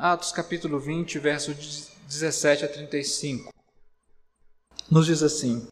Atos 0.00 0.30
capítulo 0.30 0.78
20, 0.78 1.18
versos 1.18 1.88
17 2.08 2.64
a 2.64 2.68
35. 2.68 3.52
Nos 4.88 5.06
diz 5.06 5.24
assim: 5.24 5.66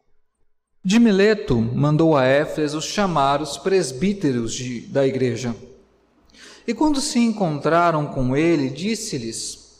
De 0.83 0.99
Mileto 0.99 1.55
mandou 1.61 2.17
a 2.17 2.25
Éfeso 2.25 2.81
chamar 2.81 3.41
os 3.41 3.57
presbíteros 3.57 4.53
de, 4.53 4.81
da 4.81 5.07
igreja. 5.07 5.55
E 6.67 6.73
quando 6.73 6.99
se 6.99 7.19
encontraram 7.19 8.05
com 8.05 8.35
ele, 8.35 8.69
disse-lhes: 8.69 9.79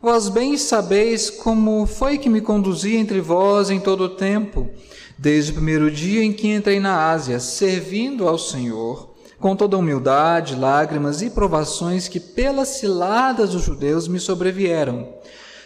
Vós 0.00 0.30
bem 0.30 0.56
sabeis 0.56 1.28
como 1.28 1.84
foi 1.84 2.16
que 2.16 2.30
me 2.30 2.40
conduzi 2.40 2.96
entre 2.96 3.20
vós 3.20 3.68
em 3.68 3.78
todo 3.78 4.04
o 4.04 4.16
tempo, 4.16 4.70
desde 5.18 5.50
o 5.50 5.56
primeiro 5.56 5.90
dia 5.90 6.24
em 6.24 6.32
que 6.32 6.48
entrei 6.48 6.80
na 6.80 7.10
Ásia, 7.10 7.38
servindo 7.38 8.26
ao 8.26 8.38
Senhor 8.38 9.07
com 9.38 9.54
toda 9.54 9.78
humildade, 9.78 10.56
lágrimas 10.56 11.22
e 11.22 11.30
provações 11.30 12.08
que 12.08 12.18
pelas 12.18 12.68
ciladas 12.68 13.50
dos 13.50 13.62
judeus 13.62 14.08
me 14.08 14.18
sobrevieram, 14.18 15.08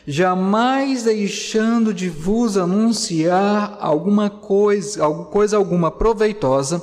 jamais 0.06 1.04
deixando 1.04 1.94
de 1.94 2.08
vos 2.08 2.58
anunciar 2.58 3.78
alguma 3.80 4.28
coisa, 4.28 5.08
coisa 5.30 5.56
alguma 5.56 5.90
proveitosa 5.90 6.82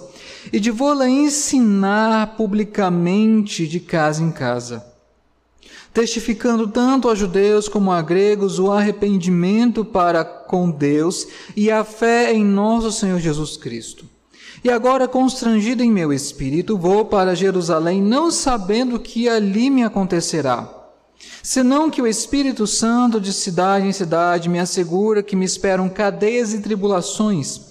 e 0.52 0.59
de 0.59 0.71
vou-la 0.71 1.07
ensinar 1.07 2.35
publicamente 2.35 3.67
de 3.67 3.80
casa 3.80 4.23
em 4.23 4.31
casa, 4.31 4.83
testificando 5.94 6.67
tanto 6.67 7.08
a 7.08 7.13
judeus 7.13 7.67
como 7.67 7.91
a 7.91 8.02
gregos 8.02 8.58
o 8.58 8.71
arrependimento 8.71 9.85
para 9.85 10.23
com 10.23 10.71
Deus 10.71 11.27
e 11.55 11.69
a 11.69 11.83
fé 11.83 12.33
em 12.33 12.44
nosso 12.44 12.91
Senhor 12.91 13.19
Jesus 13.19 13.58
Cristo. 13.58 14.05
E 14.63 14.70
agora, 14.70 15.08
constrangido 15.08 15.84
em 15.84 15.91
meu 15.91 16.12
espírito, 16.12 16.77
vou 16.77 17.05
para 17.05 17.35
Jerusalém, 17.35 18.02
não 18.02 18.30
sabendo 18.30 18.95
o 18.98 18.99
que 18.99 19.30
ali 19.30 19.70
me 19.70 19.84
acontecerá. 19.84 20.80
Senão 21.41 21.89
que 21.89 22.02
o 22.02 22.08
Espírito 22.08 22.67
Santo, 22.67 23.20
de 23.20 23.31
cidade 23.31 23.88
em 23.88 23.91
cidade, 23.91 24.50
me 24.50 24.59
assegura 24.59 25.23
que 25.23 25.36
me 25.36 25.45
esperam 25.45 25.89
cadeias 25.89 26.53
e 26.53 26.61
tribulações. 26.61 27.69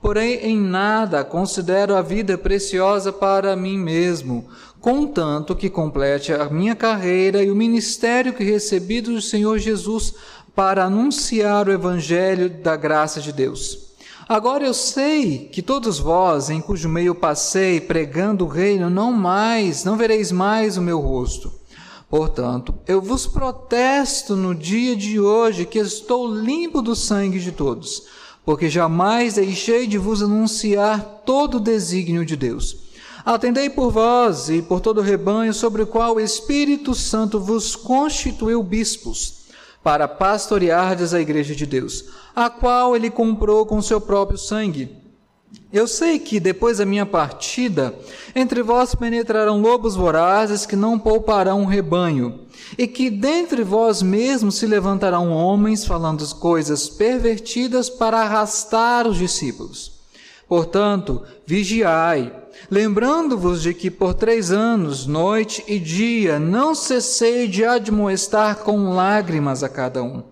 Porém, 0.00 0.36
em 0.36 0.58
nada 0.58 1.22
considero 1.22 1.94
a 1.94 2.00
vida 2.00 2.38
preciosa 2.38 3.12
para 3.12 3.54
mim 3.54 3.78
mesmo, 3.78 4.48
contanto 4.80 5.54
que 5.54 5.68
complete 5.68 6.32
a 6.32 6.48
minha 6.48 6.74
carreira 6.74 7.42
e 7.42 7.50
o 7.50 7.56
ministério 7.56 8.32
que 8.32 8.42
recebi 8.42 9.02
do 9.02 9.20
Senhor 9.20 9.58
Jesus 9.58 10.14
para 10.54 10.84
anunciar 10.84 11.68
o 11.68 11.72
Evangelho 11.72 12.48
da 12.48 12.76
graça 12.76 13.20
de 13.20 13.32
Deus. 13.32 13.89
Agora 14.30 14.64
eu 14.64 14.72
sei 14.72 15.48
que 15.50 15.60
todos 15.60 15.98
vós, 15.98 16.50
em 16.50 16.60
cujo 16.60 16.88
meio 16.88 17.16
passei 17.16 17.80
pregando 17.80 18.44
o 18.44 18.48
reino, 18.48 18.88
não 18.88 19.10
mais, 19.10 19.82
não 19.82 19.96
vereis 19.96 20.30
mais 20.30 20.76
o 20.76 20.80
meu 20.80 21.00
rosto. 21.00 21.50
Portanto, 22.08 22.72
eu 22.86 23.02
vos 23.02 23.26
protesto 23.26 24.36
no 24.36 24.54
dia 24.54 24.94
de 24.94 25.18
hoje 25.18 25.66
que 25.66 25.80
estou 25.80 26.32
limpo 26.32 26.80
do 26.80 26.94
sangue 26.94 27.40
de 27.40 27.50
todos, 27.50 28.04
porque 28.44 28.70
jamais 28.70 29.34
deixei 29.34 29.88
de 29.88 29.98
vos 29.98 30.22
anunciar 30.22 31.22
todo 31.26 31.56
o 31.56 31.60
desígnio 31.60 32.24
de 32.24 32.36
Deus. 32.36 32.76
Atendei 33.24 33.68
por 33.68 33.90
vós 33.90 34.48
e 34.48 34.62
por 34.62 34.78
todo 34.80 34.98
o 34.98 35.02
rebanho 35.04 35.52
sobre 35.52 35.82
o 35.82 35.88
qual 35.88 36.14
o 36.14 36.20
Espírito 36.20 36.94
Santo 36.94 37.40
vos 37.40 37.74
constituiu 37.74 38.62
bispos 38.62 39.39
para 39.82 40.06
pastoreardes 40.06 41.14
a 41.14 41.20
igreja 41.20 41.54
de 41.54 41.66
Deus, 41.66 42.04
a 42.34 42.50
qual 42.50 42.94
ele 42.94 43.10
comprou 43.10 43.64
com 43.64 43.80
seu 43.80 44.00
próprio 44.00 44.38
sangue. 44.38 45.00
Eu 45.72 45.86
sei 45.86 46.18
que 46.18 46.38
depois 46.38 46.78
da 46.78 46.86
minha 46.86 47.06
partida, 47.06 47.94
entre 48.34 48.62
vós 48.62 48.94
penetrarão 48.94 49.60
lobos 49.60 49.94
vorazes 49.94 50.66
que 50.66 50.76
não 50.76 50.98
pouparão 50.98 51.62
o 51.62 51.66
rebanho, 51.66 52.40
e 52.76 52.86
que 52.86 53.10
dentre 53.10 53.62
vós 53.62 54.02
mesmos 54.02 54.56
se 54.56 54.66
levantarão 54.66 55.32
homens 55.32 55.84
falando 55.84 56.26
coisas 56.34 56.88
pervertidas 56.88 57.88
para 57.88 58.20
arrastar 58.20 59.06
os 59.06 59.16
discípulos. 59.16 59.92
Portanto, 60.48 61.22
vigiai, 61.46 62.32
lembrando-vos 62.68 63.62
de 63.62 63.72
que 63.72 63.90
por 63.90 64.14
três 64.14 64.50
anos, 64.50 65.06
noite 65.06 65.62
e 65.68 65.78
dia, 65.78 66.40
não 66.40 66.74
cessei 66.74 67.46
de 67.46 67.64
admoestar 67.64 68.56
com 68.56 68.92
lágrimas 68.92 69.62
a 69.62 69.68
cada 69.68 70.02
um. 70.02 70.22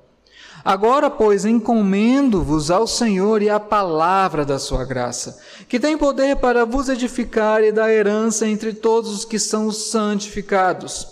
Agora, 0.65 1.09
pois, 1.09 1.45
encomendo-vos 1.45 2.71
ao 2.71 2.87
Senhor 2.87 3.41
e 3.41 3.49
à 3.49 3.59
palavra 3.59 4.45
da 4.45 4.59
sua 4.59 4.85
graça, 4.85 5.39
que 5.69 5.81
tem 5.81 5.97
poder 5.97 6.37
para 6.37 6.67
vos 6.67 6.89
edificar 6.89 7.63
e 7.63 7.73
dar 7.73 7.91
herança 7.91 8.47
entre 8.47 8.73
todos 8.73 9.11
os 9.11 9.25
que 9.25 9.39
são 9.39 9.71
santificados. 9.71 11.07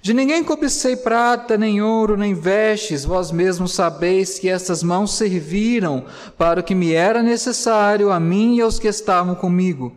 De 0.00 0.12
ninguém 0.14 0.42
cobicei 0.42 0.96
prata, 0.96 1.56
nem 1.56 1.80
ouro, 1.80 2.16
nem 2.16 2.34
vestes, 2.34 3.04
vós 3.04 3.30
mesmos 3.30 3.72
sabeis 3.72 4.38
que 4.38 4.48
estas 4.48 4.82
mãos 4.82 5.14
serviram 5.14 6.06
para 6.36 6.60
o 6.60 6.62
que 6.62 6.74
me 6.74 6.92
era 6.92 7.22
necessário, 7.22 8.10
a 8.10 8.18
mim 8.18 8.56
e 8.56 8.60
aos 8.60 8.78
que 8.78 8.88
estavam 8.88 9.34
comigo. 9.34 9.92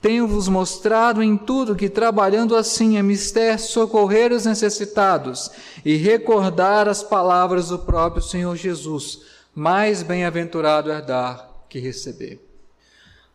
Tenho-vos 0.00 0.46
mostrado 0.46 1.22
em 1.22 1.36
tudo 1.36 1.74
que, 1.74 1.88
trabalhando 1.88 2.54
assim, 2.54 2.96
é 2.96 3.02
mister 3.02 3.58
socorrer 3.58 4.32
os 4.32 4.44
necessitados 4.44 5.50
e 5.84 5.96
recordar 5.96 6.88
as 6.88 7.02
palavras 7.02 7.68
do 7.68 7.80
próprio 7.80 8.22
Senhor 8.22 8.54
Jesus. 8.54 9.22
Mais 9.52 10.04
bem-aventurado 10.04 10.92
é 10.92 11.02
dar 11.02 11.64
que 11.68 11.80
receber. 11.80 12.40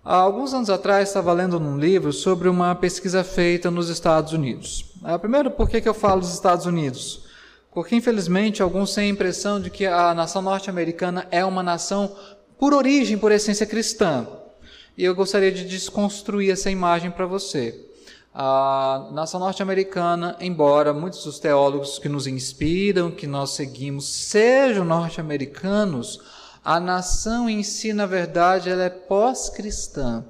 Há 0.06 0.16
alguns 0.16 0.54
anos 0.54 0.70
atrás, 0.70 1.10
estava 1.10 1.34
lendo 1.34 1.60
num 1.60 1.78
livro 1.78 2.14
sobre 2.14 2.48
uma 2.48 2.74
pesquisa 2.76 3.24
feita 3.24 3.70
nos 3.70 3.90
Estados 3.90 4.32
Unidos. 4.32 4.94
Ah, 5.04 5.20
primeiro, 5.20 5.52
por 5.52 5.70
que, 5.70 5.82
que 5.82 5.88
eu 5.88 5.94
falo 5.94 6.22
dos 6.22 6.34
Estados 6.34 6.66
Unidos? 6.66 7.26
Porque, 7.74 7.96
infelizmente, 7.96 8.62
alguns 8.62 8.94
têm 8.94 9.06
a 9.06 9.14
impressão 9.14 9.60
de 9.60 9.70
que 9.70 9.86
a 9.86 10.14
nação 10.14 10.42
norte-americana 10.42 11.28
é 11.30 11.44
uma 11.44 11.64
nação, 11.64 12.16
por 12.58 12.74
origem, 12.74 13.18
por 13.18 13.32
essência 13.32 13.66
cristã. 13.66 14.28
E 14.96 15.04
eu 15.04 15.16
gostaria 15.16 15.52
de 15.52 15.66
desconstruir 15.66 16.52
essa 16.52 16.70
imagem 16.70 17.10
para 17.10 17.26
você. 17.26 17.88
A 18.34 19.10
nação 19.12 19.40
norte-americana, 19.40 20.36
embora 20.40 20.94
muitos 20.94 21.24
dos 21.24 21.40
teólogos 21.40 21.98
que 21.98 22.10
nos 22.10 22.28
inspiram, 22.28 23.10
que 23.10 23.26
nós 23.26 23.52
seguimos, 23.52 24.08
sejam 24.08 24.86
norte-americanos, 24.86 26.20
a 26.64 26.80
nação 26.80 27.50
em 27.50 27.64
si, 27.64 27.92
na 27.92 28.06
verdade, 28.06 28.70
ela 28.70 28.84
é 28.84 28.90
pós-cristã. 28.90 30.26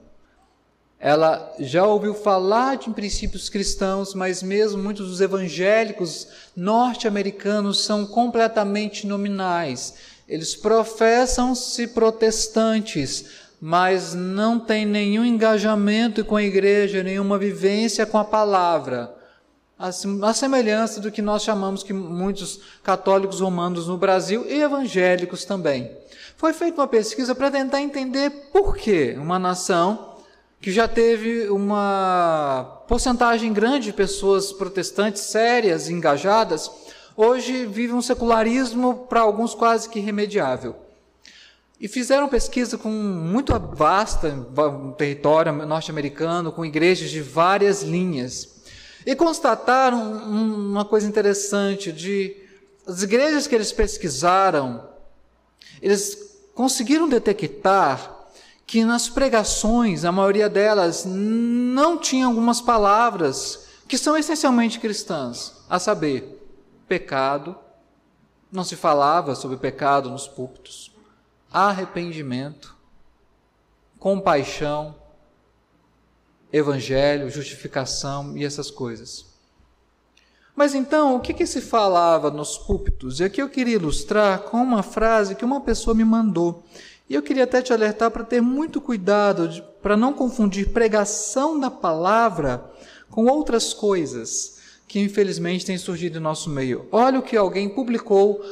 Ela 0.97 1.53
já 1.59 1.85
ouviu 1.85 2.13
falar 2.13 2.77
de 2.77 2.89
princípios 2.89 3.49
cristãos, 3.49 4.13
mas 4.13 4.41
mesmo 4.41 4.81
muitos 4.81 5.09
dos 5.09 5.19
evangélicos 5.19 6.27
norte-americanos 6.55 7.83
são 7.83 8.05
completamente 8.05 9.05
nominais. 9.05 9.95
Eles 10.27 10.55
professam-se 10.55 11.87
protestantes, 11.87 13.25
mas 13.65 14.13
não 14.13 14.59
têm 14.59 14.85
nenhum 14.85 15.23
engajamento 15.23 16.25
com 16.25 16.35
a 16.35 16.43
igreja, 16.43 17.01
nenhuma 17.01 17.37
vivência 17.37 18.05
com 18.05 18.17
a 18.17 18.25
palavra. 18.25 19.15
A 19.79 20.33
semelhança 20.33 20.99
do 20.99 21.09
que 21.09 21.21
nós 21.21 21.43
chamamos 21.43 21.81
que 21.81 21.93
muitos 21.93 22.59
católicos 22.83 23.39
romanos 23.39 23.87
no 23.87 23.97
Brasil 23.97 24.45
e 24.49 24.61
evangélicos 24.61 25.45
também. 25.45 25.89
Foi 26.35 26.51
feita 26.51 26.81
uma 26.81 26.89
pesquisa 26.89 27.33
para 27.33 27.49
tentar 27.49 27.79
entender 27.79 28.49
por 28.51 28.75
que 28.75 29.15
uma 29.17 29.39
nação 29.39 30.17
que 30.59 30.69
já 30.69 30.85
teve 30.85 31.47
uma 31.47 32.83
porcentagem 32.85 33.53
grande 33.53 33.85
de 33.85 33.93
pessoas 33.93 34.51
protestantes 34.51 35.21
sérias, 35.21 35.89
engajadas, 35.89 36.69
hoje 37.15 37.65
vive 37.65 37.93
um 37.93 38.01
secularismo 38.01 39.07
para 39.07 39.21
alguns 39.21 39.55
quase 39.55 39.87
que 39.87 39.99
irremediável. 39.99 40.75
E 41.83 41.87
fizeram 41.89 42.29
pesquisa 42.29 42.77
com 42.77 42.89
muito 42.89 43.51
vasta, 43.59 44.31
território 44.97 45.51
norte-americano, 45.51 46.49
com 46.49 46.63
igrejas 46.63 47.09
de 47.09 47.19
várias 47.19 47.83
linhas. 47.83 48.63
E 49.05 49.13
constataram 49.17 50.01
uma 50.01 50.85
coisa 50.85 51.05
interessante 51.05 51.91
de 51.91 52.37
as 52.87 53.03
igrejas 53.03 53.47
que 53.47 53.55
eles 53.55 53.73
pesquisaram, 53.73 54.87
eles 55.81 56.39
conseguiram 56.55 57.09
detectar 57.09 58.15
que 58.65 58.85
nas 58.85 59.09
pregações, 59.09 60.05
a 60.05 60.11
maioria 60.11 60.47
delas 60.47 61.03
não 61.05 61.97
tinha 61.97 62.27
algumas 62.27 62.61
palavras 62.61 63.67
que 63.89 63.97
são 63.97 64.15
essencialmente 64.15 64.79
cristãs, 64.79 65.51
a 65.69 65.77
saber, 65.79 66.47
pecado, 66.87 67.57
não 68.49 68.63
se 68.63 68.77
falava 68.77 69.35
sobre 69.35 69.57
pecado 69.57 70.09
nos 70.09 70.29
púlpitos, 70.29 70.92
arrependimento, 71.53 72.75
compaixão, 73.99 74.95
evangelho, 76.51 77.29
justificação 77.29 78.35
e 78.35 78.43
essas 78.43 78.71
coisas. 78.71 79.31
Mas 80.55 80.75
então, 80.75 81.15
o 81.15 81.19
que, 81.19 81.33
que 81.33 81.45
se 81.45 81.61
falava 81.61 82.29
nos 82.29 82.57
púlpitos? 82.57 83.19
E 83.19 83.23
aqui 83.23 83.41
eu 83.41 83.49
queria 83.49 83.75
ilustrar 83.75 84.39
com 84.41 84.57
uma 84.57 84.83
frase 84.83 85.35
que 85.35 85.45
uma 85.45 85.61
pessoa 85.61 85.95
me 85.95 86.03
mandou. 86.03 86.63
E 87.09 87.15
eu 87.15 87.21
queria 87.21 87.43
até 87.43 87.61
te 87.61 87.73
alertar 87.73 88.11
para 88.11 88.23
ter 88.23 88.41
muito 88.41 88.79
cuidado, 88.79 89.63
para 89.81 89.97
não 89.97 90.13
confundir 90.13 90.71
pregação 90.71 91.59
da 91.59 91.71
palavra 91.71 92.71
com 93.09 93.25
outras 93.25 93.73
coisas 93.73 94.59
que 94.87 94.99
infelizmente 94.99 95.65
tem 95.65 95.77
surgido 95.77 96.19
no 96.19 96.23
nosso 96.29 96.51
meio. 96.51 96.87
Olha 96.91 97.17
o 97.17 97.23
que 97.23 97.35
alguém 97.35 97.67
publicou, 97.67 98.43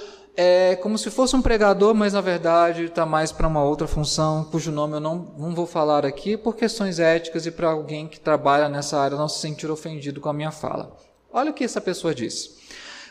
é, 0.44 0.76
como 0.76 0.98
se 0.98 1.12
fosse 1.12 1.36
um 1.36 1.42
pregador, 1.42 1.94
mas 1.94 2.14
na 2.14 2.22
verdade 2.22 2.86
está 2.86 3.06
mais 3.06 3.32
para 3.32 3.48
uma 3.48 3.64
outra 3.64 3.88
função, 3.88 4.44
cujo 4.46 4.72
nome 4.72 4.96
eu 4.96 5.00
não, 5.00 5.36
não 5.38 5.54
vou 5.54 5.68
falar 5.68 6.04
aqui 6.04 6.36
por 6.36 6.56
questões 6.56 6.98
éticas 6.98 7.46
e 7.46 7.52
para 7.52 7.70
alguém 7.70 8.08
que 8.08 8.20
trabalha 8.20 8.68
nessa 8.68 9.00
área 9.00 9.16
não 9.16 9.30
se 9.30 9.40
sentir 9.40 9.70
ofendido 9.70 10.20
com 10.20 10.30
a 10.30 10.34
minha 10.34 10.50
fala. 10.50 10.98
Olha 11.32 11.52
o 11.52 11.54
que 11.54 11.64
essa 11.64 11.80
pessoa 11.80 12.16
diz. 12.16 12.58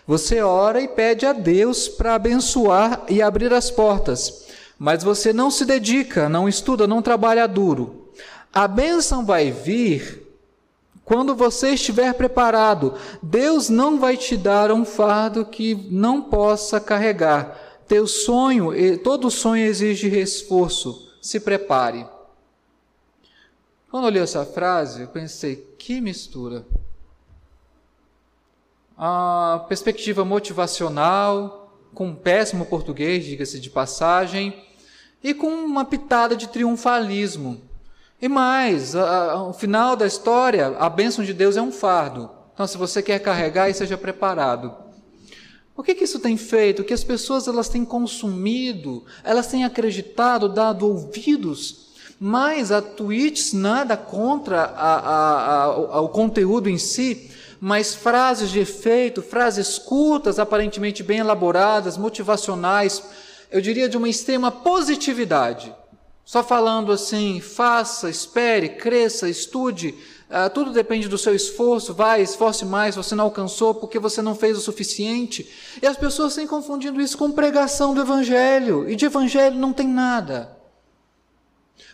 Você 0.09 0.43
ora 0.43 0.81
e 0.81 0.89
pede 0.89 1.25
a 1.25 1.33
Deus 1.33 1.87
para 1.87 2.17
abençoar 2.17 3.05
e 3.09 3.23
abrir 3.23 3.55
as 3.55 3.71
portas, 3.71 4.49
mas 4.77 5.05
você 5.05 5.33
não 5.33 5.53
se 5.53 5.65
dedica, 5.65 6.29
não 6.29 6.49
estuda, 6.49 6.85
não 6.85 7.01
trabalha 7.01 7.47
duro. 7.47 8.11
A 8.53 8.67
bênção 8.67 9.25
vai 9.25 9.53
vir 9.53 10.30
quando 11.11 11.35
você 11.35 11.71
estiver 11.71 12.15
preparado. 12.15 12.95
Deus 13.21 13.69
não 13.69 13.99
vai 13.99 14.17
te 14.17 14.37
dar 14.37 14.71
um 14.71 14.85
fardo 14.85 15.45
que 15.45 15.75
não 15.91 16.23
possa 16.23 16.79
carregar. 16.79 17.59
Teu 17.89 18.07
sonho, 18.07 18.71
todo 19.03 19.29
sonho 19.29 19.67
exige 19.67 20.07
esforço. 20.07 21.13
Se 21.21 21.41
prepare. 21.41 22.07
Quando 23.91 24.05
eu 24.05 24.11
li 24.11 24.19
essa 24.21 24.47
frase, 24.47 25.03
eu 25.03 25.09
pensei, 25.09 25.57
que 25.77 26.01
mistura 26.01 26.65
a 28.97 29.65
perspectiva 29.69 30.25
motivacional, 30.25 31.77
com 31.93 32.07
um 32.11 32.15
péssimo 32.15 32.67
português, 32.67 33.25
diga-se 33.25 33.59
de 33.59 33.69
passagem, 33.69 34.65
e 35.25 35.35
com 35.35 35.49
uma 35.49 35.85
pitada 35.85 36.37
de 36.37 36.47
triunfalismo. 36.47 37.69
E 38.21 38.29
mais, 38.29 38.95
ao 38.95 39.53
final 39.53 39.97
da 39.97 40.07
história, 40.07 40.77
a 40.79 40.89
bênção 40.89 41.25
de 41.25 41.33
Deus 41.33 41.57
é 41.57 41.63
um 41.63 41.73
fardo. 41.73 42.31
Então, 42.53 42.67
se 42.67 42.77
você 42.77 43.03
quer 43.03 43.19
carregar, 43.21 43.71
esteja 43.71 43.97
preparado. 43.97 44.75
O 45.75 45.83
que, 45.83 45.95
que 45.95 46.05
isso 46.05 46.19
tem 46.19 46.37
feito? 46.37 46.85
Que 46.85 46.93
as 46.93 47.03
pessoas 47.03 47.49
elas 47.49 47.69
têm 47.69 47.85
consumido, 47.85 49.05
elas 49.25 49.47
têm 49.47 49.65
acreditado, 49.65 50.49
dado 50.49 50.87
ouvidos 50.87 51.91
mais 52.21 52.71
a 52.71 52.83
tweets, 52.83 53.55
nada 53.55 53.97
contra 53.97 54.61
a, 54.61 54.95
a, 54.99 55.65
a, 55.65 56.01
o 56.03 56.11
conteúdo 56.11 56.69
em 56.69 56.77
si, 56.77 57.31
mas 57.59 57.95
frases 57.95 58.51
de 58.51 58.59
efeito, 58.59 59.23
frases 59.23 59.79
curtas, 59.79 60.39
aparentemente 60.39 61.03
bem 61.03 61.21
elaboradas, 61.21 61.97
motivacionais, 61.97 63.03
eu 63.51 63.63
diria 63.63 63.89
de 63.89 63.97
uma 63.97 64.09
extrema 64.09 64.51
positividade. 64.53 65.75
Só 66.31 66.45
falando 66.45 66.93
assim, 66.93 67.41
faça, 67.41 68.09
espere, 68.09 68.69
cresça, 68.69 69.29
estude, 69.29 69.97
uh, 70.31 70.49
tudo 70.55 70.71
depende 70.71 71.09
do 71.09 71.19
seu 71.19 71.35
esforço, 71.35 71.93
vai, 71.93 72.23
esforce 72.23 72.65
mais, 72.65 72.95
você 72.95 73.17
não 73.17 73.25
alcançou 73.25 73.75
porque 73.75 73.99
você 73.99 74.23
não 74.23 74.37
fez 74.37 74.57
o 74.57 74.61
suficiente. 74.61 75.51
E 75.83 75.87
as 75.89 75.97
pessoas 75.97 76.37
têm 76.37 76.47
confundindo 76.47 77.01
isso 77.01 77.19
com 77.19 77.33
pregação 77.33 77.95
do 77.95 78.03
Evangelho, 78.03 78.89
e 78.89 78.95
de 78.95 79.07
Evangelho 79.07 79.57
não 79.57 79.73
tem 79.73 79.89
nada. 79.89 80.57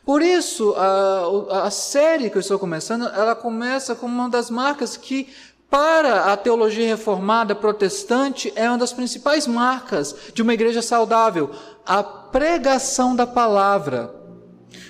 Por 0.05 0.21
isso, 0.21 0.75
a, 0.77 1.65
a 1.69 1.71
série 1.71 2.29
que 2.29 2.37
eu 2.37 2.41
estou 2.41 2.59
começando, 2.59 3.07
ela 3.07 3.35
começa 3.35 3.95
com 3.95 4.05
uma 4.05 4.29
das 4.29 4.51
marcas 4.51 4.99
que 4.99 5.31
para 5.71 6.31
a 6.31 6.37
teologia 6.37 6.87
reformada 6.87 7.55
protestante, 7.55 8.53
é 8.55 8.69
uma 8.69 8.77
das 8.77 8.93
principais 8.93 9.47
marcas 9.47 10.15
de 10.35 10.43
uma 10.43 10.53
igreja 10.53 10.83
saudável, 10.83 11.53
a 11.87 12.03
pregação 12.03 13.17
da 13.17 13.27
palavra. 13.27 14.16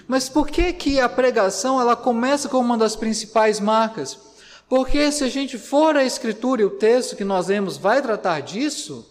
Mas 0.06 0.28
por 0.28 0.48
que 0.48 0.72
que 0.72 1.00
a 1.00 1.08
pregação 1.08 1.80
ela 1.80 1.96
começa 1.96 2.48
como 2.48 2.64
uma 2.64 2.78
das 2.78 2.94
principais 2.94 3.58
marcas? 3.58 4.18
Porque 4.68 5.10
se 5.10 5.24
a 5.24 5.28
gente 5.28 5.58
for 5.58 5.96
à 5.96 6.04
escritura 6.04 6.62
e 6.62 6.64
o 6.64 6.70
texto 6.70 7.16
que 7.16 7.24
nós 7.24 7.48
lemos 7.48 7.76
vai 7.76 8.02
tratar 8.02 8.40
disso, 8.40 9.08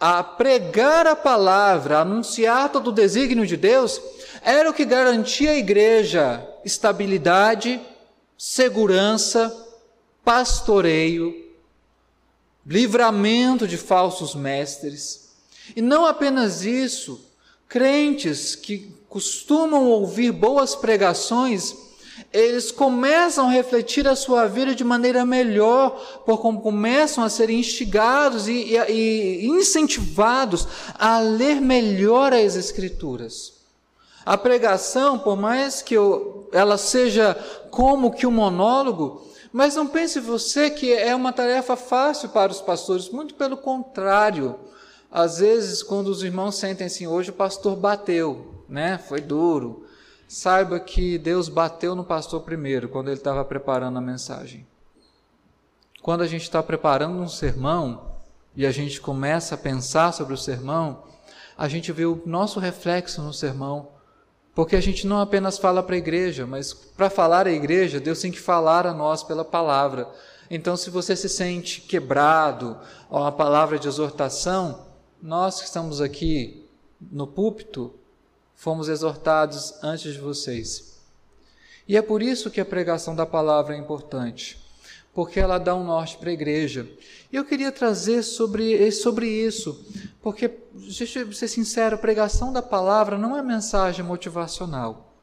a 0.00 0.22
pregar 0.22 1.06
a 1.06 1.16
palavra, 1.16 1.98
anunciar 1.98 2.70
todo 2.70 2.88
o 2.88 2.92
desígnio 2.92 3.46
de 3.46 3.56
Deus, 3.56 4.00
era 4.42 4.70
o 4.70 4.74
que 4.74 4.84
garantia 4.84 5.50
à 5.50 5.56
igreja 5.56 6.46
estabilidade, 6.64 7.80
segurança, 8.36 9.54
pastoreio, 10.24 11.34
livramento 12.64 13.66
de 13.66 13.78
falsos 13.78 14.34
mestres. 14.34 15.30
E 15.74 15.80
não 15.80 16.04
apenas 16.04 16.62
isso, 16.64 17.24
crentes 17.66 18.54
que 18.54 18.94
costumam 19.08 19.88
ouvir 19.90 20.32
boas 20.32 20.74
pregações, 20.74 21.74
eles 22.32 22.70
começam 22.70 23.48
a 23.48 23.50
refletir 23.50 24.06
a 24.06 24.16
sua 24.16 24.46
vida 24.46 24.74
de 24.74 24.84
maneira 24.84 25.24
melhor, 25.24 26.22
por 26.26 26.38
como 26.38 26.60
começam 26.60 27.24
a 27.24 27.28
ser 27.28 27.48
instigados 27.48 28.48
e, 28.48 28.74
e, 28.76 29.46
e 29.46 29.46
incentivados 29.46 30.66
a 30.94 31.20
ler 31.20 31.60
melhor 31.60 32.32
as 32.32 32.54
Escrituras. 32.54 33.54
A 34.26 34.36
pregação, 34.36 35.18
por 35.18 35.36
mais 35.36 35.80
que 35.80 35.94
eu, 35.94 36.48
ela 36.52 36.76
seja 36.76 37.34
como 37.70 38.12
que 38.12 38.26
um 38.26 38.30
monólogo, 38.30 39.26
mas 39.50 39.74
não 39.74 39.86
pense 39.86 40.20
você 40.20 40.68
que 40.68 40.92
é 40.92 41.14
uma 41.14 41.32
tarefa 41.32 41.76
fácil 41.76 42.28
para 42.28 42.52
os 42.52 42.60
pastores, 42.60 43.08
muito 43.08 43.34
pelo 43.34 43.56
contrário. 43.56 44.56
Às 45.10 45.38
vezes, 45.38 45.82
quando 45.82 46.08
os 46.08 46.22
irmãos 46.22 46.56
sentem 46.56 46.88
assim, 46.88 47.06
hoje 47.06 47.30
o 47.30 47.32
pastor 47.32 47.74
bateu, 47.74 48.57
né? 48.68 48.98
Foi 48.98 49.20
duro. 49.20 49.86
Saiba 50.26 50.78
que 50.78 51.16
Deus 51.18 51.48
bateu 51.48 51.94
no 51.94 52.04
pastor 52.04 52.42
primeiro, 52.42 52.88
quando 52.88 53.08
ele 53.08 53.16
estava 53.16 53.44
preparando 53.44 53.98
a 53.98 54.02
mensagem. 54.02 54.66
Quando 56.02 56.22
a 56.22 56.26
gente 56.26 56.42
está 56.42 56.62
preparando 56.62 57.18
um 57.18 57.28
sermão 57.28 58.12
e 58.54 58.66
a 58.66 58.70
gente 58.70 59.00
começa 59.00 59.54
a 59.54 59.58
pensar 59.58 60.12
sobre 60.12 60.34
o 60.34 60.38
sermão, 60.38 61.04
a 61.56 61.68
gente 61.68 61.90
vê 61.92 62.04
o 62.04 62.22
nosso 62.26 62.60
reflexo 62.60 63.22
no 63.22 63.32
sermão 63.32 63.88
porque 64.58 64.74
a 64.74 64.80
gente 64.80 65.06
não 65.06 65.20
apenas 65.20 65.56
fala 65.56 65.84
para 65.84 65.94
a 65.94 65.98
igreja, 65.98 66.44
mas 66.44 66.74
para 66.74 67.08
falar 67.08 67.46
à 67.46 67.52
igreja, 67.52 68.00
Deus 68.00 68.20
tem 68.20 68.32
que 68.32 68.40
falar 68.40 68.88
a 68.88 68.92
nós 68.92 69.22
pela 69.22 69.44
palavra. 69.44 70.08
Então, 70.50 70.76
se 70.76 70.90
você 70.90 71.14
se 71.14 71.28
sente 71.28 71.80
quebrado 71.80 72.76
a 73.08 73.30
palavra 73.30 73.78
de 73.78 73.86
exortação, 73.86 74.86
nós 75.22 75.60
que 75.60 75.66
estamos 75.66 76.00
aqui 76.00 76.66
no 77.00 77.24
púlpito, 77.24 77.94
fomos 78.58 78.88
exortados 78.88 79.72
antes 79.84 80.12
de 80.14 80.18
vocês. 80.18 80.98
E 81.86 81.96
é 81.96 82.02
por 82.02 82.20
isso 82.20 82.50
que 82.50 82.60
a 82.60 82.64
pregação 82.64 83.14
da 83.14 83.24
palavra 83.24 83.74
é 83.74 83.78
importante, 83.78 84.58
porque 85.14 85.38
ela 85.38 85.58
dá 85.58 85.76
um 85.76 85.84
norte 85.84 86.18
para 86.18 86.30
a 86.30 86.32
igreja. 86.32 86.86
E 87.32 87.36
eu 87.36 87.44
queria 87.44 87.70
trazer 87.70 88.24
sobre, 88.24 88.90
sobre 88.90 89.28
isso, 89.28 89.86
porque, 90.20 90.50
deixa 90.74 91.20
eu 91.20 91.32
ser 91.32 91.46
sincero, 91.46 91.94
a 91.94 91.98
pregação 91.98 92.52
da 92.52 92.60
palavra 92.60 93.16
não 93.16 93.36
é 93.36 93.42
mensagem 93.42 94.04
motivacional. 94.04 95.14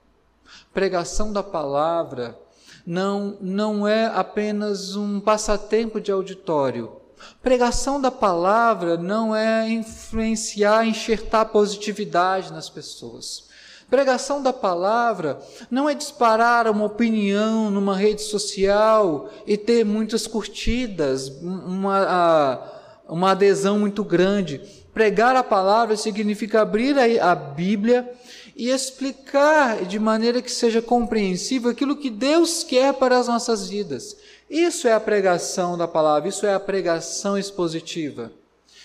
Pregação 0.73 1.33
da 1.33 1.43
palavra 1.43 2.39
não, 2.87 3.37
não 3.41 3.85
é 3.85 4.05
apenas 4.05 4.95
um 4.95 5.19
passatempo 5.19 5.99
de 5.99 6.09
auditório. 6.09 6.95
Pregação 7.41 8.01
da 8.01 8.11
palavra 8.11 8.97
não 8.97 9.35
é 9.35 9.69
influenciar, 9.69 10.85
enxertar 10.85 11.45
positividade 11.45 12.51
nas 12.51 12.69
pessoas. 12.69 13.45
Pregação 13.89 14.41
da 14.41 14.51
palavra 14.51 15.39
não 15.69 15.87
é 15.87 15.93
disparar 15.93 16.67
uma 16.67 16.85
opinião 16.85 17.69
numa 17.69 17.95
rede 17.95 18.23
social 18.23 19.29
e 19.45 19.55
ter 19.55 19.85
muitas 19.85 20.25
curtidas, 20.25 21.29
uma, 21.41 22.61
uma 23.07 23.31
adesão 23.31 23.77
muito 23.77 24.03
grande. 24.03 24.59
Pregar 24.91 25.35
a 25.35 25.43
palavra 25.43 25.95
significa 25.95 26.61
abrir 26.61 26.97
a 26.97 27.35
Bíblia 27.35 28.11
e 28.55 28.69
explicar 28.69 29.85
de 29.85 29.99
maneira 29.99 30.41
que 30.41 30.51
seja 30.51 30.81
compreensível 30.81 31.69
aquilo 31.69 31.97
que 31.97 32.09
Deus 32.09 32.63
quer 32.63 32.93
para 32.93 33.19
as 33.19 33.27
nossas 33.27 33.67
vidas. 33.67 34.15
Isso 34.49 34.87
é 34.87 34.93
a 34.93 34.99
pregação 34.99 35.77
da 35.77 35.87
palavra, 35.87 36.29
isso 36.29 36.45
é 36.45 36.53
a 36.53 36.59
pregação 36.59 37.37
expositiva. 37.37 38.31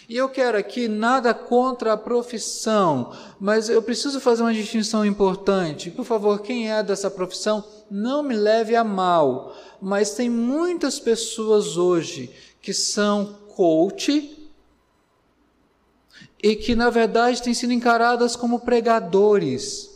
E 0.09 0.17
eu 0.17 0.29
quero 0.29 0.59
aqui 0.59 0.89
nada 0.89 1.33
contra 1.33 1.93
a 1.93 1.97
profissão, 1.97 3.13
mas 3.39 3.69
eu 3.69 3.81
preciso 3.81 4.19
fazer 4.19 4.43
uma 4.43 4.53
distinção 4.53 5.07
importante. 5.07 5.89
Por 5.89 6.05
favor, 6.05 6.41
quem 6.41 6.69
é 6.69 6.83
dessa 6.83 7.09
profissão, 7.09 7.63
não 7.89 8.21
me 8.21 8.35
leve 8.35 8.75
a 8.75 8.83
mal, 8.83 9.57
mas 9.81 10.15
tem 10.15 10.29
muitas 10.29 10.99
pessoas 10.99 11.77
hoje 11.77 12.29
que 12.61 12.73
são 12.73 13.37
coach 13.55 14.37
e 16.43 16.57
que 16.57 16.75
na 16.75 16.91
verdade 16.91 17.43
têm 17.43 17.55
sido 17.55 17.73
encaradas 17.73 18.35
como 18.35 18.61
pregadores. 18.61 19.91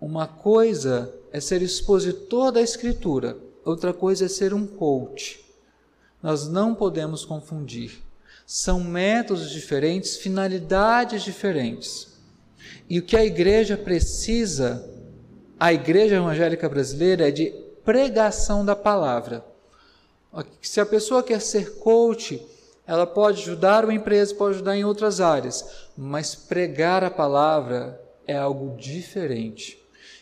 Uma 0.00 0.26
coisa 0.26 1.14
é 1.32 1.40
ser 1.40 1.60
expositor 1.60 2.52
da 2.52 2.62
escritura, 2.62 3.36
outra 3.64 3.92
coisa 3.92 4.26
é 4.26 4.28
ser 4.28 4.54
um 4.54 4.66
coach. 4.66 5.44
Nós 6.22 6.48
não 6.48 6.74
podemos 6.74 7.24
confundir. 7.24 8.02
São 8.46 8.80
métodos 8.80 9.50
diferentes, 9.50 10.16
finalidades 10.16 11.22
diferentes. 11.22 12.08
E 12.88 12.98
o 12.98 13.02
que 13.02 13.16
a 13.16 13.24
igreja 13.24 13.76
precisa, 13.76 14.88
a 15.60 15.72
igreja 15.72 16.16
evangélica 16.16 16.68
brasileira, 16.68 17.28
é 17.28 17.30
de 17.30 17.50
pregação 17.84 18.64
da 18.64 18.74
palavra. 18.74 19.44
Se 20.60 20.80
a 20.80 20.86
pessoa 20.86 21.22
quer 21.22 21.40
ser 21.40 21.78
coach, 21.78 22.44
ela 22.86 23.06
pode 23.06 23.42
ajudar 23.42 23.84
uma 23.84 23.94
empresa, 23.94 24.34
pode 24.34 24.56
ajudar 24.56 24.76
em 24.76 24.84
outras 24.84 25.20
áreas, 25.20 25.88
mas 25.96 26.34
pregar 26.34 27.04
a 27.04 27.10
palavra 27.10 28.00
é 28.26 28.36
algo 28.36 28.76
diferente. 28.76 29.78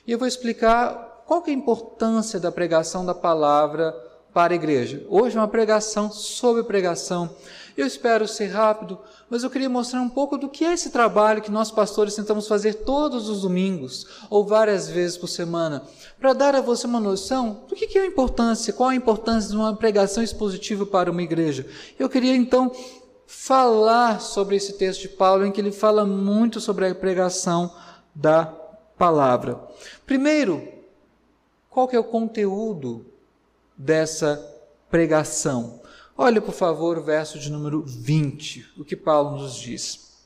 E 0.06 0.12
eu 0.12 0.18
vou 0.18 0.26
explicar 0.26 1.15
qual 1.26 1.42
é 1.46 1.50
a 1.50 1.54
importância 1.54 2.38
da 2.38 2.52
pregação 2.52 3.04
da 3.04 3.14
palavra 3.14 3.92
para 4.32 4.52
a 4.52 4.56
igreja. 4.56 5.04
Hoje 5.08 5.36
é 5.36 5.40
uma 5.40 5.48
pregação 5.48 6.12
sobre 6.12 6.62
pregação. 6.62 7.34
Eu 7.74 7.86
espero 7.86 8.28
ser 8.28 8.48
rápido, 8.48 8.98
mas 9.28 9.42
eu 9.42 9.50
queria 9.50 9.68
mostrar 9.68 10.00
um 10.00 10.08
pouco 10.08 10.38
do 10.38 10.48
que 10.48 10.64
é 10.64 10.74
esse 10.74 10.90
trabalho 10.90 11.42
que 11.42 11.50
nós 11.50 11.70
pastores 11.70 12.14
tentamos 12.14 12.46
fazer 12.46 12.74
todos 12.74 13.28
os 13.28 13.42
domingos 13.42 14.06
ou 14.30 14.44
várias 14.44 14.88
vezes 14.88 15.16
por 15.16 15.26
semana, 15.26 15.82
para 16.20 16.32
dar 16.32 16.54
a 16.54 16.60
você 16.60 16.86
uma 16.86 17.00
noção 17.00 17.64
do 17.66 17.74
que 17.74 17.98
é 17.98 18.02
a 18.02 18.06
importância, 18.06 18.72
qual 18.72 18.90
a 18.90 18.94
importância 18.94 19.50
de 19.50 19.56
uma 19.56 19.74
pregação 19.74 20.22
expositiva 20.22 20.86
para 20.86 21.10
uma 21.10 21.22
igreja. 21.22 21.66
Eu 21.98 22.08
queria 22.08 22.36
então 22.36 22.70
falar 23.26 24.20
sobre 24.20 24.56
esse 24.56 24.74
texto 24.74 25.00
de 25.00 25.08
Paulo 25.08 25.44
em 25.44 25.50
que 25.50 25.60
ele 25.60 25.72
fala 25.72 26.04
muito 26.04 26.60
sobre 26.60 26.86
a 26.86 26.94
pregação 26.94 27.74
da 28.14 28.44
palavra. 28.98 29.58
Primeiro, 30.04 30.75
qual 31.76 31.86
que 31.86 31.94
é 31.94 31.98
o 32.00 32.04
conteúdo 32.04 33.04
dessa 33.76 34.42
pregação. 34.88 35.82
Olha, 36.16 36.40
por 36.40 36.54
favor, 36.54 36.96
o 36.96 37.02
verso 37.02 37.38
de 37.38 37.52
número 37.52 37.82
20, 37.82 38.66
o 38.78 38.82
que 38.82 38.96
Paulo 38.96 39.36
nos 39.36 39.56
diz. 39.56 40.24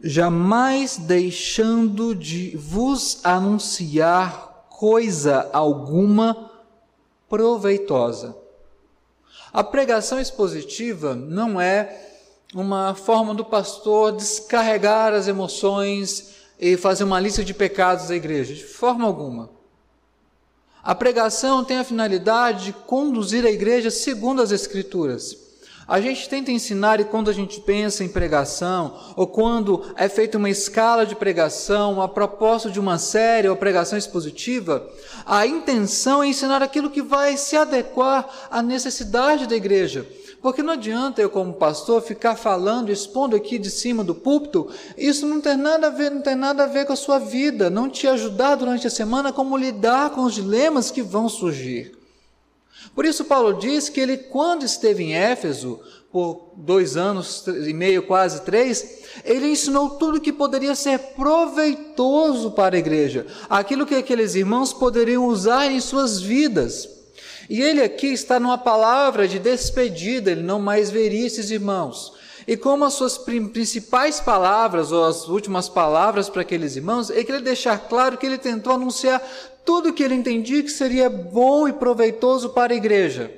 Jamais 0.00 0.96
deixando 0.96 2.14
de 2.14 2.56
vos 2.56 3.20
anunciar 3.22 4.68
coisa 4.70 5.50
alguma 5.52 6.50
proveitosa. 7.28 8.34
A 9.52 9.62
pregação 9.62 10.18
expositiva 10.18 11.14
não 11.14 11.60
é 11.60 12.24
uma 12.54 12.94
forma 12.94 13.34
do 13.34 13.44
pastor 13.44 14.12
descarregar 14.12 15.12
as 15.12 15.28
emoções 15.28 16.36
e 16.58 16.78
fazer 16.78 17.04
uma 17.04 17.20
lista 17.20 17.44
de 17.44 17.52
pecados 17.52 18.08
da 18.08 18.16
igreja, 18.16 18.54
de 18.54 18.64
forma 18.64 19.04
alguma. 19.04 19.59
A 20.82 20.94
pregação 20.94 21.62
tem 21.62 21.78
a 21.78 21.84
finalidade 21.84 22.66
de 22.66 22.72
conduzir 22.72 23.44
a 23.44 23.50
igreja 23.50 23.90
segundo 23.90 24.40
as 24.40 24.50
Escrituras. 24.50 25.36
A 25.86 26.00
gente 26.00 26.28
tenta 26.28 26.52
ensinar, 26.52 27.00
e 27.00 27.04
quando 27.04 27.28
a 27.28 27.32
gente 27.32 27.60
pensa 27.60 28.04
em 28.04 28.08
pregação, 28.08 28.96
ou 29.16 29.26
quando 29.26 29.92
é 29.96 30.08
feita 30.08 30.38
uma 30.38 30.48
escala 30.48 31.04
de 31.04 31.16
pregação, 31.16 32.00
a 32.00 32.08
propósito 32.08 32.70
de 32.70 32.78
uma 32.78 32.96
série 32.96 33.48
ou 33.48 33.56
pregação 33.56 33.98
expositiva, 33.98 34.88
a 35.26 35.44
intenção 35.48 36.22
é 36.22 36.28
ensinar 36.28 36.62
aquilo 36.62 36.90
que 36.90 37.02
vai 37.02 37.36
se 37.36 37.56
adequar 37.56 38.24
à 38.48 38.62
necessidade 38.62 39.48
da 39.48 39.56
igreja. 39.56 40.06
Porque 40.42 40.62
não 40.62 40.72
adianta 40.72 41.20
eu, 41.20 41.28
como 41.28 41.52
pastor, 41.52 42.00
ficar 42.00 42.34
falando, 42.34 42.90
expondo 42.90 43.36
aqui 43.36 43.58
de 43.58 43.70
cima 43.70 44.02
do 44.02 44.14
púlpito, 44.14 44.68
isso 44.96 45.26
não 45.26 45.40
tem 45.40 45.56
nada 45.56 45.88
a 45.88 45.90
ver, 45.90 46.10
não 46.10 46.22
tem 46.22 46.34
nada 46.34 46.64
a 46.64 46.66
ver 46.66 46.86
com 46.86 46.94
a 46.94 46.96
sua 46.96 47.18
vida, 47.18 47.68
não 47.68 47.90
te 47.90 48.06
ajudar 48.06 48.54
durante 48.54 48.86
a 48.86 48.90
semana 48.90 49.32
como 49.32 49.56
lidar 49.56 50.10
com 50.10 50.22
os 50.22 50.34
dilemas 50.34 50.90
que 50.90 51.02
vão 51.02 51.28
surgir. 51.28 51.92
Por 52.94 53.04
isso, 53.04 53.24
Paulo 53.24 53.54
diz 53.54 53.90
que 53.90 54.00
ele, 54.00 54.16
quando 54.16 54.64
esteve 54.64 55.04
em 55.04 55.14
Éfeso, 55.14 55.78
por 56.10 56.52
dois 56.56 56.96
anos 56.96 57.44
e 57.46 57.72
meio, 57.72 58.02
quase 58.02 58.40
três, 58.40 59.04
ele 59.24 59.46
ensinou 59.46 59.90
tudo 59.90 60.20
que 60.20 60.32
poderia 60.32 60.74
ser 60.74 60.98
proveitoso 60.98 62.50
para 62.50 62.76
a 62.76 62.78
igreja, 62.78 63.26
aquilo 63.48 63.86
que 63.86 63.94
aqueles 63.94 64.34
irmãos 64.34 64.72
poderiam 64.72 65.26
usar 65.26 65.70
em 65.70 65.80
suas 65.80 66.20
vidas. 66.20 66.99
E 67.50 67.60
ele 67.60 67.82
aqui 67.82 68.06
está 68.06 68.38
numa 68.38 68.56
palavra 68.56 69.26
de 69.26 69.40
despedida, 69.40 70.30
ele 70.30 70.40
não 70.40 70.60
mais 70.60 70.88
veria 70.88 71.26
esses 71.26 71.50
irmãos. 71.50 72.12
E 72.46 72.56
como 72.56 72.84
as 72.84 72.94
suas 72.94 73.18
principais 73.18 74.20
palavras, 74.20 74.92
ou 74.92 75.04
as 75.04 75.26
últimas 75.26 75.68
palavras 75.68 76.28
para 76.28 76.42
aqueles 76.42 76.76
irmãos, 76.76 77.10
é 77.10 77.24
que 77.24 77.32
ele 77.32 77.42
deixar 77.42 77.76
claro 77.88 78.16
que 78.16 78.24
ele 78.24 78.38
tentou 78.38 78.72
anunciar 78.72 79.20
tudo 79.64 79.88
o 79.88 79.92
que 79.92 80.04
ele 80.04 80.14
entendia 80.14 80.62
que 80.62 80.70
seria 80.70 81.10
bom 81.10 81.66
e 81.66 81.72
proveitoso 81.72 82.50
para 82.50 82.72
a 82.72 82.76
igreja. 82.76 83.32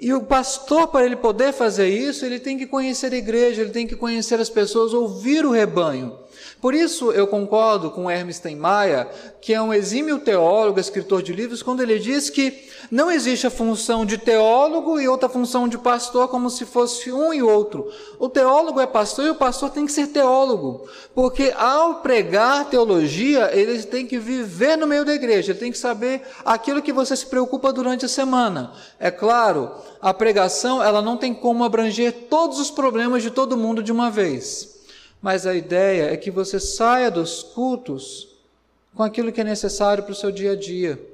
E 0.00 0.14
o 0.14 0.22
pastor, 0.22 0.88
para 0.88 1.04
ele 1.04 1.16
poder 1.16 1.52
fazer 1.52 1.88
isso, 1.88 2.24
ele 2.24 2.40
tem 2.40 2.56
que 2.56 2.66
conhecer 2.66 3.12
a 3.12 3.16
igreja, 3.18 3.60
ele 3.60 3.70
tem 3.70 3.86
que 3.86 3.96
conhecer 3.96 4.40
as 4.40 4.48
pessoas, 4.48 4.94
ouvir 4.94 5.44
o 5.44 5.50
rebanho. 5.50 6.18
Por 6.60 6.74
isso 6.74 7.12
eu 7.12 7.26
concordo 7.26 7.90
com 7.90 8.10
Hermes 8.10 8.42
Maia, 8.56 9.08
que 9.40 9.52
é 9.54 9.60
um 9.60 9.72
exímio 9.72 10.18
teólogo, 10.18 10.80
escritor 10.80 11.22
de 11.22 11.32
livros, 11.32 11.62
quando 11.62 11.82
ele 11.82 11.98
diz 11.98 12.30
que 12.30 12.66
não 12.90 13.10
existe 13.10 13.46
a 13.46 13.50
função 13.50 14.04
de 14.04 14.18
teólogo 14.18 15.00
e 15.00 15.08
outra 15.08 15.28
função 15.28 15.68
de 15.68 15.78
pastor 15.78 16.28
como 16.28 16.48
se 16.50 16.64
fosse 16.64 17.12
um 17.12 17.32
e 17.32 17.42
outro. 17.42 17.90
O 18.18 18.28
teólogo 18.28 18.80
é 18.80 18.86
pastor 18.86 19.26
e 19.26 19.30
o 19.30 19.34
pastor 19.34 19.70
tem 19.70 19.86
que 19.86 19.92
ser 19.92 20.08
teólogo, 20.08 20.88
porque 21.14 21.52
ao 21.56 21.96
pregar 21.96 22.68
teologia, 22.70 23.50
ele 23.52 23.82
tem 23.82 24.06
que 24.06 24.18
viver 24.18 24.76
no 24.76 24.86
meio 24.86 25.04
da 25.04 25.14
igreja, 25.14 25.52
ele 25.52 25.58
tem 25.58 25.72
que 25.72 25.78
saber 25.78 26.22
aquilo 26.44 26.82
que 26.82 26.92
você 26.92 27.16
se 27.16 27.26
preocupa 27.26 27.72
durante 27.72 28.04
a 28.04 28.08
semana. 28.08 28.72
É 28.98 29.10
claro, 29.10 29.70
a 30.00 30.14
pregação, 30.14 30.82
ela 30.82 31.02
não 31.02 31.16
tem 31.16 31.34
como 31.34 31.64
abranger 31.64 32.12
todos 32.30 32.58
os 32.58 32.70
problemas 32.70 33.22
de 33.22 33.30
todo 33.30 33.56
mundo 33.56 33.82
de 33.82 33.92
uma 33.92 34.10
vez 34.10 34.75
mas 35.26 35.44
a 35.44 35.56
ideia 35.56 36.04
é 36.12 36.16
que 36.16 36.30
você 36.30 36.60
saia 36.60 37.10
dos 37.10 37.42
cultos 37.42 38.28
com 38.94 39.02
aquilo 39.02 39.32
que 39.32 39.40
é 39.40 39.44
necessário 39.44 40.04
para 40.04 40.12
o 40.12 40.14
seu 40.14 40.30
dia 40.30 40.52
a 40.52 40.54
dia. 40.54 41.04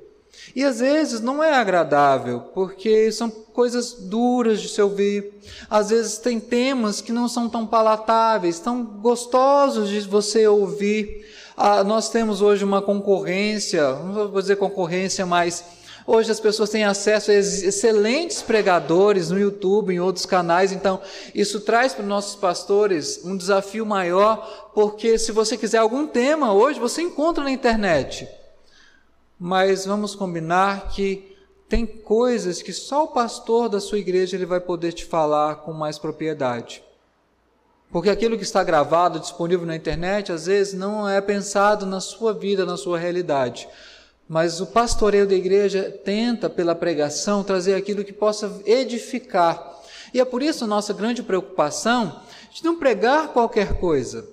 E 0.55 0.63
às 0.63 0.81
vezes 0.81 1.23
não 1.23 1.43
é 1.43 1.55
agradável, 1.55 2.41
porque 2.53 3.11
são 3.11 3.31
coisas 3.31 3.95
duras 3.95 4.61
de 4.61 4.69
se 4.69 4.83
ouvir. 4.83 5.33
Às 5.71 5.89
vezes 5.89 6.19
tem 6.19 6.39
temas 6.39 7.01
que 7.01 7.11
não 7.11 7.27
são 7.27 7.49
tão 7.49 7.67
palatáveis, 7.67 8.61
tão 8.61 8.85
gostosos 8.85 9.89
de 9.89 10.01
você 10.01 10.47
ouvir. 10.47 11.27
Ah, 11.57 11.83
nós 11.83 12.11
temos 12.11 12.43
hoje 12.43 12.67
uma 12.67 12.83
concorrência, 12.83 13.95
não 13.95 14.29
vou 14.29 14.43
dizer 14.43 14.57
concorrência, 14.57 15.25
mas 15.25 15.65
Hoje 16.07 16.33
as 16.33 16.41
pessoas 16.41 16.71
têm 16.71 16.85
acesso 16.85 17.31
a 17.31 17.35
excelentes 17.35 18.43
pregadores 18.43 19.31
no 19.31 19.39
YouTube, 19.39 19.95
em 19.95 20.01
outros 20.01 20.27
canais, 20.27 20.73
então 20.73 21.01
isso 21.35 21.61
traz 21.61 21.93
para 21.93 22.03
os 22.03 22.09
nossos 22.09 22.35
pastores 22.35 23.21
um 23.25 23.37
desafio 23.37 23.87
maior, 23.87 24.71
porque 24.75 25.17
se 25.17 25.31
você 25.31 25.57
quiser 25.57 25.79
algum 25.79 26.07
tema 26.07 26.53
hoje, 26.53 26.81
você 26.81 27.03
encontra 27.03 27.45
na 27.45 27.51
internet. 27.51 28.29
Mas 29.39 29.87
vamos 29.87 30.15
combinar 30.15 30.89
que 30.89 31.37
tem 31.69 31.87
coisas 31.87 32.61
que 32.63 32.73
só 32.73 33.05
o 33.05 33.09
pastor 33.09 33.69
da 33.69 33.81
sua 33.81 33.99
igreja 33.99 34.37
ele 34.37 34.45
vai 34.45 34.61
poder 34.61 34.93
te 34.93 35.05
falar 35.05 35.57
com 35.57 35.73
mais 35.73 35.99
propriedade. 35.99 36.83
Porque 37.91 38.11
aquilo 38.11 38.37
que 38.37 38.43
está 38.43 38.65
gravado, 38.65 39.21
disponível 39.21 39.67
na 39.67 39.77
internet, 39.77 40.33
às 40.33 40.47
vezes 40.47 40.75
não 40.75 41.09
é 41.09 41.21
pensado 41.21 41.87
na 41.87 42.01
sua 42.01 42.33
vida, 42.33 42.65
na 42.65 42.77
sua 42.77 42.99
realidade 42.99 43.69
mas 44.29 44.61
o 44.61 44.67
pastoreio 44.67 45.27
da 45.27 45.35
igreja 45.35 46.01
tenta, 46.05 46.49
pela 46.49 46.75
pregação, 46.75 47.45
trazer 47.45 47.75
aquilo 47.75 48.05
que 48.05 48.13
possa 48.13 48.61
edificar. 48.65 49.81
E 50.15 50.21
é 50.21 50.25
por 50.25 50.43
isso 50.43 50.67
nossa 50.67 50.93
grande 50.93 51.23
preocupação 51.23 52.21
de 52.53 52.65
não 52.65 52.77
pregar 52.77 53.29
qualquer 53.29 53.79
coisa, 53.79 54.27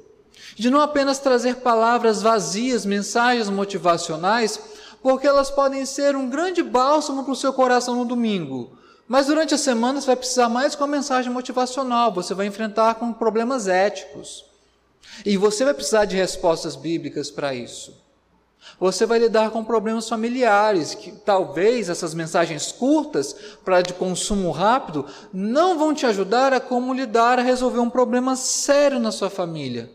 de 0.56 0.70
não 0.70 0.82
apenas 0.82 1.20
trazer 1.20 1.58
palavras 1.58 2.22
vazias, 2.22 2.86
mensagens 2.86 3.50
motivacionais, 3.50 4.60
porque 5.02 5.28
elas 5.28 5.50
podem 5.50 5.86
ser 5.86 6.16
um 6.16 6.30
grande 6.30 6.62
bálsamo 6.62 7.24
para 7.24 7.32
o 7.32 7.36
seu 7.36 7.54
coração 7.54 7.96
no 7.96 8.06
domingo. 8.06 8.78
Mas 9.08 9.28
durante 9.28 9.56
a 9.56 9.58
semana 9.58 10.00
você 10.00 10.08
vai 10.08 10.16
precisar 10.16 10.50
mais 10.50 10.76
com 10.76 10.84
a 10.84 10.88
mensagem 10.88 11.32
motivacional, 11.32 12.14
você 12.14 12.34
vai 12.34 12.46
enfrentar 12.46 12.96
com 12.96 13.12
problemas 13.12 13.68
éticos. 13.68 14.46
E 15.26 15.36
você 15.38 15.66
vai 15.66 15.74
precisar 15.74 16.06
de 16.06 16.16
respostas 16.16 16.76
bíblicas 16.76 17.32
para 17.32 17.54
isso. 17.54 18.09
Você 18.80 19.06
vai 19.06 19.20
lidar 19.20 19.52
com 19.52 19.64
problemas 19.64 20.08
familiares, 20.08 20.94
que 20.94 21.12
talvez 21.12 21.90
essas 21.90 22.14
mensagens 22.14 22.72
curtas, 22.72 23.36
para 23.64 23.82
de 23.82 23.94
consumo 23.94 24.52
rápido, 24.52 25.06
não 25.34 25.78
vão 25.78 25.94
te 25.94 26.06
ajudar 26.06 26.54
a 26.54 26.60
como 26.60 26.94
lidar 26.94 27.40
a 27.40 27.44
resolver 27.44 27.80
um 27.80 27.90
problema 27.90 28.36
sério 28.36 29.00
na 29.00 29.12
sua 29.12 29.30
família. 29.30 29.92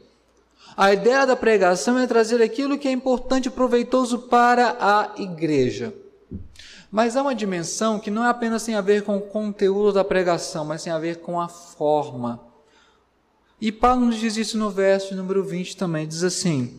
A 0.76 0.92
ideia 0.92 1.26
da 1.26 1.36
pregação 1.36 1.98
é 1.98 2.06
trazer 2.06 2.42
aquilo 2.42 2.76
que 2.76 2.88
é 2.88 2.92
importante 2.92 3.46
e 3.46 3.50
proveitoso 3.50 4.18
para 4.20 4.76
a 4.80 5.22
igreja. 5.22 5.94
Mas 6.90 7.16
há 7.16 7.22
uma 7.22 7.34
dimensão 7.34 7.98
que 7.98 8.10
não 8.10 8.24
é 8.24 8.28
apenas 8.28 8.64
tem 8.64 8.74
a 8.74 8.80
ver 8.80 9.02
com 9.02 9.16
o 9.16 9.20
conteúdo 9.20 9.92
da 9.92 10.04
pregação, 10.04 10.64
mas 10.64 10.82
tem 10.82 10.92
a 10.92 10.98
ver 10.98 11.20
com 11.20 11.40
a 11.40 11.48
forma. 11.48 12.40
E 13.60 13.72
Paulo 13.72 14.06
nos 14.06 14.16
diz 14.16 14.36
isso 14.36 14.58
no 14.58 14.70
verso 14.70 15.14
número 15.14 15.42
20 15.44 15.76
também, 15.76 16.06
diz 16.06 16.22
assim: 16.22 16.78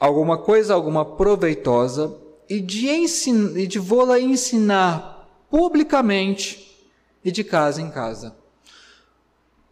alguma 0.00 0.38
coisa 0.38 0.72
alguma 0.72 1.04
proveitosa 1.04 2.16
e 2.48 2.58
de, 2.58 2.88
ensin 2.88 3.56
e 3.56 3.66
de 3.66 3.78
vô-la 3.78 4.18
ensinar 4.18 5.28
publicamente 5.50 6.88
e 7.22 7.30
de 7.30 7.44
casa 7.44 7.82
em 7.82 7.90
casa. 7.90 8.34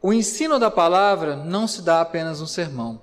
O 0.01 0.13
ensino 0.13 0.59
da 0.59 0.71
palavra 0.71 1.35
não 1.35 1.67
se 1.67 1.83
dá 1.83 2.01
apenas 2.01 2.41
no 2.41 2.47
sermão. 2.47 3.01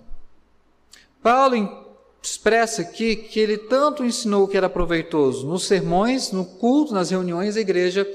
Paulo 1.22 1.84
expressa 2.22 2.84
aqui 2.84 3.16
que 3.16 3.40
ele 3.40 3.58
tanto 3.58 4.06
ensinou 4.06 4.48
que 4.48 4.56
era 4.56 4.70
proveitoso 4.70 5.46
nos 5.48 5.66
sermões, 5.66 6.32
no 6.32 6.46
culto, 6.46 6.94
nas 6.94 7.10
reuniões 7.10 7.56
da 7.56 7.62
igreja, 7.62 8.08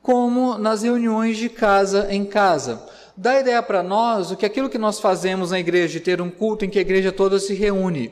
como 0.00 0.56
nas 0.56 0.82
reuniões 0.82 1.36
de 1.36 1.48
casa 1.48 2.08
em 2.10 2.24
casa. 2.24 2.82
Dá 3.16 3.40
ideia 3.40 3.62
para 3.62 3.82
nós 3.82 4.30
o 4.30 4.36
que 4.36 4.46
aquilo 4.46 4.70
que 4.70 4.78
nós 4.78 4.98
fazemos 4.98 5.50
na 5.50 5.60
igreja, 5.60 5.94
de 5.94 6.00
ter 6.00 6.20
um 6.20 6.30
culto 6.30 6.64
em 6.64 6.70
que 6.70 6.78
a 6.78 6.82
igreja 6.82 7.12
toda 7.12 7.38
se 7.38 7.54
reúne. 7.54 8.10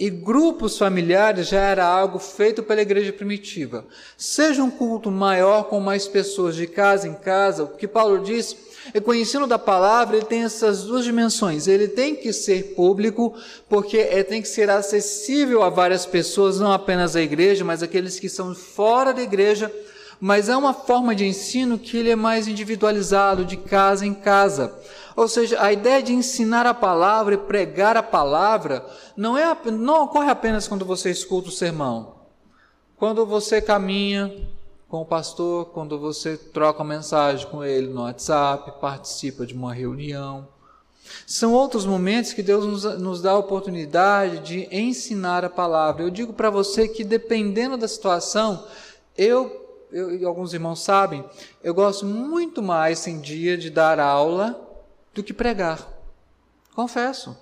E 0.00 0.08
grupos 0.08 0.78
familiares 0.78 1.48
já 1.48 1.60
era 1.60 1.84
algo 1.84 2.18
feito 2.18 2.62
pela 2.62 2.80
igreja 2.80 3.12
primitiva. 3.12 3.84
Seja 4.16 4.62
um 4.62 4.70
culto 4.70 5.10
maior 5.10 5.64
com 5.64 5.78
mais 5.78 6.08
pessoas 6.08 6.56
de 6.56 6.66
casa 6.66 7.06
em 7.06 7.12
casa, 7.12 7.64
o 7.64 7.76
que 7.76 7.86
Paulo 7.86 8.24
diz 8.24 8.56
é 8.94 8.98
que 8.98 9.10
o 9.10 9.12
ensino 9.12 9.46
da 9.46 9.58
palavra 9.58 10.16
ele 10.16 10.24
tem 10.24 10.42
essas 10.42 10.84
duas 10.84 11.04
dimensões. 11.04 11.68
Ele 11.68 11.86
tem 11.86 12.16
que 12.16 12.32
ser 12.32 12.74
público, 12.74 13.34
porque 13.68 13.98
ele 13.98 14.24
tem 14.24 14.40
que 14.40 14.48
ser 14.48 14.70
acessível 14.70 15.62
a 15.62 15.68
várias 15.68 16.06
pessoas, 16.06 16.58
não 16.58 16.72
apenas 16.72 17.14
a 17.14 17.20
igreja, 17.20 17.62
mas 17.62 17.82
aqueles 17.82 18.18
que 18.18 18.30
são 18.30 18.54
fora 18.54 19.12
da 19.12 19.20
igreja 19.20 19.70
mas 20.20 20.50
é 20.50 20.56
uma 20.56 20.74
forma 20.74 21.14
de 21.14 21.24
ensino 21.24 21.78
que 21.78 21.96
ele 21.96 22.10
é 22.10 22.16
mais 22.16 22.46
individualizado, 22.46 23.42
de 23.42 23.56
casa 23.56 24.04
em 24.04 24.12
casa. 24.12 24.70
Ou 25.20 25.28
seja, 25.28 25.62
a 25.62 25.70
ideia 25.70 26.02
de 26.02 26.14
ensinar 26.14 26.64
a 26.64 26.72
palavra 26.72 27.34
e 27.34 27.36
pregar 27.36 27.94
a 27.94 28.02
palavra 28.02 28.86
não, 29.14 29.36
é, 29.36 29.54
não 29.70 30.04
ocorre 30.04 30.30
apenas 30.30 30.66
quando 30.66 30.82
você 30.82 31.10
escuta 31.10 31.50
o 31.50 31.52
sermão. 31.52 32.14
Quando 32.96 33.26
você 33.26 33.60
caminha 33.60 34.34
com 34.88 35.02
o 35.02 35.04
pastor, 35.04 35.66
quando 35.66 35.98
você 35.98 36.38
troca 36.38 36.82
mensagem 36.82 37.46
com 37.48 37.62
ele 37.62 37.88
no 37.88 38.00
WhatsApp, 38.00 38.80
participa 38.80 39.44
de 39.44 39.52
uma 39.52 39.74
reunião. 39.74 40.48
São 41.26 41.52
outros 41.52 41.84
momentos 41.84 42.32
que 42.32 42.42
Deus 42.42 42.64
nos, 42.64 42.98
nos 42.98 43.20
dá 43.20 43.32
a 43.32 43.38
oportunidade 43.38 44.38
de 44.38 44.74
ensinar 44.74 45.44
a 45.44 45.50
palavra. 45.50 46.02
Eu 46.02 46.08
digo 46.08 46.32
para 46.32 46.48
você 46.48 46.88
que, 46.88 47.04
dependendo 47.04 47.76
da 47.76 47.86
situação, 47.86 48.66
eu 49.18 49.68
eu, 49.92 50.26
alguns 50.26 50.54
irmãos 50.54 50.84
sabem, 50.84 51.22
eu 51.62 51.74
gosto 51.74 52.06
muito 52.06 52.62
mais 52.62 53.06
em 53.08 53.20
dia 53.20 53.58
de 53.58 53.68
dar 53.68 53.98
aula 53.98 54.69
do 55.14 55.22
que 55.22 55.32
pregar. 55.32 55.86
Confesso. 56.74 57.36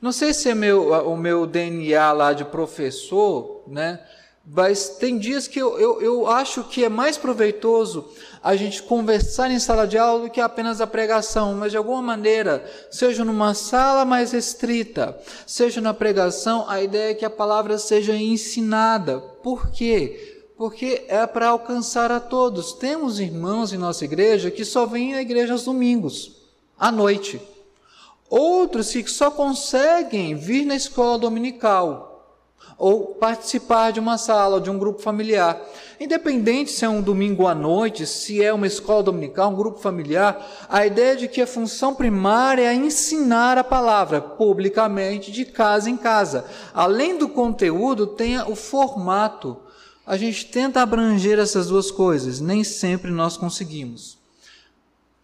Não 0.00 0.12
sei 0.12 0.34
se 0.34 0.50
é 0.50 0.54
meu, 0.54 0.92
o 1.08 1.16
meu 1.16 1.46
DNA 1.46 2.12
lá 2.12 2.32
de 2.32 2.44
professor, 2.44 3.62
né? 3.66 4.00
Mas 4.48 4.90
tem 4.90 5.18
dias 5.18 5.48
que 5.48 5.58
eu, 5.58 5.76
eu, 5.78 6.00
eu 6.00 6.26
acho 6.28 6.62
que 6.64 6.84
é 6.84 6.88
mais 6.88 7.18
proveitoso 7.18 8.08
a 8.40 8.54
gente 8.54 8.80
conversar 8.82 9.50
em 9.50 9.58
sala 9.58 9.88
de 9.88 9.98
aula 9.98 10.24
do 10.24 10.30
que 10.30 10.40
apenas 10.40 10.80
a 10.80 10.86
pregação, 10.86 11.54
mas 11.54 11.72
de 11.72 11.76
alguma 11.76 12.00
maneira, 12.00 12.64
seja 12.88 13.24
numa 13.24 13.54
sala 13.54 14.04
mais 14.04 14.30
restrita, 14.30 15.18
seja 15.44 15.80
na 15.80 15.92
pregação, 15.92 16.64
a 16.68 16.80
ideia 16.80 17.10
é 17.10 17.14
que 17.14 17.24
a 17.24 17.30
palavra 17.30 17.76
seja 17.76 18.14
ensinada. 18.14 19.18
Por 19.18 19.72
quê? 19.72 20.34
porque 20.56 21.04
é 21.08 21.26
para 21.26 21.48
alcançar 21.48 22.10
a 22.10 22.18
todos. 22.18 22.72
Temos 22.72 23.20
irmãos 23.20 23.72
em 23.72 23.78
nossa 23.78 24.04
igreja 24.04 24.50
que 24.50 24.64
só 24.64 24.86
vêm 24.86 25.14
à 25.14 25.20
igreja 25.20 25.52
aos 25.52 25.64
domingos, 25.64 26.35
à 26.78 26.90
noite. 26.90 27.40
Outros 28.28 28.90
que 28.92 29.08
só 29.10 29.30
conseguem 29.30 30.34
vir 30.34 30.64
na 30.64 30.74
escola 30.74 31.18
dominical 31.18 32.12
ou 32.78 33.14
participar 33.14 33.92
de 33.92 34.00
uma 34.00 34.18
sala, 34.18 34.60
de 34.60 34.68
um 34.68 34.78
grupo 34.78 35.00
familiar. 35.00 35.58
Independente 35.98 36.70
se 36.70 36.84
é 36.84 36.88
um 36.88 37.00
domingo 37.00 37.46
à 37.46 37.54
noite, 37.54 38.06
se 38.06 38.42
é 38.42 38.52
uma 38.52 38.66
escola 38.66 39.04
dominical, 39.04 39.50
um 39.50 39.56
grupo 39.56 39.78
familiar, 39.78 40.46
a 40.68 40.84
ideia 40.84 41.12
é 41.12 41.16
de 41.16 41.28
que 41.28 41.40
a 41.40 41.46
função 41.46 41.94
primária 41.94 42.70
é 42.70 42.74
ensinar 42.74 43.56
a 43.56 43.64
palavra 43.64 44.20
publicamente, 44.20 45.32
de 45.32 45.44
casa 45.46 45.88
em 45.88 45.96
casa. 45.96 46.44
Além 46.74 47.16
do 47.16 47.28
conteúdo, 47.28 48.06
tenha 48.06 48.46
o 48.46 48.54
formato 48.54 49.58
a 50.06 50.16
gente 50.16 50.46
tenta 50.46 50.80
abranger 50.80 51.36
essas 51.40 51.66
duas 51.66 51.90
coisas, 51.90 52.38
nem 52.38 52.62
sempre 52.62 53.10
nós 53.10 53.36
conseguimos. 53.36 54.15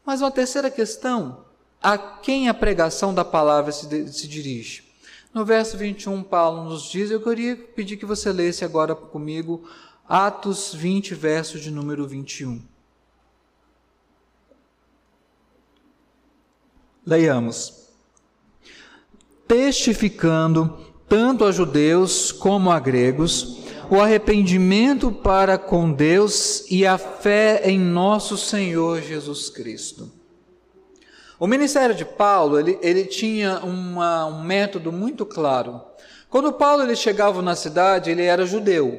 Mas 0.05 0.21
uma 0.21 0.31
terceira 0.31 0.71
questão, 0.71 1.45
a 1.83 1.97
quem 1.97 2.49
a 2.49 2.55
pregação 2.55 3.15
da 3.15 3.25
palavra 3.25 3.71
se, 3.73 4.13
se 4.13 4.29
dirige? 4.29 4.85
No 5.33 5.45
verso 5.45 5.79
21, 5.79 6.23
Paulo 6.23 6.65
nos 6.65 6.91
diz, 6.91 7.11
eu 7.11 7.23
queria 7.23 7.57
pedir 7.57 7.97
que 7.97 8.05
você 8.05 8.31
lesse 8.33 8.65
agora 8.65 8.95
comigo 8.95 9.67
Atos 10.07 10.75
20, 10.75 11.15
verso 11.15 11.59
de 11.59 11.71
número 11.71 12.07
21. 12.07 12.61
Leiamos. 17.07 17.89
Testificando 19.49 20.79
tanto 21.09 21.45
a 21.45 21.53
judeus 21.53 22.31
como 22.31 22.71
a 22.71 22.79
gregos, 22.79 23.62
o 23.93 24.01
arrependimento 24.01 25.13
para 25.13 25.59
com 25.59 25.93
Deus 25.93 26.65
e 26.71 26.87
a 26.87 26.97
fé 26.97 27.61
em 27.67 27.79
nosso 27.79 28.39
Senhor 28.39 29.03
Jesus 29.03 29.51
Cristo. 29.51 30.11
O 31.39 31.47
ministério 31.47 31.95
de 31.95 32.03
Paulo, 32.03 32.59
ele, 32.59 32.79
ele 32.81 33.05
tinha 33.05 33.59
uma, 33.59 34.25
um 34.25 34.43
método 34.43 34.91
muito 34.91 35.27
claro. 35.27 35.83
Quando 36.31 36.55
Paulo 36.55 36.85
ele 36.85 36.97
chegava 36.97 37.43
na 37.43 37.55
cidade, 37.55 38.11
ele 38.11 38.23
era 38.23 38.47
judeu. 38.47 38.99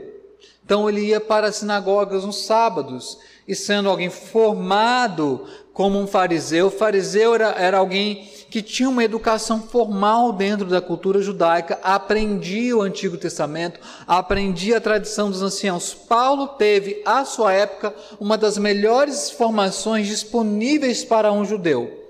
Então 0.63 0.87
ele 0.87 1.07
ia 1.07 1.19
para 1.19 1.47
as 1.47 1.55
sinagogas 1.55 2.23
nos 2.23 2.45
sábados, 2.45 3.17
e 3.47 3.55
sendo 3.55 3.89
alguém 3.89 4.09
formado 4.09 5.45
como 5.73 5.99
um 5.99 6.05
fariseu, 6.05 6.67
o 6.67 6.71
fariseu 6.71 7.33
era, 7.33 7.49
era 7.57 7.77
alguém 7.79 8.29
que 8.49 8.61
tinha 8.61 8.87
uma 8.87 9.03
educação 9.03 9.59
formal 9.59 10.31
dentro 10.31 10.67
da 10.67 10.79
cultura 10.79 11.19
judaica, 11.19 11.79
aprendia 11.81 12.77
o 12.77 12.81
Antigo 12.81 13.17
Testamento, 13.17 13.79
aprendia 14.05 14.77
a 14.77 14.81
tradição 14.81 15.31
dos 15.31 15.41
anciãos. 15.41 15.93
Paulo 15.93 16.49
teve, 16.49 17.01
à 17.03 17.25
sua 17.25 17.51
época, 17.51 17.93
uma 18.19 18.37
das 18.37 18.59
melhores 18.59 19.31
formações 19.31 20.05
disponíveis 20.05 21.03
para 21.03 21.31
um 21.31 21.43
judeu. 21.43 22.01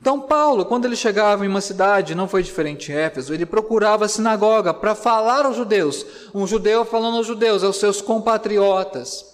Então, 0.00 0.20
Paulo, 0.20 0.66
quando 0.66 0.84
ele 0.84 0.96
chegava 0.96 1.46
em 1.46 1.48
uma 1.48 1.60
cidade, 1.60 2.14
não 2.14 2.28
foi 2.28 2.42
diferente 2.42 2.90
em 2.90 2.96
Éfeso, 2.96 3.32
ele 3.32 3.46
procurava 3.46 4.04
a 4.04 4.08
sinagoga 4.08 4.74
para 4.74 4.94
falar 4.94 5.46
aos 5.46 5.56
judeus, 5.56 6.04
um 6.34 6.46
judeu 6.46 6.84
falando 6.84 7.16
aos 7.18 7.26
judeus, 7.26 7.62
aos 7.62 7.78
seus 7.78 8.02
compatriotas. 8.02 9.33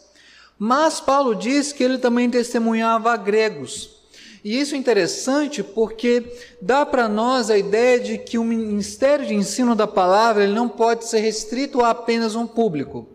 Mas 0.62 1.00
Paulo 1.00 1.34
diz 1.34 1.72
que 1.72 1.82
ele 1.82 1.96
também 1.96 2.28
testemunhava 2.28 3.10
a 3.10 3.16
gregos. 3.16 3.98
E 4.44 4.60
isso 4.60 4.74
é 4.74 4.78
interessante 4.78 5.62
porque 5.62 6.22
dá 6.60 6.84
para 6.84 7.08
nós 7.08 7.48
a 7.48 7.56
ideia 7.56 7.98
de 7.98 8.18
que 8.18 8.36
o 8.36 8.44
ministério 8.44 9.26
de 9.26 9.34
ensino 9.34 9.74
da 9.74 9.86
palavra 9.86 10.44
ele 10.44 10.52
não 10.52 10.68
pode 10.68 11.06
ser 11.06 11.20
restrito 11.20 11.80
a 11.80 11.88
apenas 11.88 12.34
um 12.34 12.46
público. 12.46 13.08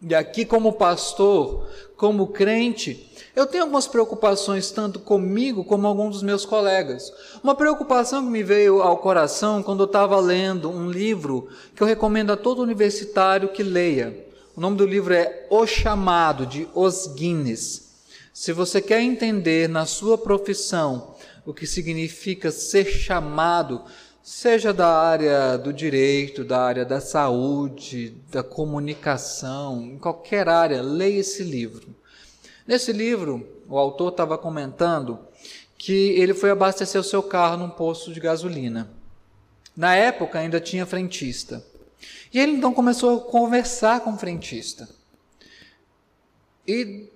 E 0.00 0.14
aqui, 0.14 0.46
como 0.46 0.72
pastor, 0.72 1.68
como 1.98 2.28
crente, 2.28 3.12
eu 3.36 3.46
tenho 3.46 3.64
algumas 3.64 3.86
preocupações 3.86 4.70
tanto 4.70 5.00
comigo 5.00 5.62
como 5.62 5.86
alguns 5.86 6.14
dos 6.14 6.22
meus 6.22 6.46
colegas. 6.46 7.12
Uma 7.44 7.54
preocupação 7.54 8.24
que 8.24 8.30
me 8.30 8.42
veio 8.42 8.80
ao 8.80 8.96
coração 8.96 9.62
quando 9.62 9.80
eu 9.80 9.86
estava 9.86 10.18
lendo 10.18 10.70
um 10.70 10.90
livro 10.90 11.46
que 11.76 11.82
eu 11.82 11.86
recomendo 11.86 12.32
a 12.32 12.38
todo 12.38 12.62
universitário 12.62 13.50
que 13.50 13.62
leia. 13.62 14.29
O 14.60 14.62
nome 14.62 14.76
do 14.76 14.84
livro 14.84 15.14
é 15.14 15.46
O 15.48 15.66
Chamado, 15.66 16.44
de 16.44 16.68
Os 16.74 17.06
Guinness. 17.06 18.02
Se 18.30 18.52
você 18.52 18.82
quer 18.82 19.00
entender 19.00 19.66
na 19.70 19.86
sua 19.86 20.18
profissão 20.18 21.16
o 21.46 21.54
que 21.54 21.66
significa 21.66 22.50
ser 22.50 22.84
chamado, 22.84 23.82
seja 24.22 24.70
da 24.70 24.86
área 24.86 25.56
do 25.56 25.72
direito, 25.72 26.44
da 26.44 26.60
área 26.60 26.84
da 26.84 27.00
saúde, 27.00 28.14
da 28.30 28.42
comunicação, 28.42 29.80
em 29.80 29.96
qualquer 29.96 30.46
área, 30.46 30.82
leia 30.82 31.20
esse 31.20 31.42
livro. 31.42 31.96
Nesse 32.66 32.92
livro, 32.92 33.62
o 33.66 33.78
autor 33.78 34.10
estava 34.10 34.36
comentando 34.36 35.20
que 35.78 36.10
ele 36.20 36.34
foi 36.34 36.50
abastecer 36.50 37.00
o 37.00 37.04
seu 37.04 37.22
carro 37.22 37.56
num 37.56 37.70
posto 37.70 38.12
de 38.12 38.20
gasolina. 38.20 38.90
Na 39.74 39.96
época 39.96 40.38
ainda 40.38 40.60
tinha 40.60 40.84
frentista. 40.84 41.64
E 42.32 42.38
ele 42.38 42.52
então 42.52 42.72
começou 42.72 43.16
a 43.16 43.20
conversar 43.20 44.00
com 44.00 44.12
o 44.12 44.18
frentista. 44.18 44.88
E 46.66 47.08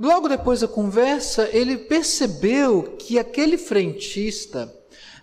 Logo 0.00 0.28
depois 0.28 0.60
da 0.60 0.66
conversa, 0.66 1.50
ele 1.52 1.76
percebeu 1.76 2.96
que 2.98 3.18
aquele 3.18 3.58
frentista 3.58 4.74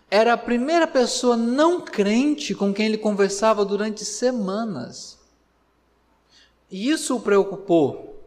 era 0.07 0.33
a 0.33 0.37
primeira 0.37 0.85
pessoa 0.85 1.35
não 1.35 1.81
crente 1.81 2.53
com 2.53 2.71
quem 2.71 2.85
ele 2.85 2.99
conversava 2.99 3.65
durante 3.65 4.05
semanas. 4.05 5.17
E 6.69 6.91
isso 6.91 7.15
o 7.15 7.21
preocupou. 7.21 8.21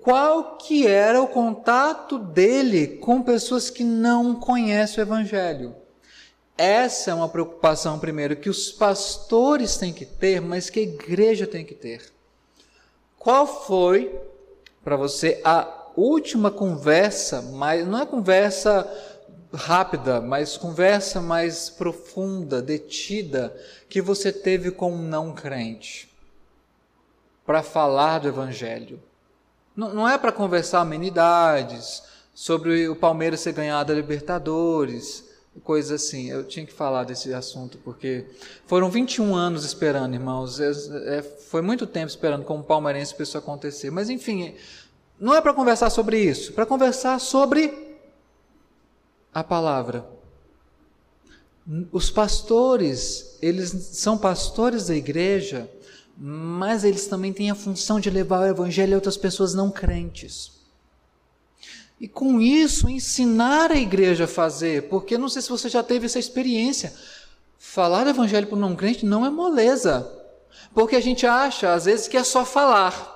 Qual 0.00 0.56
que 0.56 0.86
era 0.86 1.20
o 1.20 1.26
contato 1.26 2.16
dele 2.16 2.86
com 2.98 3.20
pessoas 3.20 3.68
que 3.70 3.82
não 3.82 4.36
conhecem 4.36 5.02
o 5.02 5.04
evangelho? 5.04 5.74
Essa 6.56 7.10
é 7.10 7.14
uma 7.14 7.28
preocupação 7.28 7.98
primeiro 7.98 8.36
que 8.36 8.48
os 8.48 8.70
pastores 8.70 9.76
têm 9.76 9.92
que 9.92 10.06
ter, 10.06 10.40
mas 10.40 10.70
que 10.70 10.80
a 10.80 10.82
igreja 10.84 11.46
tem 11.46 11.64
que 11.64 11.74
ter. 11.74 12.12
Qual 13.18 13.46
foi 13.46 14.20
para 14.84 14.96
você 14.96 15.40
a 15.44 15.84
última 15.96 16.50
conversa, 16.50 17.42
mas 17.42 17.86
não 17.86 18.00
é 18.00 18.06
conversa 18.06 18.88
rápida, 19.52 20.20
mas 20.20 20.56
conversa 20.56 21.20
mais 21.20 21.70
profunda, 21.70 22.60
detida, 22.60 23.54
que 23.88 24.02
você 24.02 24.32
teve 24.32 24.70
com 24.70 24.92
um 24.92 25.02
não 25.02 25.32
crente 25.32 26.12
para 27.46 27.62
falar 27.62 28.20
do 28.20 28.28
Evangelho. 28.28 29.02
Não, 29.76 29.92
não 29.92 30.08
é 30.08 30.18
para 30.18 30.32
conversar 30.32 30.80
amenidades, 30.80 32.02
sobre 32.34 32.88
o 32.88 32.96
Palmeiras 32.96 33.40
ser 33.40 33.52
ganhado 33.52 33.92
a 33.92 33.94
Libertadores, 33.94 35.24
coisas 35.62 36.02
assim. 36.02 36.30
Eu 36.30 36.44
tinha 36.44 36.66
que 36.66 36.72
falar 36.72 37.04
desse 37.04 37.32
assunto, 37.32 37.78
porque 37.78 38.26
foram 38.66 38.90
21 38.90 39.34
anos 39.34 39.64
esperando, 39.64 40.14
irmãos. 40.14 40.60
É, 40.60 40.70
é, 41.18 41.22
foi 41.22 41.62
muito 41.62 41.86
tempo 41.86 42.08
esperando 42.08 42.44
como 42.44 42.62
palmeirense 42.62 43.14
isso 43.20 43.38
acontecer. 43.38 43.90
Mas, 43.90 44.10
enfim, 44.10 44.54
não 45.18 45.34
é 45.34 45.40
para 45.40 45.54
conversar 45.54 45.90
sobre 45.90 46.18
isso, 46.18 46.52
para 46.52 46.66
conversar 46.66 47.20
sobre 47.20 47.98
a 49.32 49.42
palavra. 49.42 50.06
Os 51.90 52.10
pastores, 52.10 53.38
eles 53.40 53.70
são 53.70 54.18
pastores 54.18 54.88
da 54.88 54.94
igreja, 54.94 55.70
mas 56.16 56.84
eles 56.84 57.06
também 57.06 57.32
têm 57.32 57.50
a 57.50 57.54
função 57.54 57.98
de 57.98 58.10
levar 58.10 58.40
o 58.40 58.46
evangelho 58.46 58.94
a 58.94 58.96
outras 58.96 59.16
pessoas 59.16 59.54
não 59.54 59.70
crentes. 59.70 60.53
E 62.00 62.08
com 62.08 62.40
isso, 62.40 62.88
ensinar 62.88 63.70
a 63.70 63.76
igreja 63.76 64.24
a 64.24 64.28
fazer, 64.28 64.88
porque 64.88 65.16
não 65.16 65.28
sei 65.28 65.42
se 65.42 65.48
você 65.48 65.68
já 65.68 65.82
teve 65.82 66.06
essa 66.06 66.18
experiência. 66.18 66.92
Falar 67.58 68.06
evangelho 68.06 68.46
para 68.46 68.56
um 68.56 68.60
não 68.60 68.76
crente 68.76 69.06
não 69.06 69.24
é 69.24 69.30
moleza, 69.30 70.10
porque 70.74 70.96
a 70.96 71.00
gente 71.00 71.26
acha, 71.26 71.72
às 71.72 71.84
vezes, 71.86 72.08
que 72.08 72.16
é 72.16 72.24
só 72.24 72.44
falar. 72.44 73.12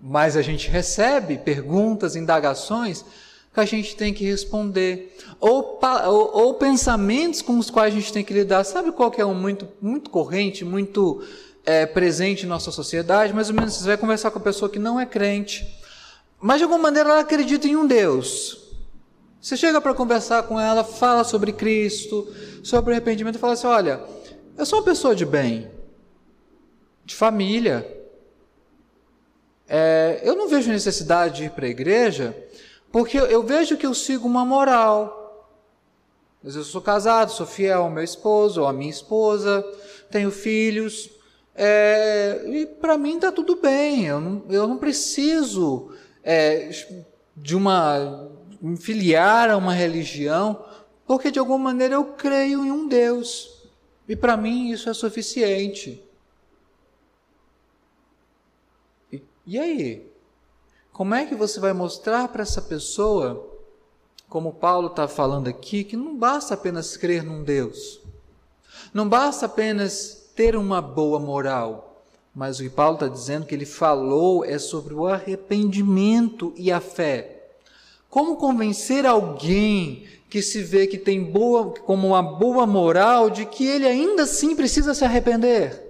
Mas 0.00 0.36
a 0.36 0.42
gente 0.42 0.68
recebe 0.68 1.38
perguntas, 1.38 2.16
indagações 2.16 3.04
que 3.52 3.60
a 3.60 3.64
gente 3.64 3.96
tem 3.96 4.14
que 4.14 4.24
responder, 4.24 5.16
ou, 5.40 5.80
ou, 5.82 6.36
ou, 6.36 6.54
pensamentos 6.54 7.42
com 7.42 7.58
os 7.58 7.68
quais 7.68 7.92
a 7.92 7.98
gente 7.98 8.12
tem 8.12 8.24
que 8.24 8.32
lidar. 8.32 8.62
Sabe 8.64 8.92
qual 8.92 9.10
que 9.10 9.20
é 9.20 9.26
um 9.26 9.34
muito, 9.34 9.68
muito 9.80 10.08
corrente, 10.08 10.64
muito 10.64 11.22
é, 11.66 11.84
presente 11.84 12.46
em 12.46 12.48
nossa 12.48 12.70
sociedade? 12.70 13.34
Mais 13.34 13.48
ou 13.48 13.56
menos 13.56 13.74
você 13.74 13.86
vai 13.86 13.96
conversar 13.96 14.30
com 14.30 14.38
a 14.38 14.42
pessoa 14.42 14.70
que 14.70 14.78
não 14.78 15.00
é 15.00 15.04
crente, 15.04 15.66
mas 16.40 16.58
de 16.58 16.64
alguma 16.64 16.82
maneira 16.82 17.10
ela 17.10 17.20
acredita 17.20 17.68
em 17.68 17.76
um 17.76 17.86
Deus. 17.86 18.58
Você 19.40 19.56
chega 19.56 19.80
para 19.80 19.94
conversar 19.94 20.42
com 20.44 20.58
ela, 20.60 20.84
fala 20.84 21.24
sobre 21.24 21.52
Cristo, 21.52 22.26
sobre 22.62 22.92
arrependimento, 22.92 23.36
e 23.36 23.38
fala 23.38 23.54
assim: 23.54 23.66
olha, 23.66 24.00
eu 24.56 24.66
sou 24.66 24.78
uma 24.78 24.84
pessoa 24.84 25.14
de 25.14 25.24
bem, 25.24 25.70
de 27.04 27.14
família. 27.14 27.98
É, 29.68 30.20
eu 30.24 30.34
não 30.34 30.48
vejo 30.48 30.70
necessidade 30.70 31.36
de 31.36 31.44
ir 31.44 31.50
para 31.50 31.66
a 31.66 31.70
igreja 31.70 32.36
porque 32.90 33.16
eu 33.16 33.42
vejo 33.42 33.76
que 33.76 33.86
eu 33.86 33.94
sigo 33.94 34.26
uma 34.26 34.44
moral. 34.44 35.48
Mas 36.42 36.56
eu 36.56 36.64
sou 36.64 36.80
casado, 36.80 37.30
sou 37.30 37.46
fiel 37.46 37.82
ao 37.82 37.90
meu 37.90 38.02
esposo 38.02 38.62
ou 38.62 38.66
à 38.66 38.72
minha 38.72 38.90
esposa, 38.90 39.64
tenho 40.10 40.30
filhos, 40.30 41.10
é, 41.54 42.42
e 42.46 42.66
para 42.66 42.96
mim 42.96 43.16
está 43.16 43.30
tudo 43.30 43.56
bem, 43.56 44.06
eu 44.06 44.20
não, 44.20 44.42
eu 44.48 44.66
não 44.66 44.78
preciso 44.78 45.92
é, 46.22 46.70
de 47.36 47.56
uma 47.56 48.30
me 48.60 48.76
filiar 48.76 49.50
a 49.50 49.56
uma 49.56 49.72
religião, 49.72 50.64
porque 51.06 51.30
de 51.30 51.38
alguma 51.38 51.58
maneira 51.58 51.94
eu 51.94 52.04
creio 52.04 52.64
em 52.64 52.70
um 52.70 52.86
Deus, 52.86 53.68
e 54.06 54.14
para 54.14 54.36
mim 54.36 54.70
isso 54.70 54.88
é 54.90 54.94
suficiente. 54.94 56.04
E, 59.10 59.22
e 59.46 59.58
aí? 59.58 60.10
Como 60.92 61.14
é 61.14 61.24
que 61.24 61.34
você 61.34 61.58
vai 61.58 61.72
mostrar 61.72 62.28
para 62.28 62.42
essa 62.42 62.60
pessoa, 62.60 63.48
como 64.28 64.52
Paulo 64.52 64.88
está 64.88 65.08
falando 65.08 65.48
aqui, 65.48 65.82
que 65.82 65.96
não 65.96 66.16
basta 66.16 66.52
apenas 66.52 66.96
crer 66.96 67.24
num 67.24 67.42
Deus, 67.42 68.00
não 68.92 69.08
basta 69.08 69.46
apenas 69.46 70.30
ter 70.34 70.54
uma 70.56 70.82
boa 70.82 71.18
moral, 71.18 71.89
mas 72.34 72.58
o 72.58 72.62
que 72.62 72.70
Paulo 72.70 72.94
está 72.94 73.08
dizendo 73.08 73.46
que 73.46 73.54
ele 73.54 73.66
falou 73.66 74.44
é 74.44 74.58
sobre 74.58 74.94
o 74.94 75.06
arrependimento 75.06 76.52
e 76.56 76.70
a 76.70 76.80
fé. 76.80 77.48
Como 78.08 78.36
convencer 78.36 79.04
alguém 79.04 80.04
que 80.28 80.40
se 80.40 80.62
vê 80.62 80.86
que 80.86 80.98
tem 80.98 81.22
boa, 81.22 81.74
como 81.86 82.08
uma 82.08 82.22
boa 82.22 82.66
moral, 82.66 83.30
de 83.30 83.44
que 83.44 83.66
ele 83.66 83.86
ainda 83.86 84.22
assim 84.22 84.54
precisa 84.54 84.94
se 84.94 85.04
arrepender? 85.04 85.88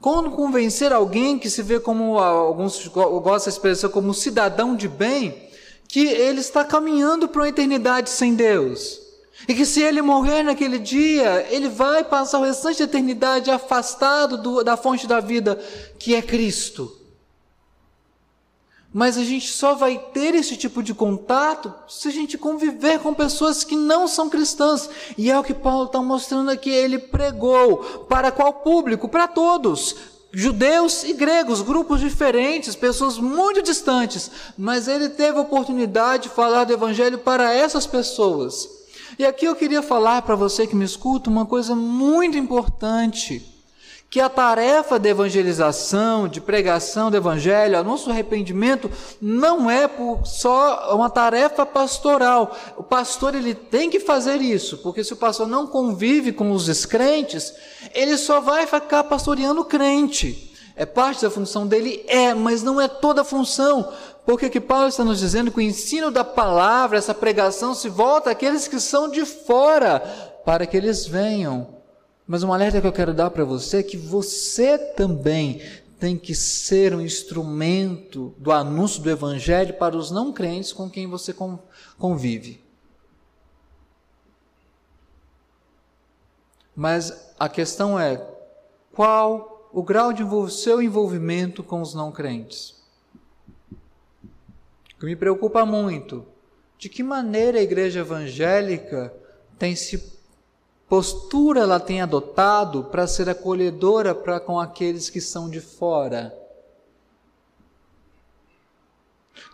Quando 0.00 0.30
convencer 0.30 0.92
alguém 0.92 1.38
que 1.38 1.50
se 1.50 1.62
vê 1.62 1.78
como, 1.78 2.18
alguns 2.18 2.86
gostam 2.88 3.50
de 3.50 3.56
expressão, 3.56 3.90
como 3.90 4.14
cidadão 4.14 4.74
de 4.74 4.88
bem, 4.88 5.50
que 5.86 6.06
ele 6.06 6.40
está 6.40 6.64
caminhando 6.64 7.28
para 7.28 7.42
uma 7.42 7.48
eternidade 7.48 8.08
sem 8.08 8.34
Deus. 8.34 9.09
E 9.48 9.54
que 9.54 9.64
se 9.64 9.82
ele 9.82 10.02
morrer 10.02 10.42
naquele 10.42 10.78
dia, 10.78 11.46
ele 11.50 11.68
vai 11.68 12.04
passar 12.04 12.38
o 12.38 12.44
restante 12.44 12.78
da 12.78 12.84
eternidade 12.84 13.50
afastado 13.50 14.36
do, 14.36 14.62
da 14.62 14.76
fonte 14.76 15.06
da 15.06 15.20
vida, 15.20 15.58
que 15.98 16.14
é 16.14 16.22
Cristo. 16.22 17.00
Mas 18.92 19.16
a 19.16 19.22
gente 19.22 19.48
só 19.52 19.74
vai 19.74 19.98
ter 20.12 20.34
esse 20.34 20.56
tipo 20.56 20.82
de 20.82 20.92
contato 20.92 21.72
se 21.88 22.08
a 22.08 22.10
gente 22.10 22.36
conviver 22.36 22.98
com 22.98 23.14
pessoas 23.14 23.62
que 23.62 23.76
não 23.76 24.08
são 24.08 24.28
cristãs. 24.28 24.90
E 25.16 25.30
é 25.30 25.38
o 25.38 25.44
que 25.44 25.54
Paulo 25.54 25.84
está 25.84 26.02
mostrando 26.02 26.50
aqui. 26.50 26.70
Ele 26.70 26.98
pregou 26.98 28.06
para 28.08 28.32
qual 28.32 28.52
público? 28.52 29.08
Para 29.08 29.28
todos. 29.28 29.94
Judeus 30.32 31.04
e 31.04 31.12
gregos, 31.12 31.60
grupos 31.60 32.00
diferentes, 32.00 32.74
pessoas 32.74 33.16
muito 33.16 33.62
distantes. 33.62 34.28
Mas 34.58 34.88
ele 34.88 35.08
teve 35.08 35.38
a 35.38 35.42
oportunidade 35.42 36.24
de 36.24 36.28
falar 36.30 36.64
do 36.64 36.72
Evangelho 36.72 37.18
para 37.18 37.52
essas 37.52 37.86
pessoas. 37.86 38.79
E 39.20 39.26
aqui 39.26 39.44
eu 39.44 39.54
queria 39.54 39.82
falar 39.82 40.22
para 40.22 40.34
você 40.34 40.66
que 40.66 40.74
me 40.74 40.82
escuta 40.82 41.28
uma 41.28 41.44
coisa 41.44 41.76
muito 41.76 42.38
importante 42.38 43.46
que 44.08 44.18
a 44.18 44.30
tarefa 44.30 44.98
de 44.98 45.10
evangelização, 45.10 46.26
de 46.26 46.40
pregação 46.40 47.10
do 47.10 47.18
evangelho, 47.18 47.76
anúncio 47.76 48.10
arrependimento, 48.10 48.90
não 49.20 49.70
é 49.70 49.90
só 50.24 50.96
uma 50.96 51.10
tarefa 51.10 51.66
pastoral. 51.66 52.56
O 52.78 52.82
pastor 52.82 53.34
ele 53.34 53.54
tem 53.54 53.90
que 53.90 54.00
fazer 54.00 54.40
isso, 54.40 54.78
porque 54.78 55.04
se 55.04 55.12
o 55.12 55.16
pastor 55.16 55.46
não 55.46 55.66
convive 55.66 56.32
com 56.32 56.52
os 56.52 56.64
descrentes, 56.64 57.52
ele 57.92 58.16
só 58.16 58.40
vai 58.40 58.66
ficar 58.66 59.04
pastoreando 59.04 59.66
crente. 59.66 60.50
É 60.74 60.86
parte 60.86 61.20
da 61.20 61.30
função 61.30 61.66
dele? 61.66 62.02
É, 62.08 62.32
mas 62.32 62.62
não 62.62 62.80
é 62.80 62.88
toda 62.88 63.20
a 63.20 63.24
função. 63.24 63.92
Porque 64.30 64.48
que 64.48 64.60
Paulo 64.60 64.86
está 64.86 65.02
nos 65.02 65.18
dizendo 65.18 65.50
que 65.50 65.58
o 65.58 65.60
ensino 65.60 66.08
da 66.08 66.22
palavra, 66.22 66.96
essa 66.96 67.12
pregação, 67.12 67.74
se 67.74 67.88
volta 67.88 68.30
àqueles 68.30 68.68
que 68.68 68.78
são 68.78 69.10
de 69.10 69.26
fora, 69.26 69.98
para 70.44 70.66
que 70.66 70.76
eles 70.76 71.04
venham 71.04 71.80
mas 72.30 72.44
um 72.44 72.52
alerta 72.52 72.80
que 72.80 72.86
eu 72.86 72.92
quero 72.92 73.12
dar 73.12 73.28
para 73.28 73.42
você 73.42 73.78
é 73.78 73.82
que 73.82 73.96
você 73.96 74.78
também 74.78 75.60
tem 75.98 76.16
que 76.16 76.32
ser 76.32 76.94
um 76.94 77.00
instrumento 77.00 78.32
do 78.38 78.52
anúncio 78.52 79.02
do 79.02 79.10
Evangelho 79.10 79.74
para 79.74 79.96
os 79.96 80.12
não 80.12 80.32
crentes 80.32 80.72
com 80.72 80.88
quem 80.88 81.08
você 81.08 81.34
convive. 81.98 82.64
Mas 86.76 87.34
a 87.36 87.48
questão 87.48 87.98
é: 87.98 88.24
qual 88.92 89.68
o 89.72 89.82
grau 89.82 90.12
de 90.12 90.22
seu 90.52 90.80
envolvimento 90.80 91.64
com 91.64 91.80
os 91.80 91.94
não 91.94 92.12
crentes? 92.12 92.79
Que 95.00 95.06
me 95.06 95.16
preocupa 95.16 95.64
muito, 95.64 96.26
de 96.76 96.90
que 96.90 97.02
maneira 97.02 97.58
a 97.58 97.62
igreja 97.62 98.00
evangélica 98.00 99.10
tem 99.58 99.74
se 99.74 100.20
postura 100.86 101.60
ela 101.60 101.80
tem 101.80 102.02
adotado 102.02 102.84
para 102.84 103.06
ser 103.06 103.28
acolhedora 103.30 104.14
para 104.14 104.38
com 104.38 104.60
aqueles 104.60 105.08
que 105.08 105.20
são 105.20 105.48
de 105.48 105.58
fora? 105.58 106.36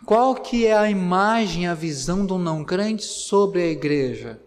Qual 0.05 0.35
que 0.35 0.65
é 0.65 0.77
a 0.77 0.89
imagem, 0.89 1.65
a 1.65 1.73
visão 1.73 2.25
do 2.25 2.37
não 2.37 2.65
crente 2.65 3.05
sobre 3.05 3.61
a 3.61 3.67
igreja? 3.67 4.41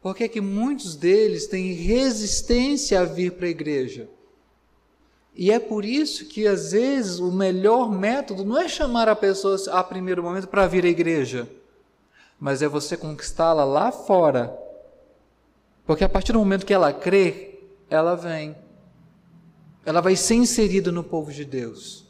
Por 0.00 0.14
que, 0.14 0.28
que 0.28 0.40
muitos 0.40 0.94
deles 0.94 1.48
têm 1.48 1.72
resistência 1.72 3.00
a 3.00 3.04
vir 3.04 3.32
para 3.32 3.46
a 3.46 3.50
igreja? 3.50 4.08
E 5.34 5.50
é 5.50 5.58
por 5.58 5.84
isso 5.84 6.26
que 6.26 6.46
às 6.46 6.72
vezes 6.72 7.18
o 7.18 7.32
melhor 7.32 7.90
método 7.90 8.44
não 8.44 8.58
é 8.58 8.68
chamar 8.68 9.08
a 9.08 9.16
pessoa 9.16 9.56
a 9.72 9.82
primeiro 9.82 10.22
momento 10.22 10.48
para 10.48 10.66
vir 10.66 10.84
à 10.84 10.88
igreja, 10.88 11.48
mas 12.38 12.62
é 12.62 12.68
você 12.68 12.96
conquistá-la 12.96 13.64
lá 13.64 13.90
fora 13.90 14.64
porque 15.86 16.04
a 16.04 16.08
partir 16.08 16.32
do 16.32 16.38
momento 16.38 16.64
que 16.64 16.72
ela 16.72 16.92
crê, 16.92 17.60
ela 17.90 18.14
vem. 18.14 18.56
Ela 19.84 20.00
vai 20.00 20.16
ser 20.16 20.34
inserida 20.34 20.90
no 20.90 21.04
povo 21.04 21.30
de 21.30 21.44
Deus. 21.44 22.06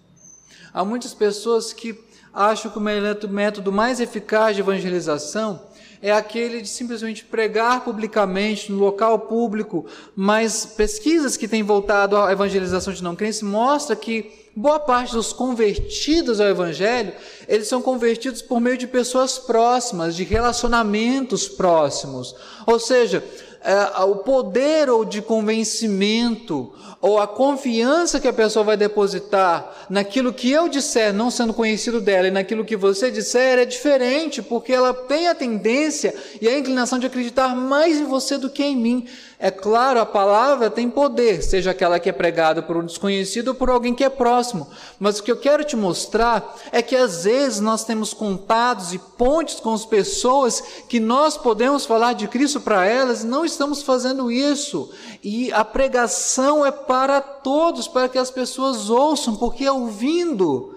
Há 0.72 0.84
muitas 0.84 1.12
pessoas 1.12 1.72
que 1.72 1.98
acham 2.32 2.70
que 2.70 2.78
o 2.78 3.28
método 3.28 3.72
mais 3.72 4.00
eficaz 4.00 4.54
de 4.54 4.62
evangelização 4.62 5.68
é 6.04 6.12
aquele 6.12 6.60
de 6.60 6.68
simplesmente 6.68 7.24
pregar 7.24 7.82
publicamente, 7.82 8.70
no 8.70 8.78
local 8.78 9.20
público, 9.20 9.86
mas 10.14 10.66
pesquisas 10.66 11.34
que 11.34 11.48
têm 11.48 11.62
voltado 11.62 12.18
à 12.18 12.30
evangelização 12.30 12.92
de 12.92 13.02
não 13.02 13.16
crentes 13.16 13.40
mostram 13.40 13.96
que 13.96 14.30
boa 14.54 14.78
parte 14.78 15.14
dos 15.14 15.32
convertidos 15.32 16.42
ao 16.42 16.48
Evangelho, 16.48 17.14
eles 17.48 17.68
são 17.68 17.80
convertidos 17.80 18.42
por 18.42 18.60
meio 18.60 18.76
de 18.76 18.86
pessoas 18.86 19.38
próximas, 19.38 20.14
de 20.14 20.24
relacionamentos 20.24 21.48
próximos. 21.48 22.36
Ou 22.66 22.78
seja, 22.78 23.24
é, 23.64 24.02
o 24.04 24.16
poder 24.16 24.90
ou 24.90 25.04
de 25.04 25.22
convencimento 25.22 26.70
ou 27.00 27.18
a 27.18 27.26
confiança 27.26 28.18
que 28.18 28.28
a 28.28 28.32
pessoa 28.32 28.64
vai 28.64 28.76
depositar 28.76 29.86
naquilo 29.90 30.32
que 30.32 30.50
eu 30.50 30.68
disser, 30.68 31.12
não 31.12 31.30
sendo 31.30 31.52
conhecido 31.52 32.00
dela, 32.00 32.28
e 32.28 32.30
naquilo 32.30 32.64
que 32.64 32.76
você 32.76 33.10
disser 33.10 33.58
é 33.58 33.64
diferente, 33.66 34.40
porque 34.40 34.72
ela 34.72 34.94
tem 34.94 35.28
a 35.28 35.34
tendência 35.34 36.14
e 36.40 36.48
a 36.48 36.58
inclinação 36.58 36.98
de 36.98 37.06
acreditar 37.06 37.54
mais 37.54 37.98
em 37.98 38.04
você 38.04 38.38
do 38.38 38.48
que 38.48 38.62
em 38.62 38.76
mim. 38.76 39.06
É 39.38 39.50
claro, 39.50 40.00
a 40.00 40.06
palavra 40.06 40.70
tem 40.70 40.88
poder, 40.88 41.42
seja 41.42 41.72
aquela 41.72 41.98
que 41.98 42.08
é 42.08 42.12
pregada 42.12 42.62
por 42.62 42.76
um 42.76 42.86
desconhecido 42.86 43.48
ou 43.48 43.54
por 43.54 43.68
alguém 43.68 43.94
que 43.94 44.04
é 44.04 44.08
próximo. 44.08 44.68
Mas 44.98 45.18
o 45.18 45.22
que 45.22 45.30
eu 45.30 45.36
quero 45.36 45.64
te 45.64 45.76
mostrar 45.76 46.56
é 46.70 46.80
que 46.80 46.94
às 46.94 47.24
vezes 47.24 47.60
nós 47.60 47.84
temos 47.84 48.14
contatos 48.14 48.94
e 48.94 48.98
pontes 48.98 49.56
com 49.56 49.74
as 49.74 49.84
pessoas 49.84 50.62
que 50.88 51.00
nós 51.00 51.36
podemos 51.36 51.84
falar 51.84 52.12
de 52.12 52.28
Cristo 52.28 52.60
para 52.60 52.86
elas 52.86 53.22
e 53.22 53.26
não 53.26 53.44
estamos 53.44 53.82
fazendo 53.82 54.30
isso. 54.30 54.92
E 55.22 55.52
a 55.52 55.64
pregação 55.64 56.64
é 56.64 56.70
para 56.70 57.20
todos, 57.20 57.88
para 57.88 58.08
que 58.08 58.18
as 58.18 58.30
pessoas 58.30 58.88
ouçam, 58.88 59.36
porque 59.36 59.68
ouvindo, 59.68 60.74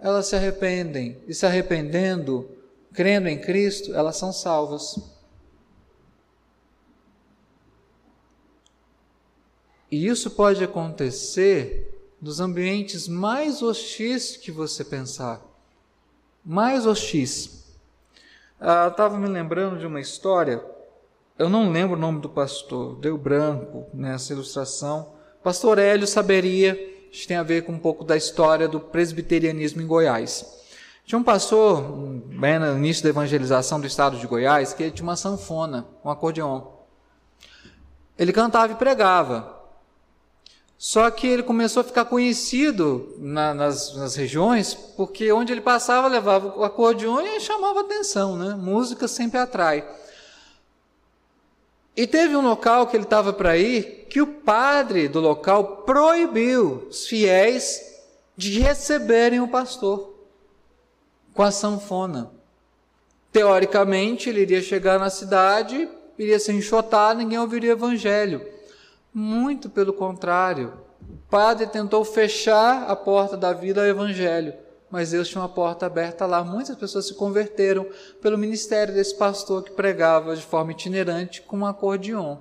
elas 0.00 0.26
se 0.26 0.36
arrependem. 0.36 1.22
E 1.28 1.34
se 1.34 1.46
arrependendo, 1.46 2.48
crendo 2.92 3.28
em 3.28 3.38
Cristo, 3.38 3.94
elas 3.94 4.16
são 4.16 4.32
salvas. 4.32 4.96
E 9.90 10.06
isso 10.06 10.30
pode 10.30 10.62
acontecer 10.62 11.90
nos 12.20 12.38
ambientes 12.38 13.08
mais 13.08 13.62
hostis 13.62 14.36
que 14.36 14.52
você 14.52 14.84
pensar. 14.84 15.40
Mais 16.44 16.86
hostis. 16.86 17.64
Ah, 18.60 18.88
estava 18.88 19.18
me 19.18 19.26
lembrando 19.26 19.78
de 19.78 19.86
uma 19.86 20.00
história, 20.00 20.62
eu 21.38 21.48
não 21.48 21.70
lembro 21.72 21.96
o 21.96 22.00
nome 22.00 22.20
do 22.20 22.28
pastor, 22.28 22.96
deu 22.96 23.16
branco 23.16 23.86
nessa 23.94 24.34
ilustração. 24.34 25.14
Pastor 25.42 25.78
Hélio 25.78 26.06
saberia, 26.06 26.78
isso 27.10 27.26
tem 27.26 27.38
a 27.38 27.42
ver 27.42 27.62
com 27.62 27.72
um 27.72 27.78
pouco 27.78 28.04
da 28.04 28.16
história 28.16 28.68
do 28.68 28.78
presbiterianismo 28.78 29.80
em 29.80 29.86
Goiás. 29.86 30.44
Tinha 31.06 31.18
um 31.18 31.24
pastor, 31.24 31.82
bem 32.26 32.58
no 32.58 32.76
início 32.76 33.02
da 33.02 33.08
evangelização 33.08 33.80
do 33.80 33.86
estado 33.86 34.18
de 34.18 34.26
Goiás, 34.26 34.74
que 34.74 34.90
tinha 34.90 35.02
uma 35.02 35.16
sanfona, 35.16 35.86
um 36.04 36.10
acordeon. 36.10 36.62
Ele 38.18 38.32
cantava 38.32 38.74
e 38.74 38.76
pregava. 38.76 39.59
Só 40.82 41.10
que 41.10 41.26
ele 41.26 41.42
começou 41.42 41.82
a 41.82 41.84
ficar 41.84 42.06
conhecido 42.06 43.14
na, 43.18 43.52
nas, 43.52 43.94
nas, 43.94 44.16
regiões, 44.16 44.72
porque 44.72 45.30
onde 45.30 45.52
ele 45.52 45.60
passava 45.60 46.08
levava 46.08 46.58
o 46.58 46.64
acordeon 46.64 47.20
e 47.20 47.38
chamava 47.38 47.82
atenção, 47.82 48.34
né? 48.34 48.54
Música 48.54 49.06
sempre 49.06 49.38
atrai. 49.38 49.86
E 51.94 52.06
teve 52.06 52.34
um 52.34 52.40
local 52.40 52.86
que 52.86 52.96
ele 52.96 53.04
estava 53.04 53.30
para 53.30 53.58
ir 53.58 54.06
que 54.08 54.22
o 54.22 54.26
padre 54.26 55.06
do 55.06 55.20
local 55.20 55.82
proibiu 55.84 56.86
os 56.88 57.06
fiéis 57.06 57.82
de 58.34 58.58
receberem 58.58 59.38
o 59.38 59.48
pastor 59.48 60.14
com 61.34 61.42
a 61.42 61.50
sanfona. 61.50 62.30
Teoricamente, 63.30 64.30
ele 64.30 64.40
iria 64.40 64.62
chegar 64.62 64.98
na 64.98 65.10
cidade, 65.10 65.86
iria 66.18 66.38
se 66.38 66.50
enxotar, 66.50 67.14
ninguém 67.14 67.38
ouviria 67.38 67.72
evangelho. 67.72 68.59
Muito 69.12 69.68
pelo 69.68 69.92
contrário. 69.92 70.72
O 71.00 71.30
padre 71.30 71.66
tentou 71.66 72.04
fechar 72.04 72.88
a 72.88 72.94
porta 72.94 73.36
da 73.36 73.52
vida 73.52 73.80
ao 73.80 73.86
evangelho, 73.86 74.54
mas 74.90 75.10
Deus 75.10 75.28
tinha 75.28 75.42
uma 75.42 75.48
porta 75.48 75.86
aberta 75.86 76.26
lá. 76.26 76.44
Muitas 76.44 76.76
pessoas 76.76 77.06
se 77.06 77.14
converteram 77.14 77.86
pelo 78.20 78.38
ministério 78.38 78.94
desse 78.94 79.16
pastor 79.16 79.64
que 79.64 79.72
pregava 79.72 80.36
de 80.36 80.42
forma 80.42 80.72
itinerante 80.72 81.42
com 81.42 81.58
um 81.58 81.66
acordeon. 81.66 82.38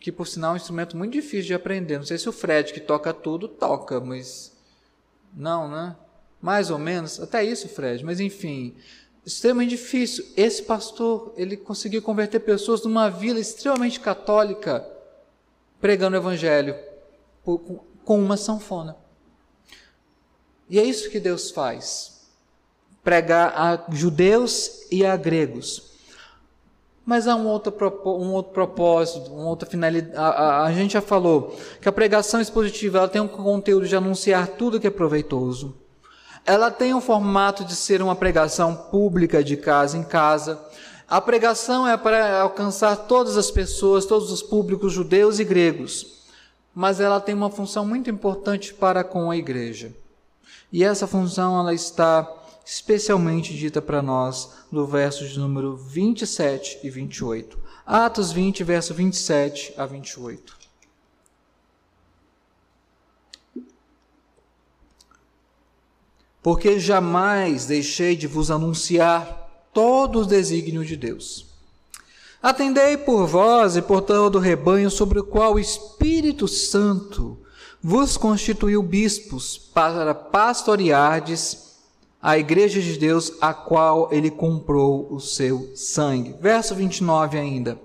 Que, 0.00 0.12
por 0.12 0.26
sinal, 0.26 0.50
é 0.50 0.54
um 0.54 0.56
instrumento 0.56 0.96
muito 0.96 1.12
difícil 1.12 1.46
de 1.46 1.54
aprender. 1.54 1.98
Não 1.98 2.06
sei 2.06 2.18
se 2.18 2.28
o 2.28 2.32
Fred, 2.32 2.72
que 2.72 2.80
toca 2.80 3.12
tudo, 3.12 3.48
toca, 3.48 4.00
mas. 4.00 4.56
Não, 5.34 5.68
né? 5.68 5.96
Mais 6.40 6.70
ou 6.70 6.78
menos. 6.78 7.18
Até 7.18 7.42
isso, 7.42 7.68
Fred. 7.68 8.04
Mas, 8.04 8.20
enfim, 8.20 8.76
extremamente 9.26 9.70
difícil. 9.70 10.24
Esse 10.36 10.62
pastor, 10.62 11.34
ele 11.36 11.56
conseguiu 11.56 12.00
converter 12.00 12.38
pessoas 12.38 12.84
numa 12.84 13.10
vila 13.10 13.40
extremamente 13.40 13.98
católica, 13.98 14.86
pregando 15.80 16.16
o 16.16 16.20
evangelho 16.20 16.76
com 17.44 18.18
uma 18.18 18.36
sanfona. 18.36 18.96
E 20.70 20.78
é 20.78 20.84
isso 20.84 21.10
que 21.10 21.18
Deus 21.18 21.50
faz. 21.50 22.28
Pregar 23.02 23.52
a 23.56 23.92
judeus 23.92 24.86
e 24.90 25.04
a 25.04 25.16
gregos. 25.16 25.94
Mas 27.04 27.28
há 27.28 27.36
um 27.36 27.46
outro, 27.46 27.72
um 28.06 28.32
outro 28.32 28.52
propósito, 28.52 29.32
uma 29.32 29.48
outra 29.48 29.68
finalidade. 29.68 30.16
A, 30.16 30.26
a, 30.26 30.64
a, 30.64 30.72
gente 30.72 30.94
já 30.94 31.00
falou 31.00 31.56
que 31.80 31.88
a 31.88 31.92
pregação 31.92 32.40
expositiva 32.40 32.98
ela 32.98 33.08
tem 33.08 33.20
um 33.20 33.28
conteúdo 33.28 33.86
de 33.86 33.94
anunciar 33.94 34.48
tudo 34.48 34.80
que 34.80 34.88
é 34.88 34.90
proveitoso 34.90 35.85
ela 36.46 36.70
tem 36.70 36.94
o 36.94 37.00
formato 37.00 37.64
de 37.64 37.74
ser 37.74 38.00
uma 38.00 38.14
pregação 38.14 38.74
pública 38.74 39.42
de 39.42 39.56
casa 39.56 39.98
em 39.98 40.04
casa. 40.04 40.64
A 41.08 41.20
pregação 41.20 41.86
é 41.86 41.96
para 41.96 42.40
alcançar 42.40 42.94
todas 42.96 43.36
as 43.36 43.50
pessoas, 43.50 44.06
todos 44.06 44.30
os 44.30 44.42
públicos 44.42 44.92
judeus 44.92 45.40
e 45.40 45.44
gregos. 45.44 46.24
Mas 46.72 47.00
ela 47.00 47.20
tem 47.20 47.34
uma 47.34 47.50
função 47.50 47.84
muito 47.84 48.08
importante 48.08 48.72
para 48.72 49.02
com 49.02 49.30
a 49.30 49.36
igreja. 49.36 49.92
E 50.72 50.84
essa 50.84 51.06
função 51.06 51.58
ela 51.58 51.74
está 51.74 52.32
especialmente 52.64 53.54
dita 53.54 53.82
para 53.82 54.02
nós 54.02 54.50
no 54.70 54.86
verso 54.86 55.26
de 55.26 55.38
número 55.38 55.76
27 55.76 56.80
e 56.84 56.90
28. 56.90 57.58
Atos 57.84 58.30
20, 58.32 58.62
verso 58.62 58.94
27 58.94 59.74
a 59.76 59.86
28. 59.86 60.55
Porque 66.46 66.78
jamais 66.78 67.66
deixei 67.66 68.14
de 68.14 68.28
vos 68.28 68.52
anunciar 68.52 69.68
todo 69.74 70.20
o 70.20 70.24
desígnio 70.24 70.84
de 70.84 70.96
Deus. 70.96 71.44
Atendei 72.40 72.96
por 72.96 73.26
vós 73.26 73.76
e 73.76 73.82
por 73.82 74.00
todo 74.00 74.36
o 74.36 74.40
rebanho 74.40 74.88
sobre 74.88 75.18
o 75.18 75.24
qual 75.24 75.54
o 75.54 75.58
Espírito 75.58 76.46
Santo 76.46 77.36
vos 77.82 78.16
constituiu 78.16 78.80
bispos 78.80 79.58
para 79.58 80.14
pastoreardes 80.14 81.78
a 82.22 82.38
igreja 82.38 82.80
de 82.80 82.96
Deus, 82.96 83.32
a 83.40 83.52
qual 83.52 84.08
ele 84.12 84.30
comprou 84.30 85.12
o 85.12 85.18
seu 85.18 85.72
sangue. 85.74 86.36
Verso 86.40 86.76
29 86.76 87.36
ainda. 87.36 87.76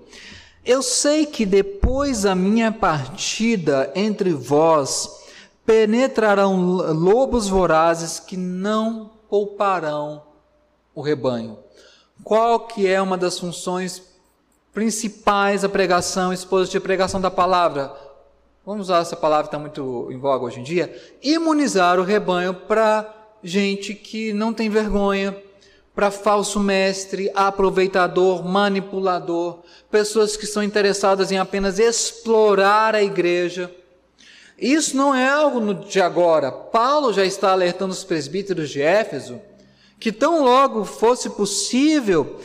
Eu 0.64 0.84
sei 0.84 1.26
que 1.26 1.44
depois 1.44 2.22
da 2.22 2.36
minha 2.36 2.70
partida 2.70 3.90
entre 3.96 4.32
vós, 4.32 5.21
penetrarão 5.64 6.56
lobos 6.92 7.48
vorazes 7.48 8.18
que 8.18 8.36
não 8.36 9.10
pouparão 9.28 10.22
o 10.94 11.00
rebanho. 11.00 11.58
Qual 12.22 12.60
que 12.66 12.86
é 12.86 13.00
uma 13.00 13.16
das 13.16 13.38
funções 13.38 14.02
principais 14.72 15.62
da 15.62 15.68
pregação, 15.68 16.32
expositiva 16.32 16.82
pregação 16.82 17.20
da 17.20 17.30
palavra? 17.30 17.94
Vamos 18.64 18.86
usar 18.86 19.00
essa 19.00 19.16
palavra 19.16 19.44
que 19.44 19.48
está 19.48 19.58
muito 19.58 20.08
em 20.10 20.18
voga 20.18 20.44
hoje 20.44 20.60
em 20.60 20.62
dia. 20.62 20.94
Imunizar 21.22 21.98
o 21.98 22.04
rebanho 22.04 22.54
para 22.54 23.12
gente 23.42 23.94
que 23.94 24.32
não 24.32 24.52
tem 24.52 24.68
vergonha, 24.68 25.36
para 25.94 26.10
falso 26.10 26.58
mestre, 26.60 27.30
aproveitador, 27.34 28.44
manipulador, 28.44 29.58
pessoas 29.90 30.36
que 30.36 30.46
são 30.46 30.62
interessadas 30.62 31.30
em 31.30 31.38
apenas 31.38 31.78
explorar 31.78 32.94
a 32.94 33.02
igreja 33.02 33.70
isso 34.62 34.96
não 34.96 35.12
é 35.12 35.28
algo 35.28 35.74
de 35.74 36.00
agora. 36.00 36.52
Paulo 36.52 37.12
já 37.12 37.24
está 37.24 37.50
alertando 37.50 37.92
os 37.92 38.04
presbíteros 38.04 38.70
de 38.70 38.80
Éfeso 38.80 39.40
que 39.98 40.12
tão 40.12 40.42
logo 40.44 40.84
fosse 40.84 41.30
possível, 41.30 42.38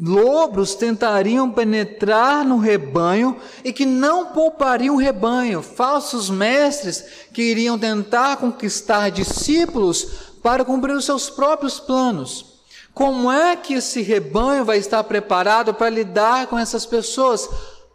lobos 0.00 0.74
tentariam 0.74 1.50
penetrar 1.50 2.44
no 2.44 2.58
rebanho 2.58 3.36
e 3.64 3.72
que 3.72 3.86
não 3.86 4.26
poupariam 4.26 4.94
o 4.94 4.98
rebanho, 4.98 5.62
falsos 5.62 6.28
mestres 6.28 7.04
que 7.32 7.42
iriam 7.42 7.78
tentar 7.78 8.36
conquistar 8.36 9.10
discípulos 9.10 10.30
para 10.42 10.64
cumprir 10.64 10.94
os 10.94 11.04
seus 11.04 11.30
próprios 11.30 11.78
planos. 11.78 12.46
Como 12.92 13.30
é 13.30 13.54
que 13.56 13.74
esse 13.74 14.02
rebanho 14.02 14.64
vai 14.64 14.78
estar 14.78 15.04
preparado 15.04 15.72
para 15.72 15.88
lidar 15.88 16.48
com 16.48 16.58
essas 16.58 16.84
pessoas? 16.84 17.48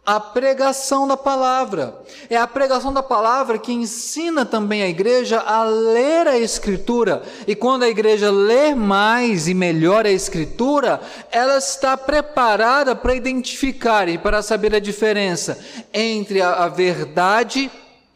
A 0.06 0.20
pregação 0.20 1.08
da 1.08 1.16
palavra. 1.16 2.00
É 2.30 2.36
a 2.36 2.46
pregação 2.46 2.92
da 2.92 3.02
palavra 3.02 3.58
que 3.58 3.72
ensina 3.72 4.46
também 4.46 4.80
a 4.80 4.88
igreja 4.88 5.40
a 5.40 5.64
ler 5.64 6.28
a 6.28 6.38
Escritura. 6.38 7.24
E 7.44 7.56
quando 7.56 7.82
a 7.82 7.88
igreja 7.88 8.30
lê 8.30 8.72
mais 8.72 9.48
e 9.48 9.54
melhor 9.54 10.06
a 10.06 10.10
Escritura, 10.10 11.00
ela 11.32 11.58
está 11.58 11.96
preparada 11.96 12.94
para 12.94 13.16
identificar 13.16 14.08
e 14.08 14.16
para 14.16 14.42
saber 14.42 14.76
a 14.76 14.78
diferença 14.78 15.58
entre 15.92 16.40
a, 16.40 16.52
a 16.52 16.68
verdade 16.68 17.68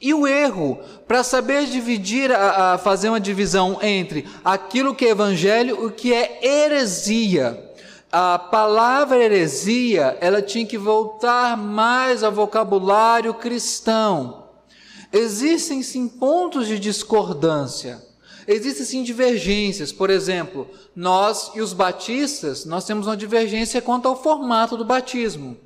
E 0.02 0.14
o 0.14 0.26
erro, 0.26 0.78
para 1.06 1.22
saber 1.22 1.66
dividir, 1.66 2.32
a, 2.32 2.74
a, 2.74 2.78
fazer 2.78 3.10
uma 3.10 3.20
divisão 3.20 3.78
entre 3.82 4.26
aquilo 4.42 4.94
que 4.94 5.04
é 5.04 5.10
evangelho 5.10 5.76
e 5.82 5.86
o 5.86 5.90
que 5.90 6.14
é 6.14 6.38
heresia. 6.42 7.69
A 8.12 8.40
palavra 8.40 9.22
heresia, 9.22 10.18
ela 10.20 10.42
tinha 10.42 10.66
que 10.66 10.76
voltar 10.76 11.56
mais 11.56 12.24
ao 12.24 12.32
vocabulário 12.32 13.32
cristão. 13.32 14.48
Existem 15.12 15.80
sim 15.80 16.08
pontos 16.08 16.66
de 16.66 16.76
discordância. 16.76 18.02
Existem 18.48 18.84
sim 18.84 19.02
divergências. 19.04 19.92
Por 19.92 20.10
exemplo, 20.10 20.68
nós 20.94 21.52
e 21.54 21.60
os 21.60 21.72
batistas, 21.72 22.64
nós 22.64 22.84
temos 22.84 23.06
uma 23.06 23.16
divergência 23.16 23.80
quanto 23.80 24.08
ao 24.08 24.20
formato 24.20 24.76
do 24.76 24.84
batismo. 24.84 25.56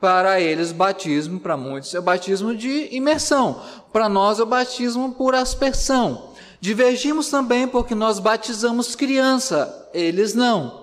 Para 0.00 0.40
eles, 0.40 0.72
batismo, 0.72 1.40
para 1.40 1.58
muitos, 1.58 1.94
é 1.94 1.98
o 1.98 2.02
batismo 2.02 2.56
de 2.56 2.88
imersão. 2.90 3.60
Para 3.92 4.08
nós, 4.08 4.40
é 4.40 4.42
o 4.42 4.46
batismo 4.46 5.12
por 5.12 5.34
aspersão. 5.34 6.32
Divergimos 6.58 7.28
também 7.28 7.68
porque 7.68 7.94
nós 7.94 8.18
batizamos 8.18 8.96
criança, 8.96 9.90
eles 9.92 10.34
não. 10.34 10.81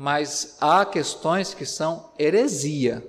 Mas 0.00 0.56
há 0.60 0.86
questões 0.86 1.54
que 1.54 1.66
são 1.66 2.12
heresia. 2.16 3.04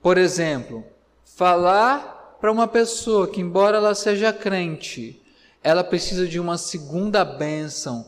Por 0.00 0.16
exemplo, 0.16 0.82
falar 1.26 2.38
para 2.40 2.50
uma 2.50 2.66
pessoa 2.66 3.28
que, 3.28 3.42
embora 3.42 3.76
ela 3.76 3.94
seja 3.94 4.32
crente, 4.32 5.22
ela 5.62 5.84
precisa 5.84 6.26
de 6.26 6.40
uma 6.40 6.56
segunda 6.56 7.22
bênção 7.22 8.06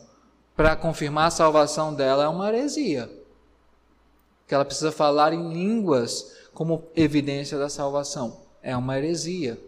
para 0.56 0.74
confirmar 0.74 1.26
a 1.26 1.30
salvação 1.30 1.92
dela 1.92 2.24
é 2.24 2.28
uma 2.28 2.48
heresia 2.48 3.10
que 4.46 4.54
ela 4.54 4.64
precisa 4.64 4.90
falar 4.90 5.34
em 5.34 5.52
línguas 5.52 6.32
como 6.54 6.88
evidência 6.96 7.58
da 7.58 7.68
salvação. 7.68 8.40
É 8.62 8.74
uma 8.74 8.96
heresia. 8.96 9.60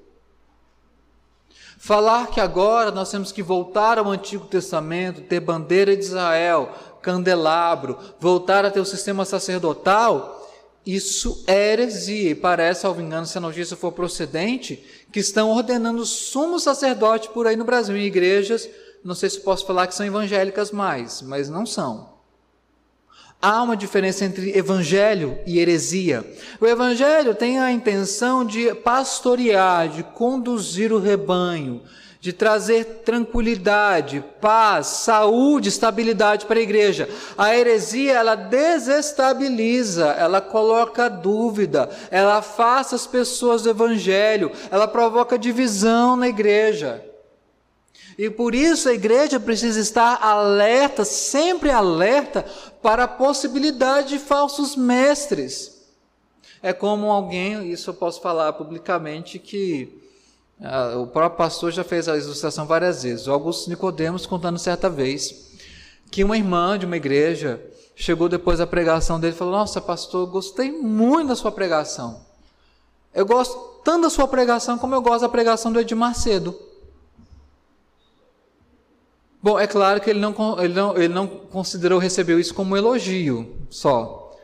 Falar 1.82 2.26
que 2.26 2.38
agora 2.42 2.90
nós 2.90 3.10
temos 3.10 3.32
que 3.32 3.42
voltar 3.42 3.98
ao 3.98 4.10
Antigo 4.10 4.46
Testamento, 4.46 5.22
ter 5.22 5.40
bandeira 5.40 5.96
de 5.96 6.04
Israel, 6.04 6.68
candelabro, 7.00 7.96
voltar 8.20 8.66
a 8.66 8.70
ter 8.70 8.80
o 8.80 8.84
sistema 8.84 9.24
sacerdotal, 9.24 10.46
isso 10.84 11.42
é 11.46 11.72
heresia. 11.72 12.32
E 12.32 12.34
parece, 12.34 12.84
ao 12.84 13.00
engano, 13.00 13.24
se 13.24 13.38
a 13.38 13.40
notícia 13.40 13.78
for 13.78 13.92
procedente, 13.92 14.84
que 15.10 15.20
estão 15.20 15.50
ordenando 15.50 16.04
sumo 16.04 16.60
sacerdote 16.60 17.30
por 17.30 17.46
aí 17.46 17.56
no 17.56 17.64
Brasil, 17.64 17.96
em 17.96 18.04
igrejas, 18.04 18.68
não 19.02 19.14
sei 19.14 19.30
se 19.30 19.40
posso 19.40 19.66
falar 19.66 19.86
que 19.86 19.94
são 19.94 20.04
evangélicas 20.04 20.70
mais, 20.70 21.22
mas 21.22 21.48
não 21.48 21.64
são. 21.64 22.09
Há 23.42 23.62
uma 23.62 23.74
diferença 23.74 24.24
entre 24.24 24.56
evangelho 24.56 25.38
e 25.46 25.58
heresia. 25.58 26.22
O 26.60 26.66
evangelho 26.66 27.34
tem 27.34 27.58
a 27.58 27.72
intenção 27.72 28.44
de 28.44 28.74
pastorear, 28.74 29.88
de 29.88 30.02
conduzir 30.02 30.92
o 30.92 30.98
rebanho, 30.98 31.80
de 32.20 32.34
trazer 32.34 32.84
tranquilidade, 33.02 34.22
paz, 34.42 34.88
saúde, 34.88 35.70
estabilidade 35.70 36.44
para 36.44 36.58
a 36.58 36.62
igreja. 36.62 37.08
A 37.38 37.56
heresia, 37.56 38.12
ela 38.12 38.34
desestabiliza, 38.34 40.08
ela 40.18 40.42
coloca 40.42 41.08
dúvida, 41.08 41.88
ela 42.10 42.36
afasta 42.36 42.94
as 42.94 43.06
pessoas 43.06 43.62
do 43.62 43.70
evangelho, 43.70 44.52
ela 44.70 44.86
provoca 44.86 45.38
divisão 45.38 46.14
na 46.14 46.28
igreja. 46.28 47.09
E 48.20 48.28
por 48.28 48.54
isso 48.54 48.86
a 48.86 48.92
igreja 48.92 49.40
precisa 49.40 49.80
estar 49.80 50.22
alerta, 50.22 51.06
sempre 51.06 51.70
alerta, 51.70 52.44
para 52.82 53.04
a 53.04 53.08
possibilidade 53.08 54.10
de 54.10 54.18
falsos 54.18 54.76
mestres. 54.76 55.88
É 56.62 56.70
como 56.74 57.10
alguém, 57.10 57.72
isso 57.72 57.88
eu 57.88 57.94
posso 57.94 58.20
falar 58.20 58.52
publicamente, 58.52 59.38
que 59.38 60.02
ah, 60.60 60.98
o 60.98 61.06
próprio 61.06 61.38
pastor 61.38 61.72
já 61.72 61.82
fez 61.82 62.10
a 62.10 62.18
ilustração 62.18 62.66
várias 62.66 63.04
vezes. 63.04 63.26
O 63.26 63.32
Augusto 63.32 63.70
Nicodemos 63.70 64.26
contando 64.26 64.58
certa 64.58 64.90
vez 64.90 65.52
que 66.10 66.22
uma 66.22 66.36
irmã 66.36 66.78
de 66.78 66.84
uma 66.84 66.98
igreja 66.98 67.58
chegou 67.96 68.28
depois 68.28 68.58
da 68.58 68.66
pregação 68.66 69.18
dele 69.18 69.32
e 69.32 69.38
falou: 69.38 69.54
Nossa, 69.54 69.80
pastor, 69.80 70.26
gostei 70.26 70.70
muito 70.70 71.28
da 71.28 71.36
sua 71.36 71.50
pregação. 71.50 72.20
Eu 73.14 73.24
gosto 73.24 73.80
tanto 73.82 74.02
da 74.02 74.10
sua 74.10 74.28
pregação 74.28 74.76
como 74.76 74.94
eu 74.94 75.00
gosto 75.00 75.22
da 75.22 75.28
pregação 75.30 75.72
do 75.72 75.80
Edmar 75.80 76.10
Macedo. 76.10 76.68
Bom, 79.42 79.58
é 79.58 79.66
claro 79.66 80.00
que 80.00 80.10
ele 80.10 80.20
não, 80.20 80.34
ele 80.62 80.74
não, 80.74 80.96
ele 80.96 81.14
não 81.14 81.26
considerou, 81.26 81.98
recebeu 81.98 82.38
isso 82.38 82.54
como 82.54 82.74
um 82.74 82.76
elogio 82.76 83.56
só. 83.70 84.38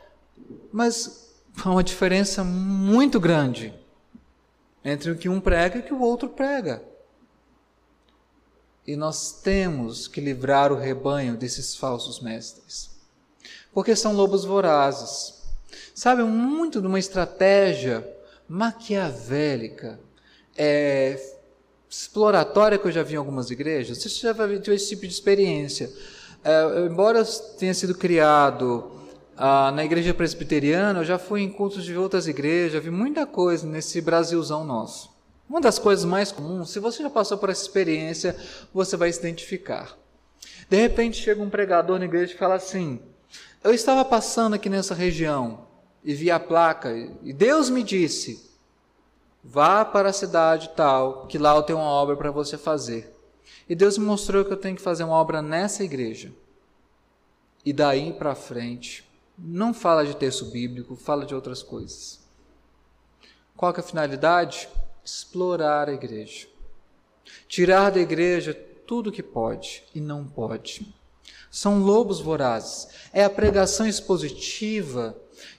Mas 0.71 1.35
há 1.63 1.69
uma 1.69 1.83
diferença 1.83 2.43
muito 2.43 3.19
grande 3.19 3.73
entre 4.83 5.11
o 5.11 5.15
que 5.15 5.29
um 5.29 5.39
prega 5.39 5.77
e 5.77 5.81
o 5.81 5.83
que 5.83 5.93
o 5.93 6.01
outro 6.01 6.29
prega. 6.29 6.81
E 8.87 8.95
nós 8.95 9.33
temos 9.43 10.07
que 10.07 10.21
livrar 10.21 10.71
o 10.71 10.77
rebanho 10.77 11.35
desses 11.37 11.75
falsos 11.75 12.19
mestres. 12.19 12.89
Porque 13.73 13.95
são 13.95 14.13
lobos 14.13 14.45
vorazes. 14.45 15.43
Sabe, 15.93 16.23
muito 16.23 16.81
de 16.81 16.87
uma 16.87 16.97
estratégia 16.97 18.07
maquiavélica 18.47 19.99
é 20.55 21.36
exploratória 21.89 22.77
que 22.77 22.87
eu 22.87 22.91
já 22.91 23.03
vi 23.03 23.13
em 23.13 23.17
algumas 23.17 23.49
igrejas, 23.49 23.97
você 23.97 24.09
já 24.09 24.33
ter 24.33 24.73
esse 24.73 24.89
tipo 24.89 25.01
de 25.03 25.13
experiência. 25.13 25.91
É, 26.43 26.85
embora 26.85 27.23
tenha 27.57 27.73
sido 27.73 27.95
criado 27.95 28.91
ah, 29.35 29.71
na 29.71 29.85
igreja 29.85 30.13
presbiteriana, 30.13 30.99
eu 30.99 31.05
já 31.05 31.17
fui 31.17 31.41
em 31.41 31.49
cultos 31.49 31.83
de 31.83 31.95
outras 31.95 32.27
igrejas, 32.27 32.83
vi 32.83 32.89
muita 32.89 33.25
coisa 33.25 33.65
nesse 33.65 34.01
Brasilzão 34.01 34.63
nosso. 34.63 35.15
Uma 35.49 35.61
das 35.61 35.79
coisas 35.79 36.03
mais 36.03 36.31
comuns, 36.31 36.71
se 36.71 36.79
você 36.79 37.03
já 37.03 37.09
passou 37.09 37.37
por 37.37 37.49
essa 37.49 37.61
experiência, 37.61 38.35
você 38.73 38.97
vai 38.97 39.11
se 39.11 39.19
identificar. 39.19 39.97
De 40.69 40.75
repente 40.75 41.21
chega 41.21 41.41
um 41.41 41.49
pregador 41.49 41.99
na 41.99 42.05
igreja 42.05 42.33
e 42.33 42.37
fala 42.37 42.55
assim: 42.55 42.99
Eu 43.63 43.73
estava 43.73 44.03
passando 44.03 44.55
aqui 44.55 44.69
nessa 44.69 44.93
região 44.93 45.65
e 46.03 46.13
vi 46.13 46.29
a 46.29 46.39
placa, 46.39 46.93
e 47.23 47.31
Deus 47.31 47.69
me 47.69 47.81
disse 47.81 48.46
Vá 49.49 49.85
para 49.85 50.09
a 50.09 50.13
cidade 50.13 50.71
tal, 50.75 51.25
que 51.25 51.37
lá 51.37 51.55
eu 51.55 51.63
tenho 51.63 51.79
uma 51.79 51.87
obra 51.87 52.17
para 52.17 52.31
você 52.31 52.57
fazer. 52.57 53.15
E 53.69 53.73
Deus 53.73 53.97
me 53.97 54.03
mostrou 54.03 54.43
que 54.43 54.51
eu 54.51 54.57
tenho 54.57 54.75
que 54.75 54.81
fazer 54.81 55.05
uma 55.05 55.15
obra 55.15 55.41
nessa 55.41 55.85
igreja. 55.85 56.33
E 57.63 57.71
daí 57.71 58.11
para 58.11 58.35
frente, 58.35 59.09
não 59.37 59.73
fala 59.73 60.05
de 60.05 60.17
texto 60.17 60.43
bíblico, 60.47 60.97
fala 60.97 61.25
de 61.25 61.33
outras 61.33 61.63
coisas. 61.63 62.19
Qual 63.55 63.73
é 63.73 63.79
a 63.79 63.83
finalidade? 63.83 64.67
Explorar 65.01 65.87
a 65.87 65.93
igreja. 65.93 66.49
Tirar 67.47 67.89
da 67.89 68.01
igreja 68.01 68.53
tudo 68.85 69.13
que 69.13 69.23
pode 69.23 69.81
e 69.95 70.01
não 70.01 70.27
pode. 70.27 70.93
São 71.49 71.79
lobos 71.79 72.19
vorazes. 72.19 72.89
É 73.13 73.23
a 73.23 73.29
pregação 73.29 73.87
expositiva 73.87 75.15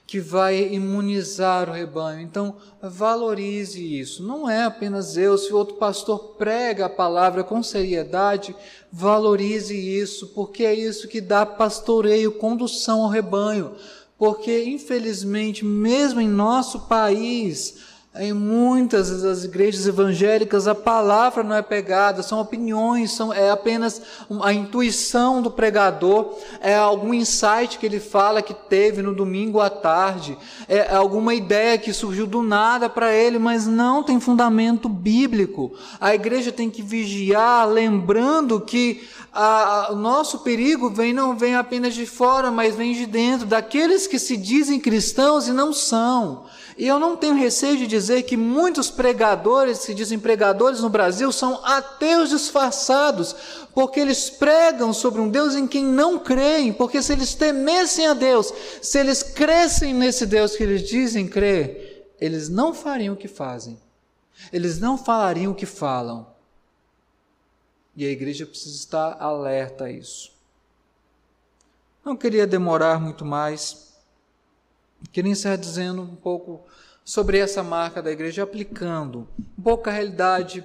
que 0.09 0.19
vai 0.19 0.73
imunizar 0.73 1.69
o 1.69 1.71
rebanho. 1.71 2.21
Então, 2.21 2.55
valorize 2.81 3.79
isso. 3.79 4.23
Não 4.23 4.49
é 4.49 4.63
apenas 4.63 5.15
eu, 5.15 5.37
se 5.37 5.53
outro 5.53 5.75
pastor 5.75 6.33
prega 6.35 6.87
a 6.87 6.89
palavra 6.89 7.43
com 7.43 7.61
seriedade, 7.61 8.55
valorize 8.91 9.75
isso, 9.77 10.29
porque 10.29 10.63
é 10.63 10.73
isso 10.73 11.07
que 11.07 11.21
dá 11.21 11.45
pastoreio, 11.45 12.31
condução 12.31 13.03
ao 13.03 13.09
rebanho. 13.09 13.75
Porque, 14.17 14.63
infelizmente, 14.63 15.63
mesmo 15.63 16.19
em 16.19 16.27
nosso 16.27 16.87
país, 16.87 17.77
em 18.19 18.33
muitas 18.33 19.21
das 19.21 19.45
igrejas 19.45 19.87
evangélicas, 19.87 20.67
a 20.67 20.75
palavra 20.75 21.41
não 21.41 21.55
é 21.55 21.61
pegada, 21.61 22.21
são 22.21 22.41
opiniões, 22.41 23.13
são, 23.13 23.31
é 23.33 23.49
apenas 23.49 24.01
a 24.41 24.51
intuição 24.51 25.41
do 25.41 25.49
pregador, 25.49 26.35
é 26.59 26.75
algum 26.75 27.13
insight 27.13 27.79
que 27.79 27.85
ele 27.85 27.99
fala 27.99 28.41
que 28.41 28.53
teve 28.53 29.01
no 29.01 29.15
domingo 29.15 29.61
à 29.61 29.69
tarde, 29.69 30.37
é 30.67 30.93
alguma 30.93 31.33
ideia 31.33 31.77
que 31.77 31.93
surgiu 31.93 32.27
do 32.27 32.43
nada 32.43 32.89
para 32.89 33.13
ele, 33.13 33.39
mas 33.39 33.65
não 33.65 34.03
tem 34.03 34.19
fundamento 34.19 34.89
bíblico. 34.89 35.71
A 35.97 36.13
igreja 36.13 36.51
tem 36.51 36.69
que 36.69 36.81
vigiar, 36.81 37.69
lembrando 37.69 38.59
que 38.59 39.07
a, 39.31 39.85
a, 39.87 39.91
o 39.93 39.95
nosso 39.95 40.39
perigo 40.39 40.89
vem 40.89 41.13
não 41.13 41.37
vem 41.37 41.55
apenas 41.55 41.93
de 41.93 42.05
fora, 42.05 42.51
mas 42.51 42.75
vem 42.75 42.93
de 42.93 43.05
dentro, 43.05 43.47
daqueles 43.47 44.07
que 44.07 44.19
se 44.19 44.35
dizem 44.35 44.77
cristãos 44.77 45.47
e 45.47 45.53
não 45.53 45.71
são. 45.71 46.43
E 46.79 46.87
eu 46.87 46.97
não 46.97 47.17
tenho 47.17 47.35
receio 47.35 47.77
de 47.77 47.85
dizer 47.85 48.23
que 48.23 48.37
muitos 48.37 48.89
pregadores, 48.89 49.79
se 49.79 49.93
dizem 49.93 50.17
pregadores 50.17 50.79
no 50.79 50.89
Brasil, 50.89 51.29
são 51.29 51.59
ateus 51.65 52.29
disfarçados, 52.29 53.35
porque 53.75 53.99
eles 53.99 54.29
pregam 54.29 54.93
sobre 54.93 55.19
um 55.19 55.27
Deus 55.27 55.55
em 55.55 55.67
quem 55.67 55.83
não 55.83 56.17
creem, 56.17 56.71
porque 56.71 57.01
se 57.01 57.11
eles 57.11 57.33
temessem 57.33 58.07
a 58.07 58.13
Deus, 58.13 58.53
se 58.81 58.97
eles 58.97 59.21
crescem 59.21 59.93
nesse 59.93 60.25
Deus 60.25 60.55
que 60.55 60.63
eles 60.63 60.87
dizem 60.87 61.27
crer, 61.27 62.13
eles 62.17 62.47
não 62.47 62.73
fariam 62.73 63.13
o 63.13 63.17
que 63.17 63.27
fazem, 63.27 63.77
eles 64.49 64.79
não 64.79 64.97
falariam 64.97 65.51
o 65.51 65.55
que 65.55 65.65
falam. 65.65 66.27
E 67.93 68.05
a 68.05 68.09
igreja 68.09 68.45
precisa 68.45 68.77
estar 68.77 69.17
alerta 69.21 69.83
a 69.83 69.91
isso. 69.91 70.31
Não 72.05 72.15
queria 72.15 72.47
demorar 72.47 73.01
muito 73.01 73.25
mais. 73.25 73.88
Queria 75.11 75.31
encerrar 75.31 75.55
dizendo 75.55 76.01
um 76.01 76.15
pouco 76.15 76.65
sobre 77.03 77.39
essa 77.39 77.63
marca 77.63 78.01
da 78.01 78.11
igreja, 78.11 78.43
aplicando 78.43 79.27
um 79.57 79.61
pouco 79.61 79.89
a 79.89 79.91
realidade 79.91 80.63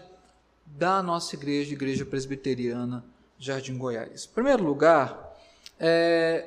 da 0.66 1.02
nossa 1.02 1.34
igreja, 1.34 1.72
Igreja 1.72 2.04
Presbiteriana 2.04 3.04
Jardim 3.38 3.78
Goiás. 3.78 4.26
Em 4.30 4.34
primeiro 4.34 4.62
lugar, 4.64 5.34
é 5.78 6.46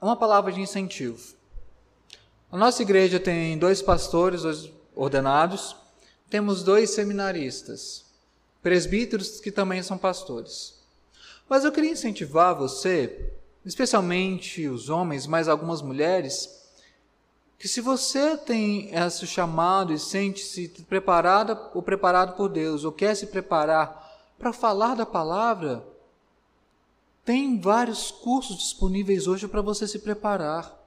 uma 0.00 0.16
palavra 0.16 0.52
de 0.52 0.60
incentivo. 0.60 1.34
A 2.52 2.56
nossa 2.56 2.82
igreja 2.82 3.18
tem 3.18 3.58
dois 3.58 3.82
pastores 3.82 4.42
dois 4.42 4.70
ordenados, 4.94 5.74
temos 6.30 6.62
dois 6.62 6.90
seminaristas, 6.90 8.04
presbíteros 8.62 9.40
que 9.40 9.50
também 9.50 9.82
são 9.82 9.98
pastores. 9.98 10.78
Mas 11.48 11.64
eu 11.64 11.72
queria 11.72 11.90
incentivar 11.90 12.54
você, 12.54 13.32
especialmente 13.64 14.68
os 14.68 14.88
homens, 14.88 15.26
mas 15.26 15.48
algumas 15.48 15.82
mulheres, 15.82 16.63
que 17.64 17.68
se 17.68 17.80
você 17.80 18.36
tem 18.36 18.94
esse 18.94 19.26
chamado 19.26 19.90
e 19.90 19.98
sente-se 19.98 20.68
preparada 20.86 21.58
ou 21.72 21.82
preparado 21.82 22.36
por 22.36 22.50
Deus, 22.50 22.84
ou 22.84 22.92
quer 22.92 23.14
se 23.14 23.28
preparar 23.28 24.06
para 24.38 24.52
falar 24.52 24.94
da 24.94 25.06
palavra, 25.06 25.82
tem 27.24 27.58
vários 27.58 28.10
cursos 28.10 28.58
disponíveis 28.58 29.26
hoje 29.26 29.48
para 29.48 29.62
você 29.62 29.88
se 29.88 29.98
preparar, 29.98 30.78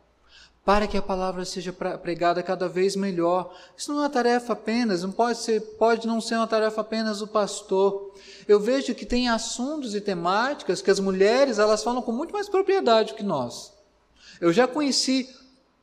para 0.64 0.86
que 0.86 0.96
a 0.96 1.02
palavra 1.02 1.46
seja 1.46 1.74
pregada 1.74 2.44
cada 2.44 2.70
vez 2.70 2.96
melhor. 2.96 3.52
Isso 3.76 3.92
não 3.92 4.02
é 4.02 4.04
uma 4.04 4.10
tarefa 4.12 4.54
apenas, 4.54 5.02
não 5.02 5.12
pode 5.12 5.40
ser, 5.40 5.60
pode 5.80 6.06
não 6.06 6.22
ser 6.22 6.36
uma 6.36 6.46
tarefa 6.46 6.82
apenas 6.82 7.18
do 7.18 7.28
pastor. 7.28 8.14
Eu 8.48 8.60
vejo 8.60 8.94
que 8.94 9.04
tem 9.04 9.28
assuntos 9.28 9.96
e 9.96 10.00
temáticas 10.00 10.80
que 10.80 10.92
as 10.92 11.00
mulheres 11.00 11.58
elas 11.58 11.84
falam 11.84 12.04
com 12.04 12.12
muito 12.12 12.34
mais 12.34 12.48
propriedade 12.48 13.16
que 13.16 13.24
nós. 13.24 13.74
Eu 14.40 14.54
já 14.54 14.68
conheci 14.68 15.28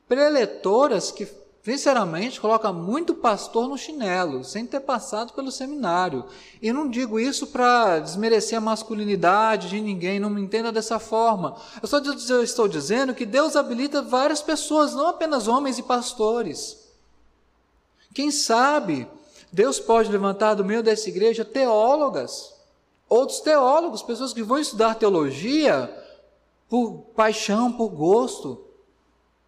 preletoras 0.07 1.11
que, 1.11 1.27
sinceramente, 1.63 2.39
colocam 2.39 2.73
muito 2.73 3.15
pastor 3.15 3.67
no 3.67 3.77
chinelo, 3.77 4.43
sem 4.43 4.65
ter 4.65 4.79
passado 4.79 5.33
pelo 5.33 5.51
seminário. 5.51 6.25
E 6.61 6.71
não 6.71 6.89
digo 6.89 7.19
isso 7.19 7.47
para 7.47 7.99
desmerecer 7.99 8.57
a 8.57 8.61
masculinidade 8.61 9.69
de 9.69 9.81
ninguém, 9.81 10.19
não 10.19 10.29
me 10.29 10.41
entenda 10.41 10.71
dessa 10.71 10.99
forma. 10.99 11.55
Eu 11.81 11.87
só 11.87 11.99
eu 11.99 12.43
estou 12.43 12.67
dizendo 12.67 13.15
que 13.15 13.25
Deus 13.25 13.55
habilita 13.55 14.01
várias 14.01 14.41
pessoas, 14.41 14.93
não 14.93 15.07
apenas 15.07 15.47
homens 15.47 15.77
e 15.79 15.83
pastores. 15.83 16.85
Quem 18.13 18.31
sabe 18.31 19.07
Deus 19.55 19.79
pode 19.79 20.11
levantar 20.11 20.53
do 20.53 20.65
meio 20.65 20.83
dessa 20.83 21.07
igreja 21.07 21.45
teólogas, 21.45 22.53
outros 23.07 23.39
teólogos, 23.39 24.03
pessoas 24.03 24.33
que 24.33 24.43
vão 24.43 24.57
estudar 24.57 24.95
teologia 24.95 25.89
por 26.69 27.05
paixão, 27.15 27.71
por 27.71 27.87
gosto, 27.87 28.64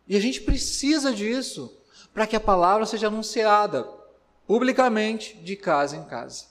e 0.08 0.16
a 0.16 0.20
gente 0.20 0.42
precisa 0.42 1.14
disso 1.14 1.76
para 2.14 2.26
que 2.26 2.36
a 2.36 2.40
palavra 2.40 2.86
seja 2.86 3.08
anunciada 3.08 3.88
publicamente 4.48 5.36
de 5.38 5.56
casa 5.56 5.96
em 5.98 6.04
casa. 6.06 6.46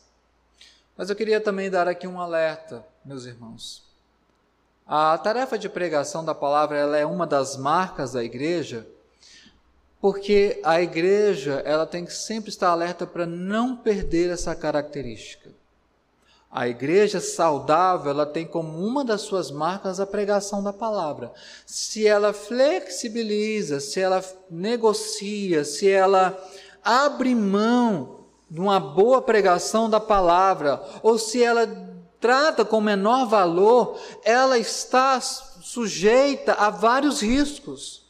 Mas 0.97 1.11
eu 1.11 1.17
queria 1.17 1.41
também 1.41 1.71
dar 1.71 1.89
aqui 1.89 2.07
um 2.07 2.21
alerta, 2.21 2.87
meus 3.05 3.25
irmãos. 3.25 3.85
A 4.87 5.19
tarefa 5.19 5.59
de 5.59 5.69
pregação 5.69 6.25
da 6.25 6.35
palavra 6.35 6.79
ela 6.79 6.97
é 6.97 7.05
uma 7.05 7.27
das 7.27 7.57
marcas 7.57 8.13
da 8.13 8.23
igreja, 8.23 8.87
porque 10.01 10.61
a 10.63 10.81
igreja 10.81 11.63
ela 11.65 11.87
tem 11.87 12.05
que 12.05 12.13
sempre 12.13 12.51
estar 12.51 12.69
alerta 12.69 13.07
para 13.07 13.27
não 13.27 13.77
perder 13.77 14.31
essa 14.31 14.55
característica. 14.55 15.51
A 16.57 16.67
igreja 16.67 17.21
saudável, 17.21 18.13
ela 18.13 18.25
tem 18.25 18.47
como 18.47 18.83
uma 18.83 19.05
das 19.05 19.21
suas 19.21 19.51
marcas 19.51 20.01
a 20.01 20.07
pregação 20.07 20.63
da 20.63 20.73
palavra. 20.73 21.31
Se 21.67 22.07
ela 22.07 22.33
flexibiliza, 22.33 23.79
se 23.79 24.01
ela 24.01 24.25
negocia, 24.51 25.67
se 25.67 25.87
ela 25.87 26.35
abre 26.83 27.35
mão 27.35 28.21
de 28.51 28.59
uma 28.59 28.81
boa 28.81 29.21
pregação 29.21 29.91
da 29.91 30.01
palavra, 30.01 30.83
ou 31.03 31.19
se 31.19 31.45
ela 31.45 31.69
trata 32.19 32.65
com 32.65 32.81
menor 32.81 33.27
valor, 33.27 34.01
ela 34.25 34.57
está 34.57 35.21
sujeita 35.21 36.55
a 36.55 36.71
vários 36.71 37.21
riscos. 37.21 38.03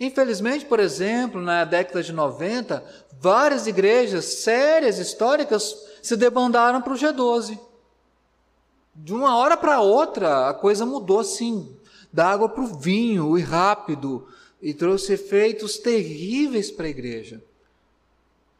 Infelizmente, 0.00 0.64
por 0.64 0.80
exemplo, 0.80 1.42
na 1.42 1.66
década 1.66 2.02
de 2.02 2.10
90, 2.10 2.82
várias 3.20 3.66
igrejas 3.66 4.24
sérias, 4.24 4.98
históricas, 4.98 5.87
se 6.02 6.16
debandaram 6.16 6.82
para 6.82 6.92
o 6.92 6.96
G12. 6.96 7.58
De 8.94 9.14
uma 9.14 9.36
hora 9.36 9.56
para 9.56 9.80
outra, 9.80 10.48
a 10.48 10.54
coisa 10.54 10.84
mudou 10.84 11.20
assim, 11.20 11.76
da 12.12 12.28
água 12.28 12.48
para 12.48 12.64
o 12.64 12.78
vinho, 12.78 13.38
e 13.38 13.42
rápido, 13.42 14.26
e 14.60 14.74
trouxe 14.74 15.12
efeitos 15.12 15.78
terríveis 15.78 16.70
para 16.70 16.86
a 16.86 16.90
igreja, 16.90 17.42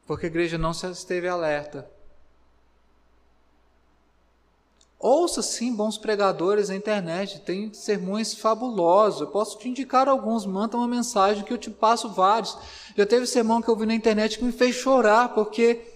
porque 0.06 0.26
a 0.26 0.28
igreja 0.28 0.56
não 0.56 0.70
esteve 0.70 1.26
alerta. 1.26 1.90
Ouça 5.00 5.42
sim 5.42 5.72
bons 5.72 5.96
pregadores 5.96 6.70
na 6.70 6.74
internet, 6.74 7.40
tem 7.42 7.72
sermões 7.72 8.34
fabulosos. 8.34 9.20
Eu 9.20 9.28
posso 9.28 9.56
te 9.56 9.68
indicar 9.68 10.08
alguns, 10.08 10.44
manda 10.44 10.76
uma 10.76 10.88
mensagem 10.88 11.44
que 11.44 11.52
eu 11.52 11.58
te 11.58 11.70
passo 11.70 12.08
vários. 12.08 12.58
Já 12.96 13.06
teve 13.06 13.24
sermão 13.24 13.62
que 13.62 13.68
eu 13.68 13.76
vi 13.76 13.86
na 13.86 13.94
internet 13.94 14.38
que 14.38 14.44
me 14.44 14.50
fez 14.50 14.74
chorar, 14.74 15.34
porque 15.34 15.87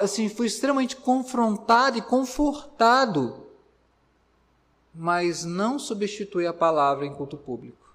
assim, 0.00 0.28
fui 0.28 0.46
extremamente 0.46 0.94
confrontado 0.94 1.98
e 1.98 2.02
confortado, 2.02 3.46
mas 4.94 5.44
não 5.44 5.78
substitui 5.78 6.46
a 6.46 6.52
palavra 6.52 7.04
em 7.04 7.14
culto 7.14 7.36
público. 7.36 7.88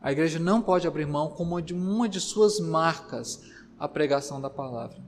A 0.00 0.10
igreja 0.10 0.38
não 0.38 0.62
pode 0.62 0.86
abrir 0.86 1.06
mão 1.06 1.28
como 1.28 1.56
uma 1.56 2.08
de 2.08 2.20
suas 2.20 2.58
marcas 2.58 3.42
a 3.78 3.86
pregação 3.86 4.40
da 4.40 4.50
palavra. 4.50 4.98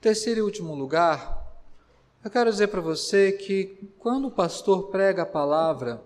Terceiro 0.00 0.40
e 0.40 0.42
último 0.42 0.74
lugar, 0.74 1.44
eu 2.24 2.30
quero 2.30 2.50
dizer 2.50 2.68
para 2.68 2.80
você 2.80 3.32
que 3.32 3.90
quando 3.98 4.28
o 4.28 4.30
pastor 4.30 4.84
prega 4.90 5.22
a 5.22 5.26
palavra, 5.26 6.02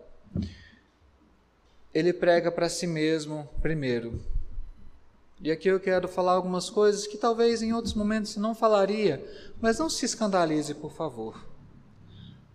ele 1.92 2.12
prega 2.12 2.50
para 2.50 2.68
si 2.68 2.86
mesmo 2.86 3.48
primeiro. 3.60 4.20
E 5.40 5.52
aqui 5.52 5.68
eu 5.68 5.78
quero 5.78 6.08
falar 6.08 6.32
algumas 6.32 6.68
coisas 6.68 7.06
que 7.06 7.16
talvez 7.16 7.62
em 7.62 7.72
outros 7.72 7.94
momentos 7.94 8.36
não 8.36 8.56
falaria, 8.56 9.24
mas 9.60 9.78
não 9.78 9.88
se 9.88 10.04
escandalize, 10.04 10.74
por 10.74 10.92
favor. 10.92 11.46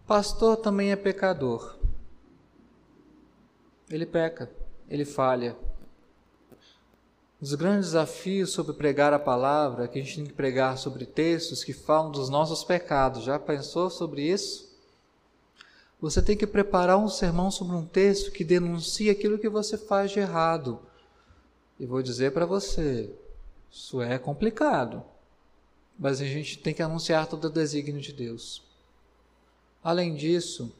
Pastor 0.05 0.57
também 0.57 0.91
é 0.91 0.95
pecador. 0.97 1.77
Ele 3.89 4.05
peca, 4.05 4.51
ele 4.89 5.05
falha. 5.05 5.55
Os 7.39 7.55
grandes 7.55 7.87
desafios 7.87 8.51
sobre 8.51 8.73
pregar 8.73 9.13
a 9.13 9.19
palavra, 9.19 9.87
que 9.87 9.99
a 9.99 10.01
gente 10.01 10.17
tem 10.17 10.25
que 10.25 10.33
pregar 10.33 10.77
sobre 10.77 11.05
textos 11.05 11.63
que 11.63 11.71
falam 11.73 12.11
dos 12.11 12.29
nossos 12.29 12.65
pecados. 12.65 13.23
Já 13.23 13.39
pensou 13.39 13.89
sobre 13.89 14.23
isso? 14.23 14.73
Você 16.01 16.21
tem 16.21 16.35
que 16.35 16.47
preparar 16.47 16.97
um 16.97 17.07
sermão 17.07 17.49
sobre 17.49 17.77
um 17.77 17.85
texto 17.85 18.29
que 18.29 18.43
denuncia 18.43 19.13
aquilo 19.13 19.39
que 19.39 19.47
você 19.47 19.77
faz 19.77 20.11
de 20.11 20.19
errado 20.19 20.81
e 21.83 21.85
vou 21.85 22.01
dizer 22.01 22.31
para 22.31 22.45
você, 22.45 23.13
isso 23.69 24.01
é 24.01 24.17
complicado, 24.17 25.03
mas 25.99 26.21
a 26.21 26.23
gente 26.23 26.57
tem 26.57 26.73
que 26.73 26.81
anunciar 26.81 27.27
todo 27.27 27.43
o 27.43 27.49
desígnio 27.49 27.99
de 27.99 28.13
Deus. 28.13 28.63
Além 29.83 30.15
disso, 30.15 30.73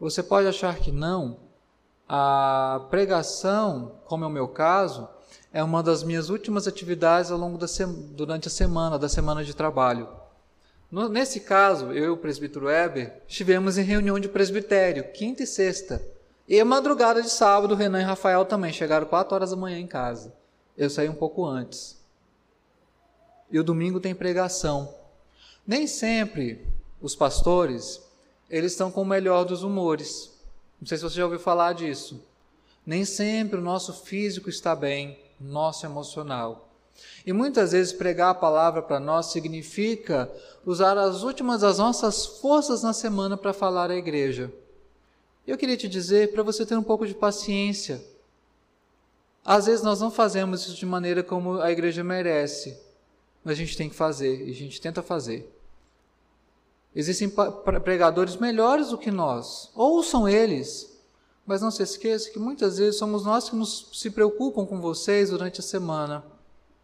você 0.00 0.22
pode 0.22 0.48
achar 0.48 0.78
que 0.78 0.90
não, 0.90 1.36
a 2.08 2.86
pregação, 2.88 4.00
como 4.06 4.24
é 4.24 4.26
o 4.26 4.30
meu 4.30 4.48
caso, 4.48 5.06
é 5.52 5.62
uma 5.62 5.82
das 5.82 6.02
minhas 6.02 6.30
últimas 6.30 6.66
atividades 6.66 7.30
ao 7.30 7.36
longo 7.36 7.58
da 7.58 7.66
durante 8.12 8.48
a 8.48 8.50
semana, 8.50 8.98
da 8.98 9.10
semana 9.10 9.44
de 9.44 9.54
trabalho. 9.54 10.08
No, 10.90 11.10
nesse 11.10 11.40
caso, 11.40 11.92
eu 11.92 12.04
e 12.04 12.08
o 12.08 12.16
presbítero 12.16 12.64
Weber 12.64 13.20
estivemos 13.28 13.76
em 13.76 13.82
reunião 13.82 14.18
de 14.18 14.26
presbitério, 14.26 15.12
quinta 15.12 15.42
e 15.42 15.46
sexta. 15.46 16.02
E 16.48 16.58
a 16.58 16.64
madrugada 16.64 17.20
de 17.20 17.28
sábado, 17.28 17.74
Renan 17.74 18.00
e 18.00 18.04
Rafael 18.04 18.44
também 18.46 18.72
chegaram 18.72 19.06
4 19.06 19.34
horas 19.34 19.50
da 19.50 19.56
manhã 19.56 19.78
em 19.78 19.86
casa. 19.86 20.32
Eu 20.78 20.88
saí 20.88 21.08
um 21.08 21.14
pouco 21.14 21.44
antes. 21.44 21.98
E 23.50 23.58
o 23.58 23.64
domingo 23.64 24.00
tem 24.00 24.14
pregação. 24.14 24.94
Nem 25.66 25.86
sempre 25.86 26.66
os 27.02 27.14
pastores, 27.14 28.02
eles 28.48 28.72
estão 28.72 28.90
com 28.90 29.02
o 29.02 29.06
melhor 29.06 29.44
dos 29.44 29.62
humores. 29.62 30.32
Não 30.80 30.88
sei 30.88 30.96
se 30.96 31.04
você 31.04 31.16
já 31.16 31.24
ouviu 31.24 31.38
falar 31.38 31.74
disso. 31.74 32.24
Nem 32.86 33.04
sempre 33.04 33.58
o 33.58 33.62
nosso 33.62 33.92
físico 33.92 34.48
está 34.48 34.74
bem, 34.74 35.18
nosso 35.38 35.84
emocional. 35.84 36.70
E 37.26 37.32
muitas 37.32 37.72
vezes 37.72 37.92
pregar 37.92 38.30
a 38.30 38.34
palavra 38.34 38.80
para 38.80 38.98
nós 38.98 39.26
significa 39.26 40.30
usar 40.64 40.96
as 40.96 41.22
últimas 41.22 41.60
das 41.60 41.76
nossas 41.76 42.24
forças 42.24 42.82
na 42.82 42.94
semana 42.94 43.36
para 43.36 43.52
falar 43.52 43.90
à 43.90 43.96
igreja. 43.96 44.50
Eu 45.48 45.56
queria 45.56 45.78
te 45.78 45.88
dizer 45.88 46.30
para 46.30 46.42
você 46.42 46.66
ter 46.66 46.76
um 46.76 46.82
pouco 46.82 47.06
de 47.06 47.14
paciência. 47.14 48.04
Às 49.42 49.64
vezes 49.64 49.82
nós 49.82 49.98
não 49.98 50.10
fazemos 50.10 50.60
isso 50.60 50.76
de 50.76 50.84
maneira 50.84 51.22
como 51.22 51.58
a 51.62 51.72
igreja 51.72 52.04
merece, 52.04 52.78
mas 53.42 53.52
a 53.52 53.56
gente 53.56 53.74
tem 53.74 53.88
que 53.88 53.94
fazer 53.94 54.46
e 54.46 54.50
a 54.50 54.54
gente 54.54 54.78
tenta 54.78 55.02
fazer. 55.02 55.50
Existem 56.94 57.32
pregadores 57.82 58.36
melhores 58.36 58.88
do 58.88 58.98
que 58.98 59.10
nós, 59.10 59.70
ouçam 59.74 60.28
eles, 60.28 60.94
Mas 61.46 61.62
não 61.62 61.70
se 61.70 61.82
esqueça 61.82 62.30
que 62.30 62.38
muitas 62.38 62.76
vezes 62.76 62.98
somos 62.98 63.24
nós 63.24 63.48
que 63.48 63.56
nos 63.56 63.88
se 63.94 64.10
preocupam 64.10 64.66
com 64.66 64.82
vocês 64.82 65.30
durante 65.30 65.60
a 65.60 65.62
semana, 65.62 66.22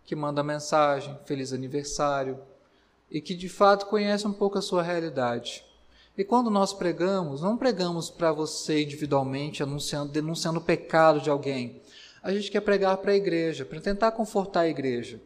que 0.06 0.16
manda 0.16 0.42
mensagem, 0.42 1.18
feliz 1.26 1.52
aniversário, 1.52 2.38
e 3.10 3.20
que 3.20 3.34
de 3.34 3.50
fato 3.50 3.84
conhece 3.84 4.26
um 4.26 4.32
pouco 4.32 4.56
a 4.56 4.62
sua 4.62 4.82
realidade. 4.82 5.66
E 6.16 6.22
quando 6.22 6.48
nós 6.48 6.72
pregamos, 6.72 7.40
não 7.40 7.56
pregamos 7.56 8.08
para 8.08 8.32
você 8.32 8.82
individualmente, 8.82 9.62
anunciando, 9.62 10.12
denunciando 10.12 10.60
o 10.60 10.62
pecado 10.62 11.20
de 11.20 11.28
alguém. 11.28 11.82
A 12.22 12.32
gente 12.32 12.50
quer 12.50 12.60
pregar 12.60 12.96
para 12.98 13.12
a 13.12 13.16
igreja, 13.16 13.64
para 13.64 13.80
tentar 13.80 14.12
confortar 14.12 14.60
a 14.60 14.68
igreja. 14.68 15.20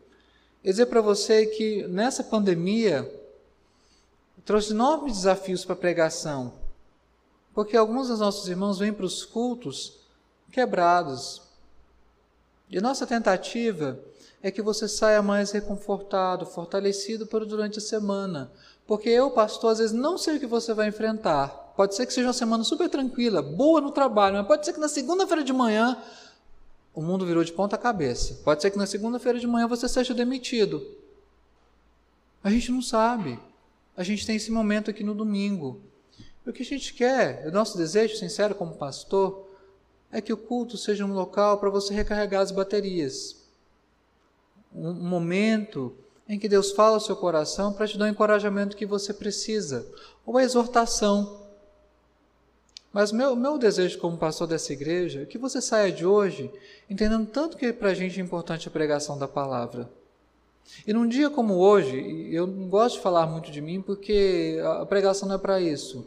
E 0.65 0.71
dizer 0.71 0.87
para 0.87 1.01
você 1.01 1.47
que 1.47 1.87
nessa 1.87 2.25
pandemia 2.25 3.09
trouxe 4.45 4.73
enormes 4.73 5.13
desafios 5.13 5.65
para 5.65 5.75
a 5.75 5.79
pregação, 5.79 6.55
porque 7.53 7.77
alguns 7.77 8.09
dos 8.09 8.21
nossos 8.21 8.49
irmãos 8.49 8.79
vêm 8.79 8.93
para 8.93 9.05
os 9.05 9.25
cultos 9.25 10.01
quebrados. 10.51 11.43
E 12.71 12.81
nossa 12.81 13.07
tentativa 13.07 14.01
é 14.43 14.51
que 14.51 14.63
você 14.63 14.89
saia 14.89 15.21
mais 15.21 15.51
reconfortado, 15.51 16.47
fortalecido 16.47 17.27
durante 17.27 17.79
a 17.79 17.83
semana. 17.83 18.51
Porque 18.89 19.11
eu, 19.11 19.31
pastor, 19.31 19.71
às 19.71 19.79
vezes 19.79 19.95
não 19.95 20.17
sei 20.17 20.39
o 20.39 20.41
que 20.41 20.47
você 20.47 20.73
vai 20.75 20.89
enfrentar. 20.89 21.49
Pode 21.77 21.95
ser 21.95 22.07
que 22.07 22.13
seja 22.13 22.27
uma 22.27 22.33
semana 22.33 22.65
super 22.65 22.89
tranquila, 22.89 23.41
boa 23.41 23.81
no 23.81 23.93
trabalho, 23.93 24.37
mas 24.37 24.47
pode 24.47 24.65
ser 24.65 24.73
que 24.73 24.81
na 24.81 24.89
segunda-feira 24.89 25.45
de 25.45 25.53
manhã 25.53 26.03
o 26.95 27.03
mundo 27.03 27.25
virou 27.25 27.45
de 27.45 27.53
ponta 27.53 27.79
cabeça. 27.79 28.41
Pode 28.43 28.63
ser 28.63 28.71
que 28.71 28.79
na 28.79 28.87
segunda-feira 28.87 29.39
de 29.39 29.47
manhã 29.47 29.69
você 29.69 29.87
seja 29.87 30.13
demitido. 30.13 30.85
A 32.43 32.51
gente 32.51 32.73
não 32.73 32.83
sabe. 32.83 33.39
A 33.95 34.03
gente 34.03 34.27
tem 34.27 34.37
esse 34.37 34.51
momento 34.51 34.91
aqui 34.91 35.05
no 35.05 35.15
domingo. 35.15 35.81
O 36.47 36.53
que 36.53 36.63
a 36.63 36.67
gente 36.67 36.95
quer, 36.95 37.47
o 37.47 37.53
nosso 37.53 37.77
desejo 37.77 38.17
sincero 38.17 38.55
como 38.55 38.75
pastor, 38.75 39.47
é 40.11 40.23
que 40.23 40.33
o 40.33 40.37
culto 40.37 40.79
seja 40.79 41.05
um 41.05 41.13
local 41.13 41.59
para 41.59 41.69
você 41.69 41.93
recarregar 41.93 42.41
as 42.41 42.51
baterias 42.51 43.39
um 44.75 44.93
momento 44.93 45.95
em 46.29 46.39
que 46.39 46.49
Deus 46.49 46.73
fala 46.73 46.95
ao 46.95 47.01
seu 47.01 47.17
coração 47.17 47.73
para 47.73 47.89
te 47.89 47.97
dar 47.97 48.05
o 48.05 48.09
encorajamento 48.09 48.77
que 48.77 48.85
você 48.85 49.15
precisa, 49.15 49.87
ou 50.27 50.37
a 50.37 50.43
exortação. 50.43 51.47
Mas 52.93 53.13
meu, 53.13 53.35
meu 53.35 53.57
desejo 53.57 53.99
como 53.99 54.19
pastor 54.19 54.47
dessa 54.47 54.73
igreja 54.73 55.23
é 55.23 55.27
que 55.27 55.39
você 55.39 55.61
saia 55.61 55.91
de 55.91 56.05
hoje 56.05 56.51
entendendo 56.89 57.27
tanto 57.27 57.57
que 57.57 57.73
para 57.73 57.91
a 57.91 57.95
gente 57.95 58.21
é 58.21 58.23
importante 58.23 58.69
a 58.69 58.71
pregação 58.71 59.19
da 59.19 59.29
palavra. 59.29 59.91
E 60.87 60.93
num 60.93 61.09
dia 61.09 61.31
como 61.31 61.55
hoje, 61.55 62.29
eu 62.31 62.47
não 62.47 62.69
gosto 62.69 62.97
de 62.97 63.03
falar 63.03 63.27
muito 63.27 63.51
de 63.51 63.61
mim 63.61 63.81
porque 63.81 64.61
a 64.81 64.85
pregação 64.85 65.29
não 65.29 65.37
é 65.37 65.39
para 65.39 65.61
isso. 65.61 66.07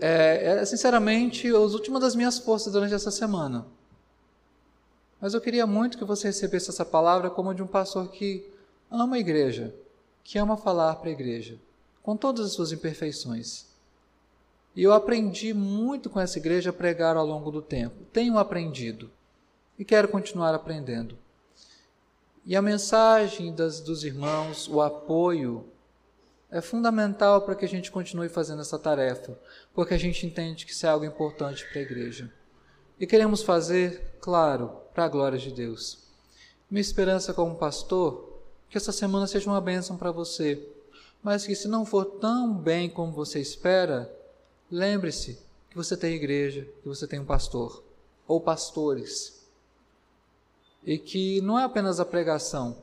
É, 0.00 0.58
é, 0.60 0.64
sinceramente, 0.64 1.48
as 1.48 1.72
últimas 1.72 2.00
das 2.00 2.14
minhas 2.14 2.38
forças 2.38 2.72
durante 2.72 2.94
essa 2.94 3.10
semana. 3.10 3.66
Mas 5.20 5.34
eu 5.34 5.40
queria 5.40 5.66
muito 5.66 5.98
que 5.98 6.04
você 6.04 6.28
recebesse 6.28 6.70
essa 6.70 6.84
palavra 6.84 7.30
como 7.30 7.54
de 7.54 7.62
um 7.62 7.66
pastor 7.66 8.08
que 8.08 8.57
ama 8.90 9.16
a 9.16 9.18
igreja, 9.18 9.74
que 10.22 10.38
ama 10.38 10.56
falar 10.56 10.96
para 10.96 11.08
a 11.08 11.12
igreja, 11.12 11.58
com 12.02 12.16
todas 12.16 12.46
as 12.46 12.52
suas 12.52 12.72
imperfeições. 12.72 13.66
E 14.74 14.82
eu 14.82 14.92
aprendi 14.92 15.52
muito 15.52 16.08
com 16.08 16.20
essa 16.20 16.38
igreja 16.38 16.70
a 16.70 16.72
pregar 16.72 17.16
ao 17.16 17.26
longo 17.26 17.50
do 17.50 17.60
tempo. 17.60 18.04
Tenho 18.12 18.38
aprendido 18.38 19.10
e 19.78 19.84
quero 19.84 20.08
continuar 20.08 20.54
aprendendo. 20.54 21.18
E 22.44 22.56
a 22.56 22.62
mensagem 22.62 23.54
das, 23.54 23.80
dos 23.80 24.04
irmãos, 24.04 24.68
o 24.68 24.80
apoio, 24.80 25.66
é 26.50 26.60
fundamental 26.62 27.42
para 27.42 27.54
que 27.54 27.64
a 27.64 27.68
gente 27.68 27.90
continue 27.90 28.28
fazendo 28.28 28.62
essa 28.62 28.78
tarefa, 28.78 29.38
porque 29.74 29.94
a 29.94 29.98
gente 29.98 30.26
entende 30.26 30.64
que 30.64 30.72
isso 30.72 30.86
é 30.86 30.88
algo 30.88 31.04
importante 31.04 31.66
para 31.66 31.78
a 31.78 31.82
igreja. 31.82 32.32
E 32.98 33.06
queremos 33.06 33.42
fazer, 33.42 34.16
claro, 34.20 34.80
para 34.94 35.04
a 35.04 35.08
glória 35.08 35.38
de 35.38 35.52
Deus. 35.52 35.98
Minha 36.70 36.80
esperança 36.80 37.34
como 37.34 37.56
pastor, 37.56 38.27
que 38.70 38.76
essa 38.76 38.92
semana 38.92 39.26
seja 39.26 39.50
uma 39.50 39.60
bênção 39.60 39.96
para 39.96 40.10
você, 40.10 40.62
mas 41.22 41.46
que 41.46 41.54
se 41.54 41.68
não 41.68 41.84
for 41.84 42.04
tão 42.04 42.54
bem 42.54 42.88
como 42.88 43.12
você 43.12 43.40
espera, 43.40 44.12
lembre-se 44.70 45.38
que 45.70 45.76
você 45.76 45.96
tem 45.96 46.14
igreja, 46.14 46.68
que 46.82 46.88
você 46.88 47.06
tem 47.06 47.18
um 47.18 47.24
pastor 47.24 47.82
ou 48.26 48.40
pastores. 48.40 49.46
E 50.84 50.98
que 50.98 51.40
não 51.40 51.58
é 51.58 51.64
apenas 51.64 51.98
a 51.98 52.04
pregação, 52.04 52.76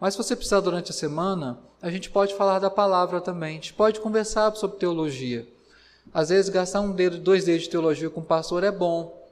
mas 0.00 0.14
se 0.14 0.18
você 0.18 0.34
precisar 0.34 0.60
durante 0.60 0.90
a 0.90 0.94
semana, 0.94 1.58
a 1.82 1.90
gente 1.90 2.08
pode 2.08 2.34
falar 2.34 2.58
da 2.58 2.70
palavra 2.70 3.20
também, 3.20 3.50
a 3.50 3.54
gente 3.54 3.74
pode 3.74 4.00
conversar 4.00 4.54
sobre 4.56 4.78
teologia. 4.78 5.46
Às 6.12 6.30
vezes 6.30 6.48
gastar 6.48 6.80
um 6.80 6.92
dedo, 6.92 7.18
dois 7.18 7.44
dedos 7.44 7.64
de 7.64 7.70
teologia 7.70 8.08
com 8.08 8.20
o 8.20 8.24
pastor 8.24 8.64
é 8.64 8.70
bom, 8.70 9.28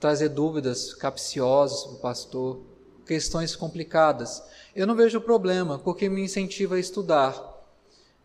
trazer 0.00 0.30
dúvidas 0.30 0.92
capciosas 0.94 1.84
para 1.84 1.92
o 1.92 1.98
pastor, 1.98 2.60
questões 3.06 3.54
complicadas. 3.54 4.42
Eu 4.74 4.86
não 4.86 4.94
vejo 4.94 5.20
problema, 5.20 5.78
porque 5.78 6.08
me 6.08 6.22
incentiva 6.22 6.76
a 6.76 6.80
estudar. 6.80 7.50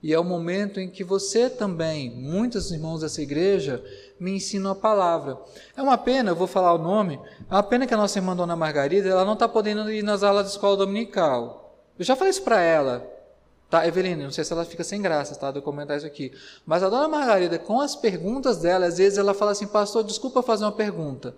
E 0.01 0.13
é 0.13 0.19
o 0.19 0.23
momento 0.23 0.79
em 0.79 0.87
que 0.89 1.03
você 1.03 1.49
também, 1.49 2.11
muitos 2.11 2.71
irmãos 2.71 3.01
dessa 3.01 3.21
igreja, 3.21 3.83
me 4.19 4.35
ensinam 4.35 4.71
a 4.71 4.75
palavra. 4.75 5.37
É 5.75 5.81
uma 5.81 5.97
pena, 5.97 6.31
eu 6.31 6.35
vou 6.35 6.45
falar 6.45 6.73
o 6.73 6.77
nome, 6.77 7.19
é 7.49 7.53
uma 7.53 7.63
pena 7.63 7.87
que 7.87 7.93
a 7.93 7.97
nossa 7.97 8.19
irmã 8.19 8.35
Dona 8.35 8.55
Margarida 8.55 9.09
ela 9.09 9.25
não 9.25 9.33
está 9.33 9.47
podendo 9.47 9.91
ir 9.91 10.03
nas 10.03 10.21
aulas 10.21 10.45
de 10.45 10.51
escola 10.51 10.77
dominical. 10.77 11.75
Eu 11.97 12.05
já 12.05 12.15
falei 12.15 12.29
isso 12.29 12.43
para 12.43 12.61
ela. 12.61 13.11
Tá, 13.67 13.87
Eveline, 13.87 14.23
não 14.23 14.31
sei 14.31 14.43
se 14.43 14.53
ela 14.53 14.63
fica 14.63 14.83
sem 14.83 15.01
graça, 15.01 15.33
tá? 15.35 15.49
De 15.49 15.57
eu 15.57 15.63
comentar 15.63 15.97
isso 15.97 16.05
aqui. 16.05 16.31
Mas 16.65 16.83
a 16.83 16.89
Dona 16.89 17.07
Margarida, 17.07 17.57
com 17.57 17.81
as 17.81 17.95
perguntas 17.95 18.57
dela, 18.57 18.85
às 18.85 18.99
vezes 18.99 19.17
ela 19.17 19.33
fala 19.33 19.53
assim, 19.53 19.65
pastor, 19.65 20.03
desculpa 20.03 20.43
fazer 20.43 20.65
uma 20.65 20.71
pergunta. 20.71 21.35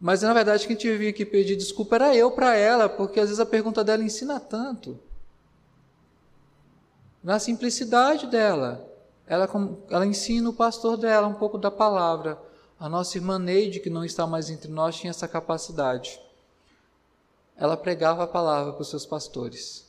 Mas 0.00 0.22
na 0.22 0.32
verdade 0.32 0.66
quem 0.66 0.76
tinha 0.76 1.12
que 1.12 1.24
pedir 1.24 1.56
desculpa 1.56 1.96
era 1.96 2.14
eu 2.14 2.30
para 2.30 2.54
ela, 2.54 2.88
porque 2.88 3.18
às 3.18 3.26
vezes 3.26 3.40
a 3.40 3.46
pergunta 3.46 3.82
dela 3.82 4.04
ensina 4.04 4.38
tanto. 4.38 4.98
Na 7.22 7.38
simplicidade 7.38 8.26
dela, 8.26 8.88
ela, 9.26 9.50
ela 9.90 10.06
ensina 10.06 10.48
o 10.48 10.52
pastor 10.52 10.96
dela 10.96 11.26
um 11.26 11.34
pouco 11.34 11.58
da 11.58 11.70
palavra. 11.70 12.38
A 12.78 12.88
nossa 12.88 13.18
irmã 13.18 13.38
Neide, 13.38 13.80
que 13.80 13.90
não 13.90 14.04
está 14.04 14.26
mais 14.26 14.50
entre 14.50 14.70
nós, 14.70 14.96
tinha 14.96 15.10
essa 15.10 15.26
capacidade. 15.26 16.20
Ela 17.56 17.76
pregava 17.76 18.22
a 18.22 18.28
palavra 18.28 18.72
para 18.74 18.82
os 18.82 18.90
seus 18.90 19.06
pastores. 19.06 19.86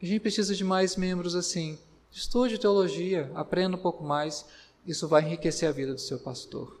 A 0.00 0.06
gente 0.06 0.20
precisa 0.20 0.54
de 0.54 0.62
mais 0.62 0.94
membros 0.94 1.34
assim. 1.34 1.76
Estude 2.12 2.58
teologia, 2.58 3.30
aprenda 3.34 3.76
um 3.76 3.80
pouco 3.80 4.04
mais. 4.04 4.44
Isso 4.86 5.08
vai 5.08 5.22
enriquecer 5.22 5.68
a 5.68 5.72
vida 5.72 5.94
do 5.94 6.00
seu 6.00 6.18
pastor. 6.18 6.77